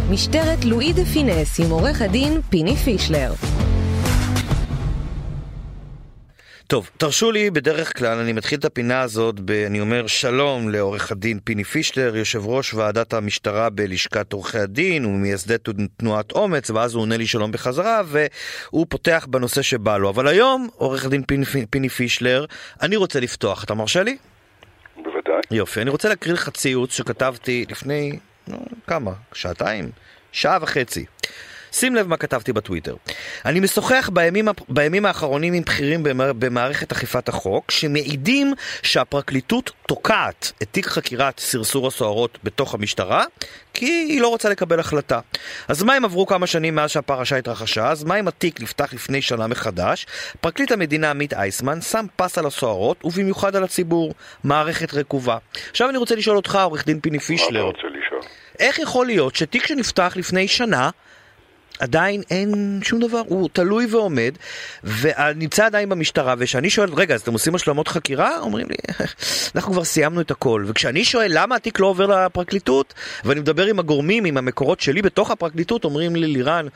משטרת 0.10 0.66
לואי 0.66 0.94
דה 0.94 1.06
פינס 1.06 1.60
עם 1.60 1.72
עורך 1.72 2.02
הדין 2.02 2.42
פיני 2.50 2.76
פישלר. 2.76 3.57
טוב, 6.68 6.90
תרשו 6.98 7.32
לי, 7.32 7.52
בדרך 7.52 7.98
כלל 7.98 8.18
אני 8.18 8.34
מתחיל 8.34 8.60
את 8.60 8.66
הפינה 8.66 9.02
הזאת, 9.02 9.40
ב, 9.40 9.52
אני 9.52 9.80
אומר 9.82 10.08
שלום 10.08 10.70
לעורך 10.70 11.12
הדין 11.12 11.40
פיני 11.44 11.64
פישלר, 11.64 12.16
יושב 12.16 12.46
ראש 12.46 12.74
ועדת 12.74 13.14
המשטרה 13.14 13.70
בלשכת 13.70 14.34
עורכי 14.34 14.58
הדין, 14.58 15.06
וממייסדי 15.06 15.56
תנועת 15.98 16.32
אומץ, 16.32 16.70
ואז 16.70 16.94
הוא 16.94 17.02
עונה 17.02 17.18
לי 17.18 17.28
שלום 17.28 17.52
בחזרה, 17.52 18.02
והוא 18.06 18.86
פותח 18.90 19.28
בנושא 19.30 19.62
שבא 19.62 19.98
לו. 19.98 20.10
אבל 20.10 20.28
היום, 20.28 20.68
עורך 20.76 21.06
הדין 21.06 21.24
פיני, 21.24 21.46
פיני 21.70 21.90
פישלר, 21.90 22.46
אני 22.82 22.96
רוצה 22.96 23.20
לפתוח, 23.20 23.64
אתה 23.64 23.74
מרשה 23.74 24.04
לי? 24.04 24.18
בוודאי. 24.96 25.42
יופי, 25.52 25.82
אני 25.82 25.90
רוצה 25.90 26.10
להקריא 26.10 26.34
לך 26.34 26.50
ציוץ 26.50 26.94
שכתבתי 26.94 27.66
לפני, 27.70 28.20
לא, 28.48 28.58
כמה? 28.88 29.12
שעתיים? 29.34 29.90
שעה 30.32 30.58
וחצי. 30.62 31.06
שים 31.72 31.96
לב 31.96 32.08
מה 32.08 32.18
כתבתי 32.18 32.54
בטוויטר. 32.54 32.96
אני 33.46 33.60
משוחח 33.60 34.10
בימים, 34.14 34.48
בימים 34.70 35.06
האחרונים 35.06 35.54
עם 35.54 35.64
בכירים 35.64 36.04
במערכת 36.14 36.92
אכיפת 36.92 37.30
החוק, 37.30 37.72
שמעידים 37.72 38.54
שהפרקליטות 38.84 39.72
תוקעת 39.88 40.52
את 40.62 40.68
תיק 40.72 40.86
חקירת 40.88 41.40
סרסור 41.40 41.88
הסוהרות 41.88 42.38
בתוך 42.44 42.74
המשטרה, 42.74 43.24
כי 43.74 43.86
היא 43.86 44.22
לא 44.22 44.28
רוצה 44.28 44.50
לקבל 44.50 44.80
החלטה. 44.80 45.20
אז 45.68 45.84
מה 45.84 45.98
אם 45.98 46.06
עברו 46.06 46.26
כמה 46.26 46.48
שנים 46.48 46.76
מאז 46.76 46.90
שהפרשה 46.90 47.38
התרחשה? 47.38 47.90
אז 47.90 48.04
מה 48.04 48.20
אם 48.20 48.28
התיק 48.28 48.62
נפתח 48.62 48.94
לפני 48.94 49.22
שנה 49.22 49.48
מחדש? 49.48 50.06
פרקליט 50.42 50.72
המדינה 50.72 51.10
עמית 51.10 51.34
אייסמן 51.34 51.82
שם 51.82 52.06
פס 52.16 52.38
על 52.38 52.46
הסוהרות, 52.46 53.06
ובמיוחד 53.06 53.56
על 53.56 53.64
הציבור. 53.64 54.14
מערכת 54.44 54.94
רקובה. 54.94 55.38
עכשיו 55.72 55.90
אני 55.90 55.98
רוצה 55.98 56.16
לשאול 56.16 56.38
אותך, 56.38 56.60
עורך 56.64 56.86
דין 56.86 57.00
פיני 57.00 57.20
פישלר. 57.20 57.64
מה 57.64 57.70
אתה 57.70 57.78
רוצה 57.78 57.88
לשאול? 57.88 58.22
איך 58.60 58.80
יכול 58.80 59.06
להיות 59.06 59.36
שתיק 59.36 59.68
שנפתח 59.68 60.14
לפני 60.16 60.48
שנה 60.48 60.90
עדיין 61.80 62.22
אין 62.32 62.80
שום 62.84 63.00
דבר, 63.00 63.22
הוא 63.28 63.50
תלוי 63.54 63.88
ועומד, 63.90 64.32
ונמצא 64.84 65.66
עדיין 65.66 65.90
במשטרה, 65.90 66.36
וכשאני 66.38 66.70
שואל, 66.70 66.94
רגע, 66.94 67.16
אז 67.16 67.22
אתם 67.22 67.34
עושים 67.34 67.56
השלמות 67.56 67.88
חקירה? 67.88 68.40
אומרים 68.40 68.68
לי, 68.70 68.76
אנחנו 69.56 69.74
כבר 69.74 69.84
סיימנו 69.84 70.22
את 70.22 70.32
הכל. 70.32 70.64
וכשאני 70.68 71.06
שואל 71.06 71.32
למה 71.34 71.56
התיק 71.56 71.80
לא 71.80 71.88
עובר 71.88 72.26
לפרקליטות, 72.26 72.94
ואני 73.26 73.40
מדבר 73.40 73.66
עם 73.66 73.80
הגורמים, 73.80 74.26
עם 74.26 74.38
המקורות 74.38 74.80
שלי 74.80 75.02
בתוך 75.02 75.32
הפרקליטות, 75.32 75.84
אומרים 75.86 76.16
לי, 76.16 76.28
לירן, 76.28 76.68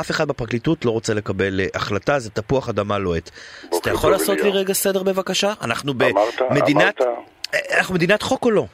אף 0.00 0.10
אחד 0.10 0.28
בפרקליטות 0.28 0.84
לא 0.84 0.90
רוצה 0.90 1.14
לקבל 1.14 1.60
אה, 1.60 1.66
החלטה, 1.74 2.18
זה 2.18 2.30
תפוח 2.30 2.68
אדמה 2.68 2.98
לוהט. 2.98 3.30
אז 3.72 3.78
אתה 3.78 3.90
יכול 3.90 4.12
לעשות 4.12 4.38
לי 4.40 4.50
רגע 4.50 4.72
סדר 4.72 5.02
בבקשה? 5.02 5.52
אנחנו 5.62 5.94
במדינת... 5.94 7.00
אה, 7.54 7.78
אנחנו 7.78 7.94
מדינת 7.94 8.22
חוק 8.22 8.44
או 8.44 8.50
לא? 8.50 8.66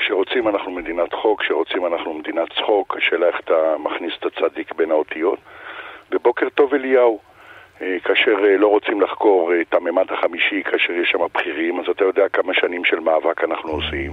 כשרוצים 0.00 0.48
אנחנו 0.48 0.70
מדינת 0.70 1.14
חוק, 1.14 1.42
כשרוצים 1.42 1.86
אנחנו 1.86 2.14
מדינת 2.14 2.52
צחוק, 2.52 2.96
השאלה 2.96 3.26
איך 3.26 3.40
אתה 3.40 3.74
מכניס 3.78 4.12
את 4.18 4.26
הצדיק 4.26 4.74
בין 4.74 4.90
האותיות. 4.90 5.38
ובוקר 6.10 6.48
טוב 6.48 6.74
אליהו. 6.74 7.18
אה, 7.82 7.96
כאשר 8.04 8.36
אה, 8.44 8.56
לא 8.56 8.66
רוצים 8.66 9.00
לחקור 9.00 9.52
אה, 9.52 9.60
את 9.60 9.74
הממד 9.74 10.12
החמישי, 10.12 10.62
כאשר 10.62 10.92
יש 10.92 11.10
שם 11.10 11.18
בכירים, 11.34 11.80
אז 11.80 11.84
אתה 11.90 12.04
יודע 12.04 12.28
כמה 12.28 12.54
שנים 12.54 12.84
של 12.84 13.00
מאבק 13.00 13.44
אנחנו 13.44 13.70
עושים. 13.70 14.12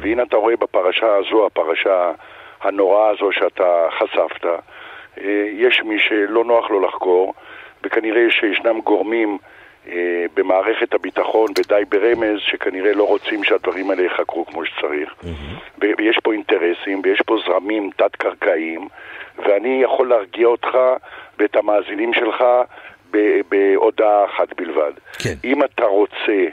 והנה 0.00 0.22
אתה 0.22 0.36
רואה 0.36 0.56
בפרשה 0.56 1.14
הזו, 1.16 1.46
הפרשה 1.46 2.12
הנוראה 2.60 3.08
הזו 3.08 3.32
שאתה 3.32 3.88
חשפת, 3.98 4.46
יש 5.52 5.82
מי 5.82 5.98
שלא 5.98 6.44
נוח 6.44 6.70
לו 6.70 6.80
לחקור, 6.80 7.34
וכנראה 7.82 8.30
שישנם 8.30 8.80
גורמים 8.80 9.38
במערכת 10.34 10.94
הביטחון 10.94 11.48
ודי 11.58 11.82
ברמז 11.88 12.38
שכנראה 12.38 12.92
לא 12.92 13.04
רוצים 13.04 13.44
שהדברים 13.44 13.90
האלה 13.90 14.02
ייחקרו 14.02 14.46
כמו 14.46 14.66
שצריך. 14.66 15.14
Mm-hmm. 15.22 15.84
ויש 15.98 16.18
פה 16.22 16.32
אינטרסים 16.32 17.00
ויש 17.04 17.20
פה 17.26 17.36
זרמים 17.46 17.90
תת-קרקעיים, 17.96 18.88
ואני 19.38 19.80
יכול 19.82 20.08
להרגיע 20.08 20.46
אותך 20.46 20.78
ואת 21.38 21.56
המאזינים 21.56 22.14
שלך 22.14 22.44
בהודעה 23.48 24.24
אחת 24.24 24.60
בלבד. 24.60 24.92
כן. 25.18 25.34
אם 25.44 25.64
אתה 25.64 25.84
רוצה 25.84 26.46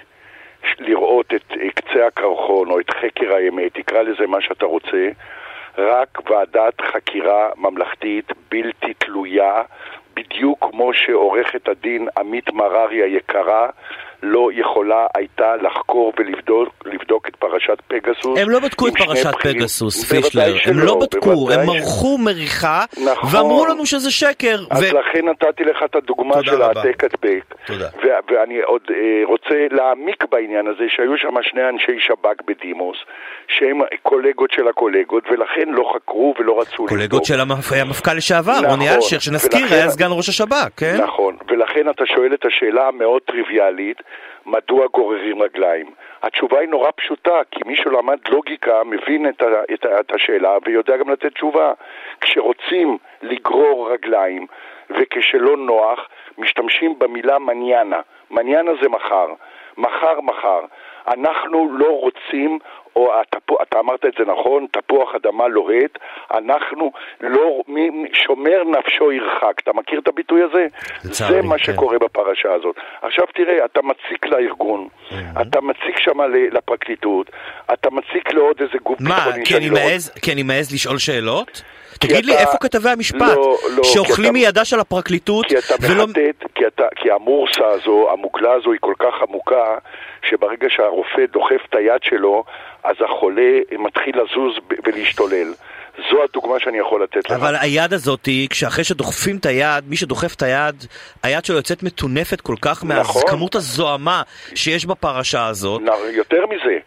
לראות 0.80 1.34
את 1.34 1.54
קצה 1.76 2.08
הקרחון 2.08 2.70
או 2.72 2.80
את 2.80 2.90
חקר 2.90 3.34
האמת, 3.34 3.74
תקרא 3.74 4.02
לזה 4.02 4.28
מה 4.28 4.42
שאתה 4.42 4.66
רוצה, 4.66 5.10
רק 5.78 6.30
ועדת 6.30 6.82
חקירה 6.82 7.50
ממלכתית 7.58 8.32
בלתי 8.52 8.94
תלויה 8.94 9.62
בדיוק 10.18 10.66
כמו 10.72 10.94
שעורכת 10.94 11.68
הדין 11.68 12.08
עמית 12.18 12.54
מררי 12.54 13.04
היקרה 13.04 13.70
לא 14.24 14.50
יכולה 14.54 15.08
הייתה 15.16 15.56
לחקור 15.56 16.14
ולבדוק 16.20 17.28
את 17.28 17.36
פרשת 17.36 17.78
פגסוס. 17.88 18.40
הם 18.40 18.50
לא 18.50 18.60
בדקו 18.60 18.88
את 18.88 18.94
פרשת 18.98 19.32
פגסוס, 19.44 20.12
פישלר. 20.12 20.56
הם 20.66 20.80
לא 20.80 21.00
בדקו, 21.02 21.52
הם 21.52 21.68
מרחו 21.68 22.18
מריחה, 22.18 22.86
נכון. 23.06 23.30
ואמרו 23.34 23.66
לנו 23.66 23.86
שזה 23.86 24.12
שקר. 24.12 24.58
אז 24.72 24.84
ו... 24.84 24.98
לכן 24.98 25.30
נתתי 25.30 25.64
לך 25.64 25.78
את 25.86 25.96
הדוגמה 25.96 26.36
של 26.44 26.62
העתק 26.62 27.04
הדבק. 27.04 27.56
תודה. 27.66 27.90
ואני 28.04 28.62
עוד 28.62 28.82
אה, 28.90 28.96
רוצה 29.26 29.68
להעמיק 29.72 30.24
בעניין 30.32 30.68
הזה, 30.68 30.84
שהיו 30.96 31.18
שם 31.18 31.36
שני 31.42 31.70
אנשי 31.70 32.00
שב"כ 32.08 32.42
בדימוס, 32.48 32.98
שהם 33.48 33.80
קולגות 34.04 34.52
של 34.52 34.68
הקולגות, 34.68 35.24
ולכן 35.32 35.70
לא 35.70 35.92
חקרו 35.96 36.34
ולא 36.40 36.62
רצו 36.62 36.84
לבדוק. 36.84 36.90
קולגות 36.90 37.26
של 37.26 37.40
המפכ"ל 37.40 38.14
לשעבר, 38.14 38.52
נכון, 38.52 38.66
רוני 38.66 38.96
אלשיך, 38.96 39.22
שנזכיר, 39.22 39.66
היה 39.72 39.90
סגן 39.90 40.10
ראש 40.10 40.30
השב"כ, 40.30 40.70
כן? 40.78 40.98
נכון, 41.04 41.38
ולכן 41.48 41.90
אתה 41.90 42.04
שואל 42.06 42.34
את 42.34 42.46
השאלה 42.46 42.88
המאוד 42.88 43.22
טריוויאלית, 43.22 44.02
מדוע 44.46 44.88
גוררים 44.88 45.42
רגליים? 45.42 45.92
התשובה 46.24 46.60
היא 46.60 46.70
נורא 46.70 46.90
פשוטה, 46.96 47.42
כי 47.52 47.60
מי 47.66 47.76
שלמד 47.76 48.18
לוגיקה 48.30 48.84
מבין 48.84 49.30
את, 49.30 49.42
ה, 49.42 49.46
את, 49.74 49.86
ה, 49.86 50.00
את 50.00 50.16
השאלה 50.16 50.58
ויודע 50.66 50.98
גם 50.98 51.10
לתת 51.10 51.34
תשובה. 51.34 51.74
כשרוצים 52.22 52.98
לגרור 53.22 53.92
רגליים 53.92 54.48
וכשלא 54.90 55.58
נוח, 55.58 56.10
משתמשים 56.38 57.00
במילה 57.00 57.40
מניאנה. 57.40 58.00
מניאנה 58.32 58.72
זה 58.82 58.90
מחר. 58.90 59.28
מחר 59.78 60.22
מחר. 60.22 60.60
אנחנו 61.08 61.78
לא 61.78 62.00
רוצים 62.00 62.60
או 62.98 63.12
התפוח, 63.22 63.58
אתה 63.62 63.80
אמרת 63.80 64.06
את 64.06 64.14
זה 64.20 64.26
נכון, 64.26 64.66
תפוח 64.72 65.16
אדמה 65.16 65.48
לוהט, 65.48 65.98
אנחנו 66.32 66.92
לא, 67.22 67.62
מי, 67.68 67.90
שומר 68.14 68.64
נפשו 68.64 69.12
ירחק. 69.12 69.60
אתה 69.64 69.72
מכיר 69.74 70.00
את 70.00 70.08
הביטוי 70.08 70.42
הזה? 70.44 70.68
זה 71.02 71.42
מה 71.42 71.58
כן. 71.58 71.64
שקורה 71.64 72.00
בפרשה 72.00 72.54
הזאת. 72.54 72.76
עכשיו 73.02 73.26
תראה, 73.36 73.66
אתה 73.66 73.80
מציק 73.82 74.26
לארגון, 74.26 74.88
mm-hmm. 74.88 75.42
אתה 75.42 75.62
מציק 75.62 76.00
שם 76.00 76.22
לפרקליטות, 76.52 77.30
אתה 77.74 77.90
מציק 77.90 78.34
לעוד 78.34 78.62
איזה 78.62 78.78
גוף 78.84 79.00
ביטחוני 79.00 79.46
שאני 79.46 79.70
לא... 79.70 79.76
מה, 79.76 79.82
כי 80.22 80.32
אני 80.32 80.44
מעז 80.44 80.74
לשאול 80.74 80.98
שאלות? 80.98 81.62
תגיד 82.00 82.26
לי, 82.26 82.38
איפה 82.38 82.58
כתבי 82.62 82.90
המשפט? 82.90 83.22
לא, 83.22 83.58
לא, 83.78 83.84
שאוכלים 83.84 84.34
מידה 84.34 84.66
של 84.66 84.80
הפרקליטות 84.80 85.46
כי 85.46 85.58
אתה 85.58 85.74
ולא... 85.82 86.08
מחטט, 86.08 86.52
כי, 86.56 86.68
אתה, 86.68 86.84
כי 86.96 87.12
המורסה 87.12 87.68
הזו, 87.68 88.12
המוגלה 88.12 88.54
הזו 88.54 88.72
היא 88.72 88.80
כל 88.82 88.94
כך 89.00 89.14
עמוקה, 89.28 89.78
שברגע 90.30 90.68
שהרופא 90.70 91.26
דוחף 91.32 91.62
את 91.70 91.76
היד 91.76 92.04
שלו, 92.04 92.44
אז 92.84 92.96
החולה 93.06 93.60
מתחיל 93.80 94.16
לזוז 94.16 94.54
ולהשתולל. 94.86 95.54
זו 96.12 96.24
הדוגמה 96.24 96.60
שאני 96.60 96.78
יכול 96.78 97.04
לתת 97.04 97.26
לך. 97.26 97.32
אבל 97.32 97.56
היד 97.62 97.94
הזאת, 97.94 98.30
כשאחרי 98.50 98.84
שדוחפים 98.84 99.38
את 99.38 99.46
היד, 99.46 99.84
מי 99.88 99.96
שדוחף 99.96 100.36
את 100.36 100.42
היד, 100.42 100.86
היד 101.24 101.46
שלו 101.46 101.56
יוצאת 101.56 101.84
מטונפת 101.84 102.42
כל 102.42 102.56
כך 102.62 102.84
נכון. 102.84 103.22
מהכמות 103.26 103.56
הזוהמה 103.56 104.22
שיש 104.56 104.86
בפרשה 104.86 105.48
הזאת. 105.48 105.82
יותר 106.14 106.46
מזה, 106.46 106.78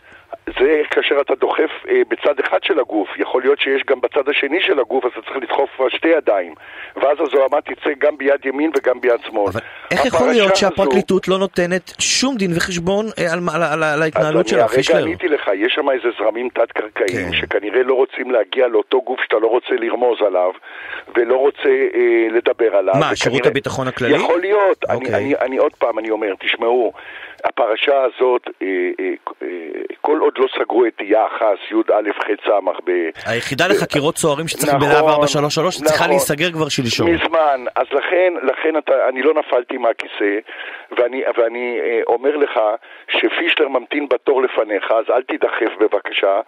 זה 0.60 0.80
כאשר 0.90 1.20
אתה 1.20 1.34
דוחף 1.34 1.70
אה, 1.88 2.02
בצד 2.08 2.40
אחד 2.40 2.58
של 2.62 2.78
הגוף, 2.80 3.08
יכול 3.16 3.42
להיות 3.42 3.60
שיש 3.60 3.82
גם 3.90 4.00
בצד 4.00 4.28
השני 4.28 4.60
של 4.60 4.78
הגוף, 4.80 5.04
אז 5.04 5.10
אתה 5.12 5.22
צריך 5.22 5.36
לדחוף 5.36 5.70
שתי 5.88 6.08
ידיים, 6.08 6.54
ואז 6.96 7.16
הזוהמה 7.20 7.60
תצא 7.60 7.90
גם 7.98 8.16
ביד 8.18 8.46
ימין 8.46 8.70
וגם 8.78 9.00
ביד 9.00 9.20
שמאל. 9.26 9.48
אבל 9.52 9.60
איך 9.90 10.04
יכול 10.06 10.28
להיות 10.28 10.50
הזו- 10.50 10.60
שהפרקליטות 10.60 11.28
לא 11.28 11.38
נותנת 11.38 11.92
שום 11.98 12.36
דין 12.36 12.50
וחשבון 12.56 13.06
אה, 13.18 13.32
על, 13.32 13.38
על, 13.54 13.62
על, 13.62 13.82
על 13.84 14.02
ההתנהלות 14.02 14.44
אז 14.44 14.50
של 14.50 14.56
אני 14.56 14.62
הרגע 14.64 14.76
פישלר? 14.76 15.04
עניתי 15.04 15.28
לך, 15.28 15.50
יש 15.54 15.72
שם 15.74 15.90
איזה 15.90 16.08
זרמים 16.18 16.48
תת-קרקעיים 16.48 17.26
כן. 17.30 17.36
שכנראה 17.36 17.82
לא 17.82 17.94
רוצים 17.94 18.30
להגיע 18.30 18.68
לאותו 18.68 19.00
גוף 19.02 19.20
שאתה 19.24 19.36
לא 19.38 19.46
רוצה 19.46 19.74
לרמוז 19.80 20.18
עליו 20.26 20.50
ולא 21.16 21.36
רוצה 21.36 21.68
אה, 21.94 22.00
לדבר 22.30 22.76
עליו. 22.76 22.94
מה, 22.94 22.98
וכנראה- 23.00 23.16
שירות 23.16 23.46
הביטחון 23.46 23.88
הכללי? 23.88 24.14
יכול 24.14 24.40
להיות. 24.40 24.84
אני, 24.88 24.94
אוקיי. 24.96 25.14
אני, 25.14 25.34
אני 25.40 25.56
עוד 25.56 25.72
פעם, 25.78 25.98
אני 25.98 26.10
אומר, 26.10 26.32
תשמעו, 26.40 26.92
הפרשה 27.44 28.02
הזאת, 28.02 28.42
אה, 28.62 28.66
אה, 29.00 29.12
אה, 29.42 29.48
כל 30.00 30.18
עוד 30.18 30.32
לא 30.38 30.46
סגרו 30.58 30.86
את 30.86 31.00
יחס, 31.00 31.58
י"א 31.70 32.12
ח' 32.12 32.26
ס' 32.46 32.50
ב... 32.84 32.90
היחידה 33.26 33.68
לחקירות 33.68 34.16
סוהרים 34.16 34.48
שצריך 34.48 34.74
נכון, 34.74 34.88
בלהב 34.88 35.04
433 35.04 35.76
צריכה 35.76 35.94
נכון. 35.94 36.08
להיסגר 36.08 36.50
כבר 36.52 36.68
שלשום. 36.68 37.10
מזמן, 37.10 37.64
אז 37.76 37.86
לכן, 37.92 38.32
לכן 38.42 38.76
אתה, 38.78 38.92
אני 39.08 39.22
לא 39.22 39.34
נפלתי 39.34 39.76
מהכיסא, 39.76 40.38
ואני, 40.98 41.22
ואני 41.36 41.80
אה, 41.80 42.00
אומר 42.06 42.36
לך 42.36 42.60
שפישלר 43.08 43.68
ממתין 43.68 44.08
בתור 44.08 44.42
לפניך, 44.42 44.90
אז 44.90 45.04
אל 45.10 45.22
תידחף 45.22 45.76
בבקשה. 45.80 46.40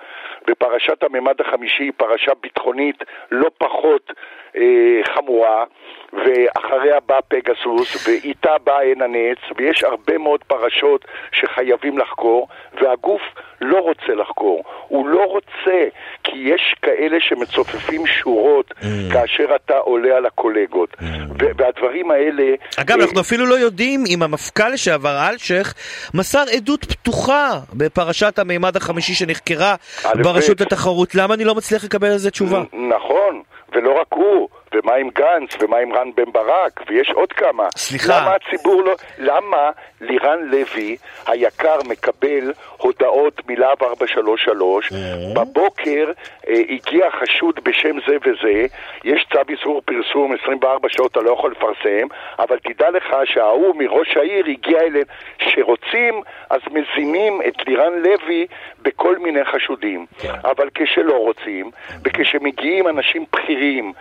ופרשת 0.48 1.02
הממד 1.02 1.40
החמישי 1.40 1.82
היא 1.82 1.92
פרשה 1.96 2.32
ביטחונית 2.42 3.04
לא 3.30 3.50
פחות 3.58 4.12
אה, 4.56 5.00
חמורה, 5.14 5.64
ואחריה 6.12 7.00
בא 7.00 7.18
פגסוס, 7.28 8.08
ואיתה 8.08 8.58
בא 8.64 8.78
עין 8.78 9.02
הנץ, 9.02 9.38
ויש 9.56 9.84
הרבה 9.84 10.18
מאוד 10.18 10.44
פרשות 10.44 11.04
שחייבים 11.32 11.98
לחקור, 11.98 12.48
והגוף 12.72 13.22
לא 13.62 13.78
רוצה 13.78 14.14
לחקור. 14.22 14.64
הוא 14.88 15.08
לא 15.08 15.24
רוצה, 15.24 15.88
כי 16.24 16.36
יש 16.36 16.74
כאלה 16.82 17.16
שמצופפים 17.20 18.06
שורות 18.06 18.74
כאשר 19.12 19.56
אתה 19.56 19.74
עולה 19.74 20.16
על 20.16 20.26
הקולגות. 20.26 20.96
ו- 21.40 21.50
והדברים 21.56 22.10
האלה... 22.10 22.54
אגב, 22.80 22.98
אה, 22.98 23.04
אנחנו 23.04 23.20
אפילו 23.20 23.46
לא 23.46 23.54
יודעים 23.54 24.04
אם 24.08 24.22
המפכ"ל 24.22 24.68
לשעבר 24.68 25.28
אלשיך 25.30 25.74
מסר 26.14 26.44
עדות 26.56 26.84
פתוחה 26.84 27.50
בפרשת 27.72 28.38
המימד 28.38 28.76
החמישי 28.76 29.14
שנחקרה 29.14 29.74
ברשות 30.22 30.60
ב'. 30.60 30.62
לתחרות. 30.62 31.14
למה 31.14 31.34
אני 31.34 31.44
לא 31.44 31.54
מצליח 31.54 31.84
לקבל 31.84 32.08
על 32.08 32.18
זה 32.18 32.30
תשובה? 32.30 32.62
נכון, 32.72 33.42
ולא 33.72 34.00
רק 34.00 34.06
הוא, 34.10 34.48
ומה 34.74 34.94
עם 34.94 35.08
גנץ, 35.08 35.50
ומה 35.60 35.78
עם 35.78 35.92
רן 35.92 36.10
בן 36.14 36.32
ברק, 36.32 36.80
ויש 36.88 37.10
עוד 37.10 37.32
כמה. 37.32 37.68
סליחה. 37.76 38.20
למה 38.20 38.34
הציבור 38.34 38.82
לא... 38.82 38.94
למה 39.18 39.70
לירן 40.00 40.38
לוי 40.42 40.96
היקר 41.26 41.78
מקבל 41.88 42.52
הודעות 42.76 43.40
מלהב 43.48 43.82
433, 43.82 44.92
בבוקר 45.34 46.12
אה, 46.48 46.54
הגיע 46.68 47.10
חשוד 47.10 47.60
בשם 47.64 47.96
זה 48.06 48.16
וזה, 48.24 48.66
יש 49.04 49.26
צו 49.32 49.38
איסור 49.48 49.82
פרסום 49.84 50.34
24 50.42 50.88
שעות, 50.88 51.12
אתה 51.12 51.20
לא 51.20 51.30
יכול 51.30 51.50
לפרסם, 51.50 52.06
אבל 52.38 52.58
תדע 52.58 52.90
לך 52.90 53.06
שההוא 53.24 53.74
מראש 53.78 54.16
העיר 54.16 54.44
הגיע 54.46 54.80
אליהם, 54.80 55.04
שרוצים, 55.38 56.22
אז 56.50 56.60
מזינים 56.70 57.42
את 57.48 57.66
לירן 57.66 57.92
לוי 57.92 58.46
בכל 58.82 59.18
מיני 59.18 59.44
חשודים. 59.44 60.06
אבל 60.44 60.68
כשלא 60.74 61.16
רוצים, 61.16 61.70
וכשמגיעים 62.04 62.88
אנשים 62.88 63.24
בכירים 63.32 63.92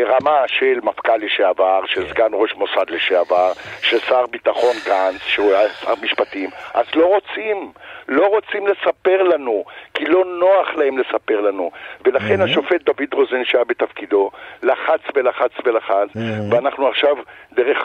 ברמה 0.00 0.44
של 0.46 0.80
מפכ"ל 0.82 1.16
לשעבר, 1.16 1.80
של 1.86 2.08
סגן 2.08 2.28
ראש 2.32 2.54
מוסד 2.54 2.90
לשעבר, 2.90 3.52
של 3.82 3.98
שר 4.08 4.26
ביטחון 4.26 4.76
גנץ, 4.86 5.20
שהוא 5.26 5.54
היה 5.54 5.68
שר 5.80 5.94
משפטים, 6.02 6.50
אז 6.74 6.86
לא 6.94 7.06
רוצים, 7.06 7.72
לא 8.08 8.26
רוצים 8.26 8.66
לספר 8.66 9.22
לנו, 9.22 9.64
כי 9.94 10.04
לא 10.04 10.24
נוח 10.40 10.68
להם 10.76 10.98
לספר 10.98 11.40
לנו. 11.40 11.70
ולכן 12.04 12.40
השופט 12.40 12.82
דוד 12.84 13.14
רוזן 13.14 13.44
שהיה 13.44 13.64
בתפקידו, 13.64 14.30
לחץ 14.62 15.00
ולחץ 15.14 15.50
ולחץ, 15.64 16.08
ואנחנו 16.50 16.88
עכשיו, 16.88 17.16
דרך 17.52 17.78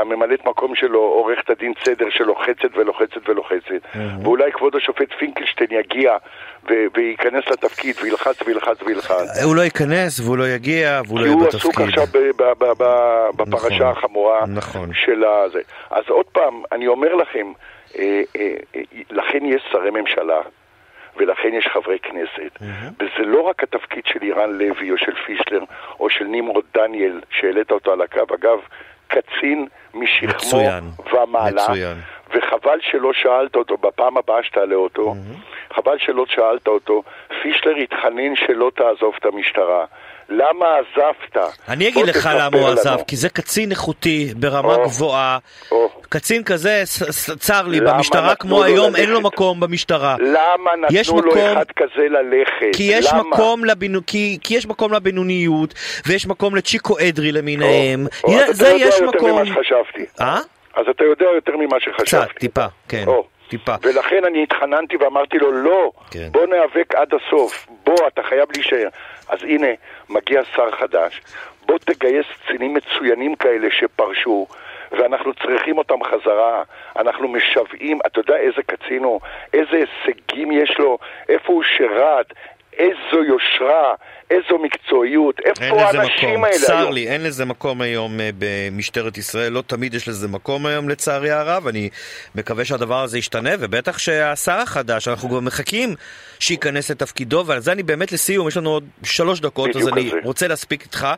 הממלאת 0.00 0.44
מקום 0.46 0.74
שלו, 0.74 1.00
עורכת 1.00 1.50
הדין 1.50 1.72
צדר 1.84 2.10
שלוחצת 2.10 2.76
ולוחצת 2.76 3.28
ולוחצת, 3.28 3.86
ואולי 4.22 4.52
כבוד 4.52 4.76
השופט 4.76 5.12
פינקלשטיין 5.18 5.70
יגיע 5.72 6.16
ו- 6.70 6.86
וייכנס 6.94 7.44
לתפקיד 7.50 7.96
וילחץ 8.02 8.42
וילחץ 8.46 8.82
וילחץ. 8.82 9.42
הוא 9.44 9.56
לא 9.56 9.60
ייכנס 9.62 10.20
והוא 10.20 10.38
לא 10.38 10.48
יגיע 10.48 11.00
והוא 11.06 11.18
לא 11.20 11.24
כי 11.24 11.28
יהיה 11.28 11.34
הוא 11.38 11.42
בתפקיד. 11.46 11.60
עסוק 11.60 11.80
עכשיו 11.80 12.04
ב- 12.12 12.42
ב- 12.42 12.72
ב- 12.82 13.28
בפרשה 13.36 13.74
נכון, 13.74 13.86
החמורה 13.86 14.44
נכון. 14.54 14.90
של 14.94 15.24
הזה. 15.24 15.60
אז 15.90 16.04
עוד 16.08 16.26
פעם, 16.26 16.62
אני 16.72 16.86
אומר 16.86 17.14
לכם, 17.14 17.38
אה, 17.38 17.42
אה, 17.42 17.46
אה, 17.46 17.79
לכן 19.10 19.44
יש 19.44 19.62
שרי 19.72 19.90
ממשלה. 19.90 20.40
ולכן 21.16 21.54
יש 21.54 21.66
חברי 21.66 21.98
כנסת. 21.98 22.58
וזה 23.00 23.26
לא 23.26 23.40
רק 23.40 23.62
התפקיד 23.62 24.06
של 24.06 24.18
אירן 24.22 24.50
לוי 24.50 24.90
או 24.90 24.98
של 24.98 25.14
פישלר 25.26 25.60
או 26.00 26.10
של 26.10 26.24
נמרוד 26.24 26.64
דניאל 26.74 27.20
שהעלית 27.30 27.70
אותו 27.70 27.92
על 27.92 28.02
הקו. 28.02 28.20
אגב, 28.34 28.58
קצין 29.08 29.66
משכמו 29.94 30.28
מצוין, 30.28 30.84
ומעלה. 31.12 31.62
מצוין. 31.62 31.96
וחבל 32.34 32.78
שלא 32.80 33.12
שאלת 33.12 33.56
אותו, 33.56 33.76
בפעם 33.76 34.16
הבאה 34.16 34.42
שתעלה 34.42 34.74
אותו, 34.74 35.14
חבל 35.74 35.98
שלא 35.98 36.24
שאלת 36.28 36.68
אותו, 36.68 37.02
פישלר 37.42 37.76
התחנן 37.76 38.36
שלא 38.36 38.70
תעזוב 38.74 39.14
את 39.18 39.26
המשטרה. 39.26 39.84
למה 40.30 40.66
עזבת? 40.78 41.44
אני 41.68 41.88
אגיד 41.88 41.94
בוא 42.04 42.10
לך 42.10 42.28
למה 42.34 42.56
הוא 42.58 42.68
לנו. 42.68 42.80
עזב, 42.80 42.96
כי 43.06 43.16
זה 43.16 43.28
קצין 43.28 43.70
איכותי 43.70 44.32
ברמה 44.36 44.74
או, 44.74 44.84
גבוהה. 44.84 45.38
או. 45.72 45.88
קצין 46.08 46.44
כזה, 46.44 46.82
צר 47.38 47.62
לי, 47.66 47.80
במשטרה 47.80 48.34
כמו 48.34 48.64
היום 48.64 48.96
אין 48.96 49.10
לו 49.10 49.14
ללכת? 49.20 49.26
מקום 49.26 49.60
במשטרה. 49.60 50.16
למה 50.20 50.70
יש 50.90 51.08
נתנו 51.08 51.20
לו 51.22 51.30
מקום- 51.32 51.56
אחד 51.56 51.64
כזה 51.76 52.08
ללכת? 52.08 52.76
כי 52.76 52.82
יש 52.82 53.12
למה? 53.12 53.22
מקום 53.22 53.64
לבינו... 53.64 54.00
כי, 54.06 54.38
כי 54.42 54.54
יש 54.54 54.66
מקום 54.66 54.92
לבינוניות, 54.92 55.74
ויש 56.06 56.26
מקום 56.26 56.54
לצ'יקו 56.56 56.96
אדרי 57.08 57.32
למיניהם. 57.32 58.06
או, 58.24 58.28
או, 58.32 58.34
יה- 58.38 58.46
אז 58.46 58.56
זה 58.56 58.66
אתה 58.68 58.74
יודע 58.76 58.86
יש 58.88 59.00
יותר 59.00 59.18
מקום. 59.18 59.30
ממה 59.30 59.46
שחשבתי. 59.46 60.04
אה? 60.20 60.38
אז 60.74 60.84
אתה 60.90 61.04
יודע 61.04 61.26
יותר 61.34 61.56
ממה 61.56 61.76
קצת, 61.80 62.06
שחשבתי. 62.06 62.34
טיפה, 62.38 62.66
כן. 62.88 63.04
או. 63.06 63.26
טיפה. 63.48 63.74
ולכן 63.82 64.24
אני 64.26 64.42
התחננתי 64.42 64.96
ואמרתי 64.96 65.38
לו, 65.38 65.52
לא, 65.52 65.90
כן. 66.10 66.28
בוא 66.32 66.46
ניאבק 66.46 66.94
עד 66.94 67.08
הסוף, 67.14 67.66
בוא, 67.86 67.96
אתה 68.14 68.22
חייב 68.28 68.48
להישאר. 68.54 68.88
אז 69.28 69.38
הנה, 69.42 69.66
מגיע 70.10 70.42
שר 70.56 70.70
חדש, 70.70 71.20
בוא 71.66 71.78
תגייס 71.78 72.26
קצינים 72.44 72.74
מצוינים 72.74 73.34
כאלה 73.34 73.68
שפרשו, 73.70 74.46
ואנחנו 74.92 75.34
צריכים 75.34 75.78
אותם 75.78 76.04
חזרה. 76.04 76.62
אנחנו 76.96 77.28
משוועים, 77.28 77.98
אתה 78.06 78.20
יודע 78.20 78.36
איזה 78.36 78.62
קצין 78.62 79.04
הוא, 79.04 79.20
איזה 79.52 79.76
הישגים 79.76 80.52
יש 80.52 80.78
לו, 80.78 80.98
איפה 81.28 81.52
הוא 81.52 81.62
שירת, 81.62 82.32
איזו 82.72 83.24
יושרה, 83.24 83.94
איזו 84.30 84.58
מקצועיות, 84.62 85.34
איפה 85.44 85.82
האנשים 85.82 86.30
מקום, 86.30 86.44
האלה 86.44 86.56
צר 86.66 86.76
היום? 86.78 86.92
לי, 86.92 87.08
אין 87.08 87.22
לזה 87.22 87.44
מקום 87.44 87.80
היום 87.80 88.20
אה, 88.20 88.30
במשטרת 88.38 89.18
ישראל, 89.18 89.52
לא 89.52 89.62
תמיד 89.66 89.94
יש 89.94 90.08
לזה 90.08 90.28
מקום 90.28 90.66
היום 90.66 90.88
לצערי 90.88 91.30
הרב, 91.30 91.66
אני 91.66 91.88
מקווה 92.34 92.64
שהדבר 92.64 93.02
הזה 93.02 93.18
ישתנה, 93.18 93.50
ובטח 93.60 93.98
שהשר 93.98 94.52
החדש, 94.52 95.08
אנחנו 95.08 95.28
כבר 95.28 95.40
מחכים 95.40 95.94
שייכנס 96.38 96.90
לתפקידו, 96.90 97.44
ועל 97.46 97.60
זה 97.60 97.72
אני 97.72 97.82
באמת 97.82 98.12
לסיום, 98.12 98.48
יש 98.48 98.56
לנו 98.56 98.70
עוד 98.70 98.84
שלוש 99.02 99.40
דקות, 99.40 99.76
אז 99.76 99.88
אני 99.88 100.10
זה. 100.10 100.16
רוצה 100.24 100.48
להספיק 100.48 100.82
איתך. 100.82 101.08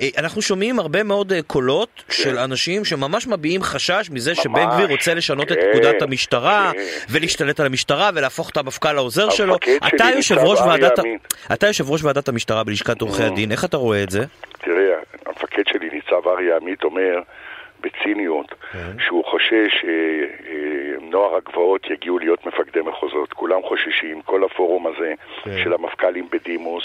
אה, 0.00 0.08
אנחנו 0.18 0.42
שומעים 0.42 0.78
הרבה 0.78 1.02
מאוד 1.02 1.32
אה, 1.32 1.42
קולות 1.42 2.02
של 2.10 2.38
אנשים 2.38 2.84
שממש 2.84 3.26
מביעים 3.26 3.62
חשש 3.62 4.08
מזה 4.10 4.34
שבן 4.34 4.54
כן. 4.54 4.74
גביר 4.74 4.88
רוצה 4.88 5.14
לשנות 5.14 5.52
את 5.52 5.56
כן, 5.56 5.66
פקודת 5.72 6.02
המשטרה, 6.02 6.70
כן. 6.74 6.78
ולהשתלט 7.10 7.60
על 7.60 7.66
המשטרה, 7.66 8.10
ולהפוך 8.14 8.50
את 8.50 8.56
המפכ"ל 8.56 8.92
לעוזר 8.92 9.30
שלו. 9.30 9.56
אתה 11.54 11.66
יושב 11.66 11.88
ראש 11.88 12.02
ועדת 12.02 12.28
ה- 12.28 12.32
המשטרה 12.54 12.64
בלשכת 12.64 13.00
עורכי 13.00 13.22
הדין, 13.22 13.52
איך 13.52 13.64
אתה 13.64 13.76
רואה 13.76 14.02
את 14.02 14.10
זה? 14.10 14.24
תראה, 14.58 14.94
המפקד 15.26 15.62
שלי, 15.66 15.90
ניצב 15.92 16.28
אריה 16.28 16.56
עמית, 16.56 16.84
אומר 16.84 17.20
בציניות 17.80 18.54
שהוא 18.98 19.24
חושש 19.24 19.70
שנוער 19.80 21.36
הגבעות 21.36 21.90
יגיעו 21.90 22.18
להיות 22.18 22.46
מפקדי 22.46 22.80
מחוזות. 22.80 23.32
כולם 23.32 23.62
חוששים, 23.62 24.22
כל 24.22 24.44
הפורום 24.44 24.86
הזה 24.86 25.12
של 25.62 25.72
המפכ"לים 25.72 26.28
בדימוס 26.32 26.84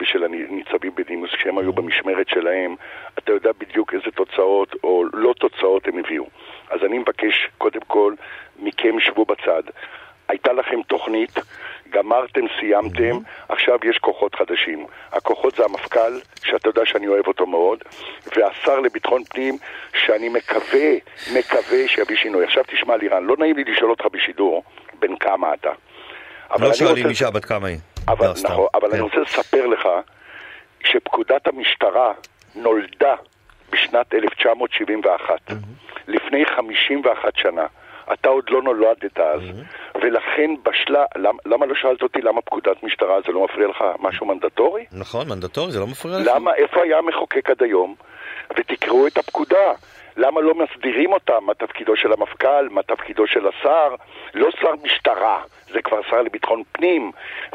ושל 0.00 0.24
הניצבים 0.24 0.92
בדימוס, 0.94 1.30
כשהם 1.30 1.58
היו 1.58 1.72
במשמרת 1.72 2.28
שלהם, 2.28 2.74
אתה 3.18 3.32
יודע 3.32 3.50
בדיוק 3.60 3.94
איזה 3.94 4.10
תוצאות 4.14 4.74
או 4.84 5.04
לא 5.12 5.34
תוצאות 5.38 5.88
הם 5.88 5.98
הביאו. 5.98 6.26
אז 6.70 6.80
אני 6.84 6.98
מבקש, 6.98 7.48
קודם 7.58 7.80
כל, 7.86 8.14
מכם 8.58 9.00
שבו 9.00 9.24
בצד. 9.24 9.62
הייתה 10.28 10.52
לכם 10.52 10.82
תוכנית, 10.86 11.38
גמרתם, 11.90 12.40
סיימתם, 12.60 13.18
עכשיו 13.48 13.78
יש 13.84 13.98
כוחות 13.98 14.34
חדשים. 14.34 14.86
הכוחות 15.12 15.54
זה 15.56 15.64
המפכ"ל, 15.64 16.18
שאתה 16.44 16.68
יודע 16.68 16.82
שאני 16.86 17.08
אוהב 17.08 17.26
אותו 17.26 17.46
מאוד, 17.46 17.78
והשר 18.36 18.80
לביטחון 18.80 19.24
פנים, 19.24 19.58
שאני 20.04 20.28
מקווה, 20.28 20.88
מקווה 21.38 21.88
שיביא 21.88 22.16
שינוי. 22.16 22.44
עכשיו 22.44 22.64
תשמע 22.66 22.96
לירן, 22.96 23.24
לא 23.24 23.34
נעים 23.38 23.56
לי 23.56 23.64
לשאול 23.64 23.90
אותך 23.90 24.04
בשידור, 24.12 24.62
בן 24.98 25.16
כמה 25.16 25.54
אתה. 25.54 25.70
לא 26.60 26.72
שואלים 26.74 26.96
רוצה- 26.96 27.08
אישה 27.08 27.30
בת 27.30 27.44
כמה 27.44 27.68
היא. 27.68 27.78
אבל, 28.08 28.26
לא. 28.26 28.32
נכון, 28.44 28.66
אבל 28.74 28.88
כן. 28.88 28.92
אני 28.94 29.02
רוצה 29.02 29.16
לספר 29.16 29.66
לך 29.66 29.88
שפקודת 30.84 31.46
המשטרה 31.48 32.12
נולדה 32.54 33.14
בשנת 33.72 34.14
1971, 34.14 35.40
לפני 36.08 36.44
51 36.46 37.36
שנה. 37.36 37.66
אתה 38.12 38.28
עוד 38.28 38.44
לא 38.50 38.62
נולדת 38.62 39.20
אז, 39.20 39.40
ולכן 39.94 40.50
בשלה, 40.62 41.04
למה, 41.16 41.38
למה 41.46 41.66
לא 41.66 41.74
שאלת 41.74 42.02
אותי 42.02 42.20
למה 42.20 42.40
פקודת 42.40 42.82
משטרה 42.82 43.20
זה 43.26 43.32
לא 43.32 43.44
מפריע 43.44 43.68
לך 43.68 43.84
משהו 43.98 44.26
מנדטורי? 44.26 44.84
נכון, 44.92 45.28
מנדטורי, 45.28 45.72
זה 45.72 45.80
לא 45.80 45.86
מפריע 45.86 46.18
לך. 46.18 46.26
למה, 46.26 46.54
איפה 46.54 46.82
היה 46.82 46.98
המחוקק 46.98 47.50
עד 47.50 47.62
היום? 47.62 47.94
ותקראו 48.56 49.06
את 49.06 49.18
הפקודה. 49.18 49.72
למה 50.16 50.40
לא 50.40 50.54
מסדירים 50.54 51.12
אותם? 51.12 51.44
מה 51.46 51.54
תפקידו 51.54 51.96
של 51.96 52.12
המפכ"ל? 52.12 52.68
מה 52.70 52.82
תפקידו 52.82 53.26
של 53.26 53.46
השר? 53.48 53.94
לא 54.34 54.48
שר 54.60 54.72
משטרה, 54.82 55.42
זה 55.72 55.82
כבר 55.84 56.00
שר 56.10 56.22
לביטחון 56.22 56.62
פנים, 56.72 57.12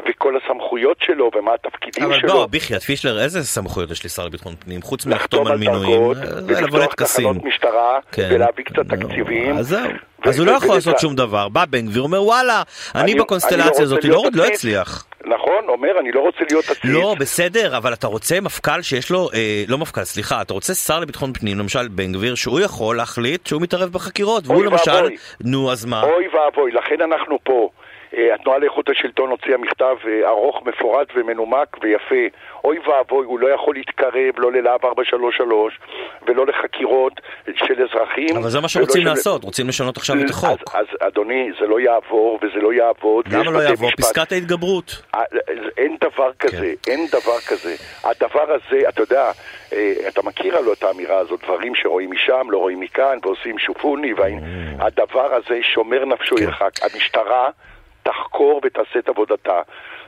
וכל 0.08 0.34
הסמכויות 0.36 0.96
שלו, 1.00 1.30
ומה 1.34 1.54
התפקידים 1.54 2.04
אבל 2.04 2.20
שלו. 2.20 2.32
בוא, 2.32 2.46
בחייאת 2.46 2.82
פישלר, 2.82 3.22
איזה 3.22 3.44
סמכויות 3.44 3.90
יש 3.90 4.04
לשר 4.04 4.26
לביטחון 4.26 4.54
פנים? 4.58 4.82
חוץ 4.82 5.06
מלחתום 5.06 5.40
לחתום 5.40 5.52
על 5.52 5.58
מינויים, 5.58 6.02
אה, 6.02 6.44
ולפתוח. 6.46 6.94
תחנות 6.94 7.44
משטרה, 7.44 7.98
כן. 8.12 8.28
ולהביא 8.30 8.64
קצת 8.64 8.92
נו, 8.92 9.08
תקציבים. 9.08 9.58
אז 9.58 9.68
זהו. 9.68 9.90
אז 10.24 10.38
הוא 10.38 10.46
לא 10.46 10.52
יכול 10.52 10.74
לעשות 10.74 10.98
שום 10.98 11.14
דבר. 11.16 11.48
בא 11.48 11.64
בן 11.64 11.86
גביר, 11.86 12.02
אומר 12.02 12.22
וואלה, 12.22 12.62
אני 12.94 13.14
לא 13.14 13.24
בקונסטלציה 13.24 13.68
רוצה 13.68 13.82
הזאת 13.82 14.04
לא 14.04 14.22
לא. 14.34 14.48
אצליח. 14.48 15.06
נכון, 15.26 15.64
אומר, 15.68 16.00
אני 16.00 16.12
לא 16.12 16.20
רוצה 16.20 16.38
להיות 16.50 16.64
עציץ. 16.64 16.84
לא, 16.84 17.14
בסדר, 17.20 17.76
אבל 17.76 17.92
אתה 17.92 18.06
רוצה 18.06 18.40
מפכ"ל 18.40 18.82
שיש 18.82 19.10
לו, 19.10 19.28
אה, 19.34 19.64
לא 19.68 19.78
מפכ"ל, 19.78 20.04
סליחה, 20.04 20.42
אתה 20.42 20.54
רוצה 20.54 20.74
שר 20.74 21.00
לביטחון 21.00 21.32
פנים, 21.32 21.58
למשל 21.58 21.88
בן 21.88 22.12
גביר, 22.12 22.34
שהוא 22.34 22.60
יכול 22.60 22.96
להחליט 22.96 23.46
שהוא 23.46 23.62
מתערב 23.62 23.92
בחקירות, 23.92 24.46
והוא 24.46 24.64
למשל, 24.64 24.90
ואבוי. 24.90 25.16
נו, 25.44 25.72
אז 25.72 25.84
מה? 25.84 26.02
אוי 26.02 26.28
ואבוי, 26.28 26.72
לכן 26.72 27.00
אנחנו 27.00 27.38
פה. 27.44 27.70
אה, 28.16 28.34
התנועה 28.34 28.58
לאיכות 28.58 28.88
השלטון 28.88 29.30
הוציאה 29.30 29.58
מכתב 29.58 29.96
אה, 30.08 30.28
ארוך, 30.28 30.62
מפורט 30.66 31.08
ומנומק 31.14 31.76
ויפה. 31.82 32.14
אוי 32.64 32.78
ואבוי, 32.78 33.26
הוא 33.26 33.38
לא 33.40 33.48
יכול 33.48 33.74
להתקרב 33.74 34.34
לא 34.36 34.52
ללהב 34.52 34.84
433 34.84 35.78
ולא 36.26 36.46
לחקירות 36.46 37.12
של 37.56 37.82
אזרחים. 37.82 38.36
אבל 38.36 38.50
זה 38.50 38.60
מה 38.60 38.68
שרוצים 38.68 39.02
של- 39.02 39.08
לעשות, 39.08 39.44
רוצים 39.44 39.68
לשנות 39.68 39.96
עכשיו 39.96 40.16
את 40.24 40.30
החוק. 40.30 40.60
אז, 40.74 40.86
אז 41.00 41.08
אדוני, 41.08 41.50
זה 41.60 41.66
לא 41.66 41.80
יעבור 41.80 42.38
וזה 42.42 42.60
לא 42.60 42.72
יעבוד. 42.72 43.28
למה 43.32 43.50
לא 43.50 43.58
יעבור? 43.62 43.88
משפט. 43.88 44.00
פסקת 44.00 44.32
ההתגברות. 44.32 45.02
אה, 45.14 45.22
אין 45.78 45.96
דבר 46.00 46.30
כזה, 46.38 46.72
אין 46.86 47.06
דבר 47.06 47.38
כזה. 47.48 47.74
הדבר 48.04 48.44
הזה, 48.54 48.88
אתה 48.88 49.02
יודע, 49.02 49.30
אתה 50.08 50.22
מכיר 50.24 50.56
הלוא 50.58 50.72
את 50.72 50.82
האמירה 50.82 51.18
הזאת, 51.18 51.40
דברים 51.44 51.74
שרואים 51.74 52.10
משם, 52.10 52.50
לא 52.50 52.58
רואים 52.58 52.80
מכאן, 52.80 53.18
ועושים 53.22 53.58
שופוני, 53.58 54.12
והדבר 54.14 55.34
הזה 55.34 55.58
שומר 55.74 56.04
נפשו 56.04 56.34
ירחק. 56.38 56.70
המשטרה 56.82 57.48
תחקור 58.04 58.60
ותעשה 58.64 58.98
את 58.98 59.08
עבודתה. 59.08 59.60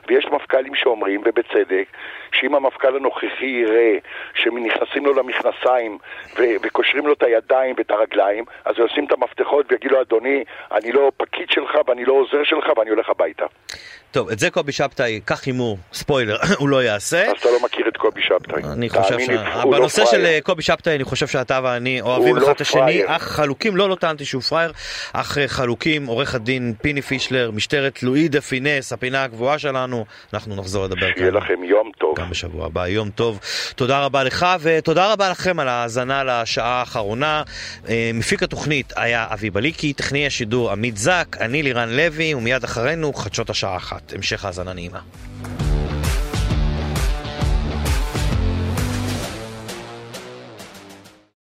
ויש 0.07 0.25
מפכ"לים 0.25 0.75
שאומרים, 0.75 1.21
ובצדק, 1.25 1.85
שאם 2.31 2.55
המפכ"ל 2.55 2.95
הנוכחי 2.95 3.45
יראה 3.45 3.97
שנכנסים 4.33 5.05
לו 5.05 5.13
למכנסיים 5.13 5.97
ו- 6.37 6.55
וקושרים 6.61 7.07
לו 7.07 7.13
את 7.13 7.23
הידיים 7.23 7.75
ואת 7.77 7.91
הרגליים, 7.91 8.45
אז 8.65 8.75
הוא 8.77 8.85
ישים 8.85 9.05
את 9.05 9.11
המפתחות 9.11 9.65
ויגיד 9.71 9.91
לו, 9.91 10.01
אדוני, 10.01 10.43
אני 10.71 10.91
לא 10.91 11.11
פקיד 11.17 11.49
שלך 11.49 11.77
ואני 11.87 12.05
לא 12.05 12.13
עוזר 12.13 12.43
שלך 12.43 12.77
ואני 12.77 12.89
הולך 12.89 13.09
הביתה. 13.09 13.45
טוב, 14.11 14.29
את 14.29 14.39
זה 14.39 14.49
קובי 14.49 14.71
שבתאי, 14.71 15.19
קח 15.25 15.45
הימור, 15.45 15.77
ספוילר, 15.93 16.37
הוא 16.59 16.69
לא 16.69 16.83
יעשה. 16.83 17.25
אז 17.25 17.37
אתה 17.39 17.49
לא 17.49 17.59
מכיר 17.65 17.87
את 17.87 17.97
קובי 17.97 18.21
שבתאי. 18.21 18.63
אני 18.63 18.89
חושב 18.89 19.19
ש... 19.19 19.29
הוא 19.29 19.35
לא 19.73 19.77
בנושא 19.77 20.05
של. 20.05 20.25
אה, 20.25 20.39
קובי 20.43 20.61
שבתאי, 20.61 20.95
אני 20.95 21.03
חושב 21.03 21.27
שאתה 21.27 21.59
ואני 21.63 22.01
אוהבים 22.01 22.27
הוא 22.27 22.37
אחד 22.37 22.47
לא 22.47 22.51
את 22.51 22.61
השני. 22.61 23.01
אך 23.05 23.23
חלוקים, 23.23 23.75
לא, 23.75 23.89
לא 23.89 23.95
טענתי 23.95 24.25
שהוא 24.25 24.41
פראייר, 24.41 24.71
אך 25.13 25.37
אה, 25.37 25.47
חלוקים, 25.47 26.05
עורך 26.05 26.35
הדין 26.35 26.73
פיני 26.81 27.01
פישלר, 27.01 27.51
משטרת 27.51 28.03
לואי 28.03 28.27
דה 28.27 28.41
פינס, 28.41 28.93
הפינה 28.93 29.23
הקבועה 29.23 29.59
שלנו, 29.59 30.05
אנחנו 30.33 30.55
נחזור 30.55 30.85
לדבר 30.85 31.07
שיהיה 31.15 31.31
כאן. 31.31 31.37
לכם 31.37 31.63
יום 31.63 31.91
טוב. 31.97 32.06
גם 32.17 32.29
בשבוע 32.29 32.65
הבא, 32.65 32.87
יום 32.87 33.09
טוב. 33.09 33.39
תודה 33.75 33.99
רבה 33.99 34.23
לך, 34.23 34.45
ותודה 34.61 35.13
רבה 35.13 35.29
לכם 35.29 35.59
על 35.59 35.67
ההאזנה 35.67 36.23
לשעה 36.23 36.79
האחרונה. 36.79 37.43
אה, 37.89 38.11
מפיק 38.13 38.43
התוכנית 38.43 38.93
היה 38.95 39.27
אבי 39.33 39.49
בליקי, 39.49 39.93
טכנאי 39.93 40.27
השידור 40.27 40.71
עמית 40.71 40.97
זק, 40.97 41.37
אני 41.39 41.63
לירן 41.63 41.89
לוי, 41.89 42.33
ומיד 42.33 42.63
אחרינו 42.63 43.13
חדשות 43.13 43.49
השעה 43.49 43.77
אחת. 43.77 44.13
המשך 44.15 44.45
האזנה 44.45 44.73
נעימה. 44.73 44.99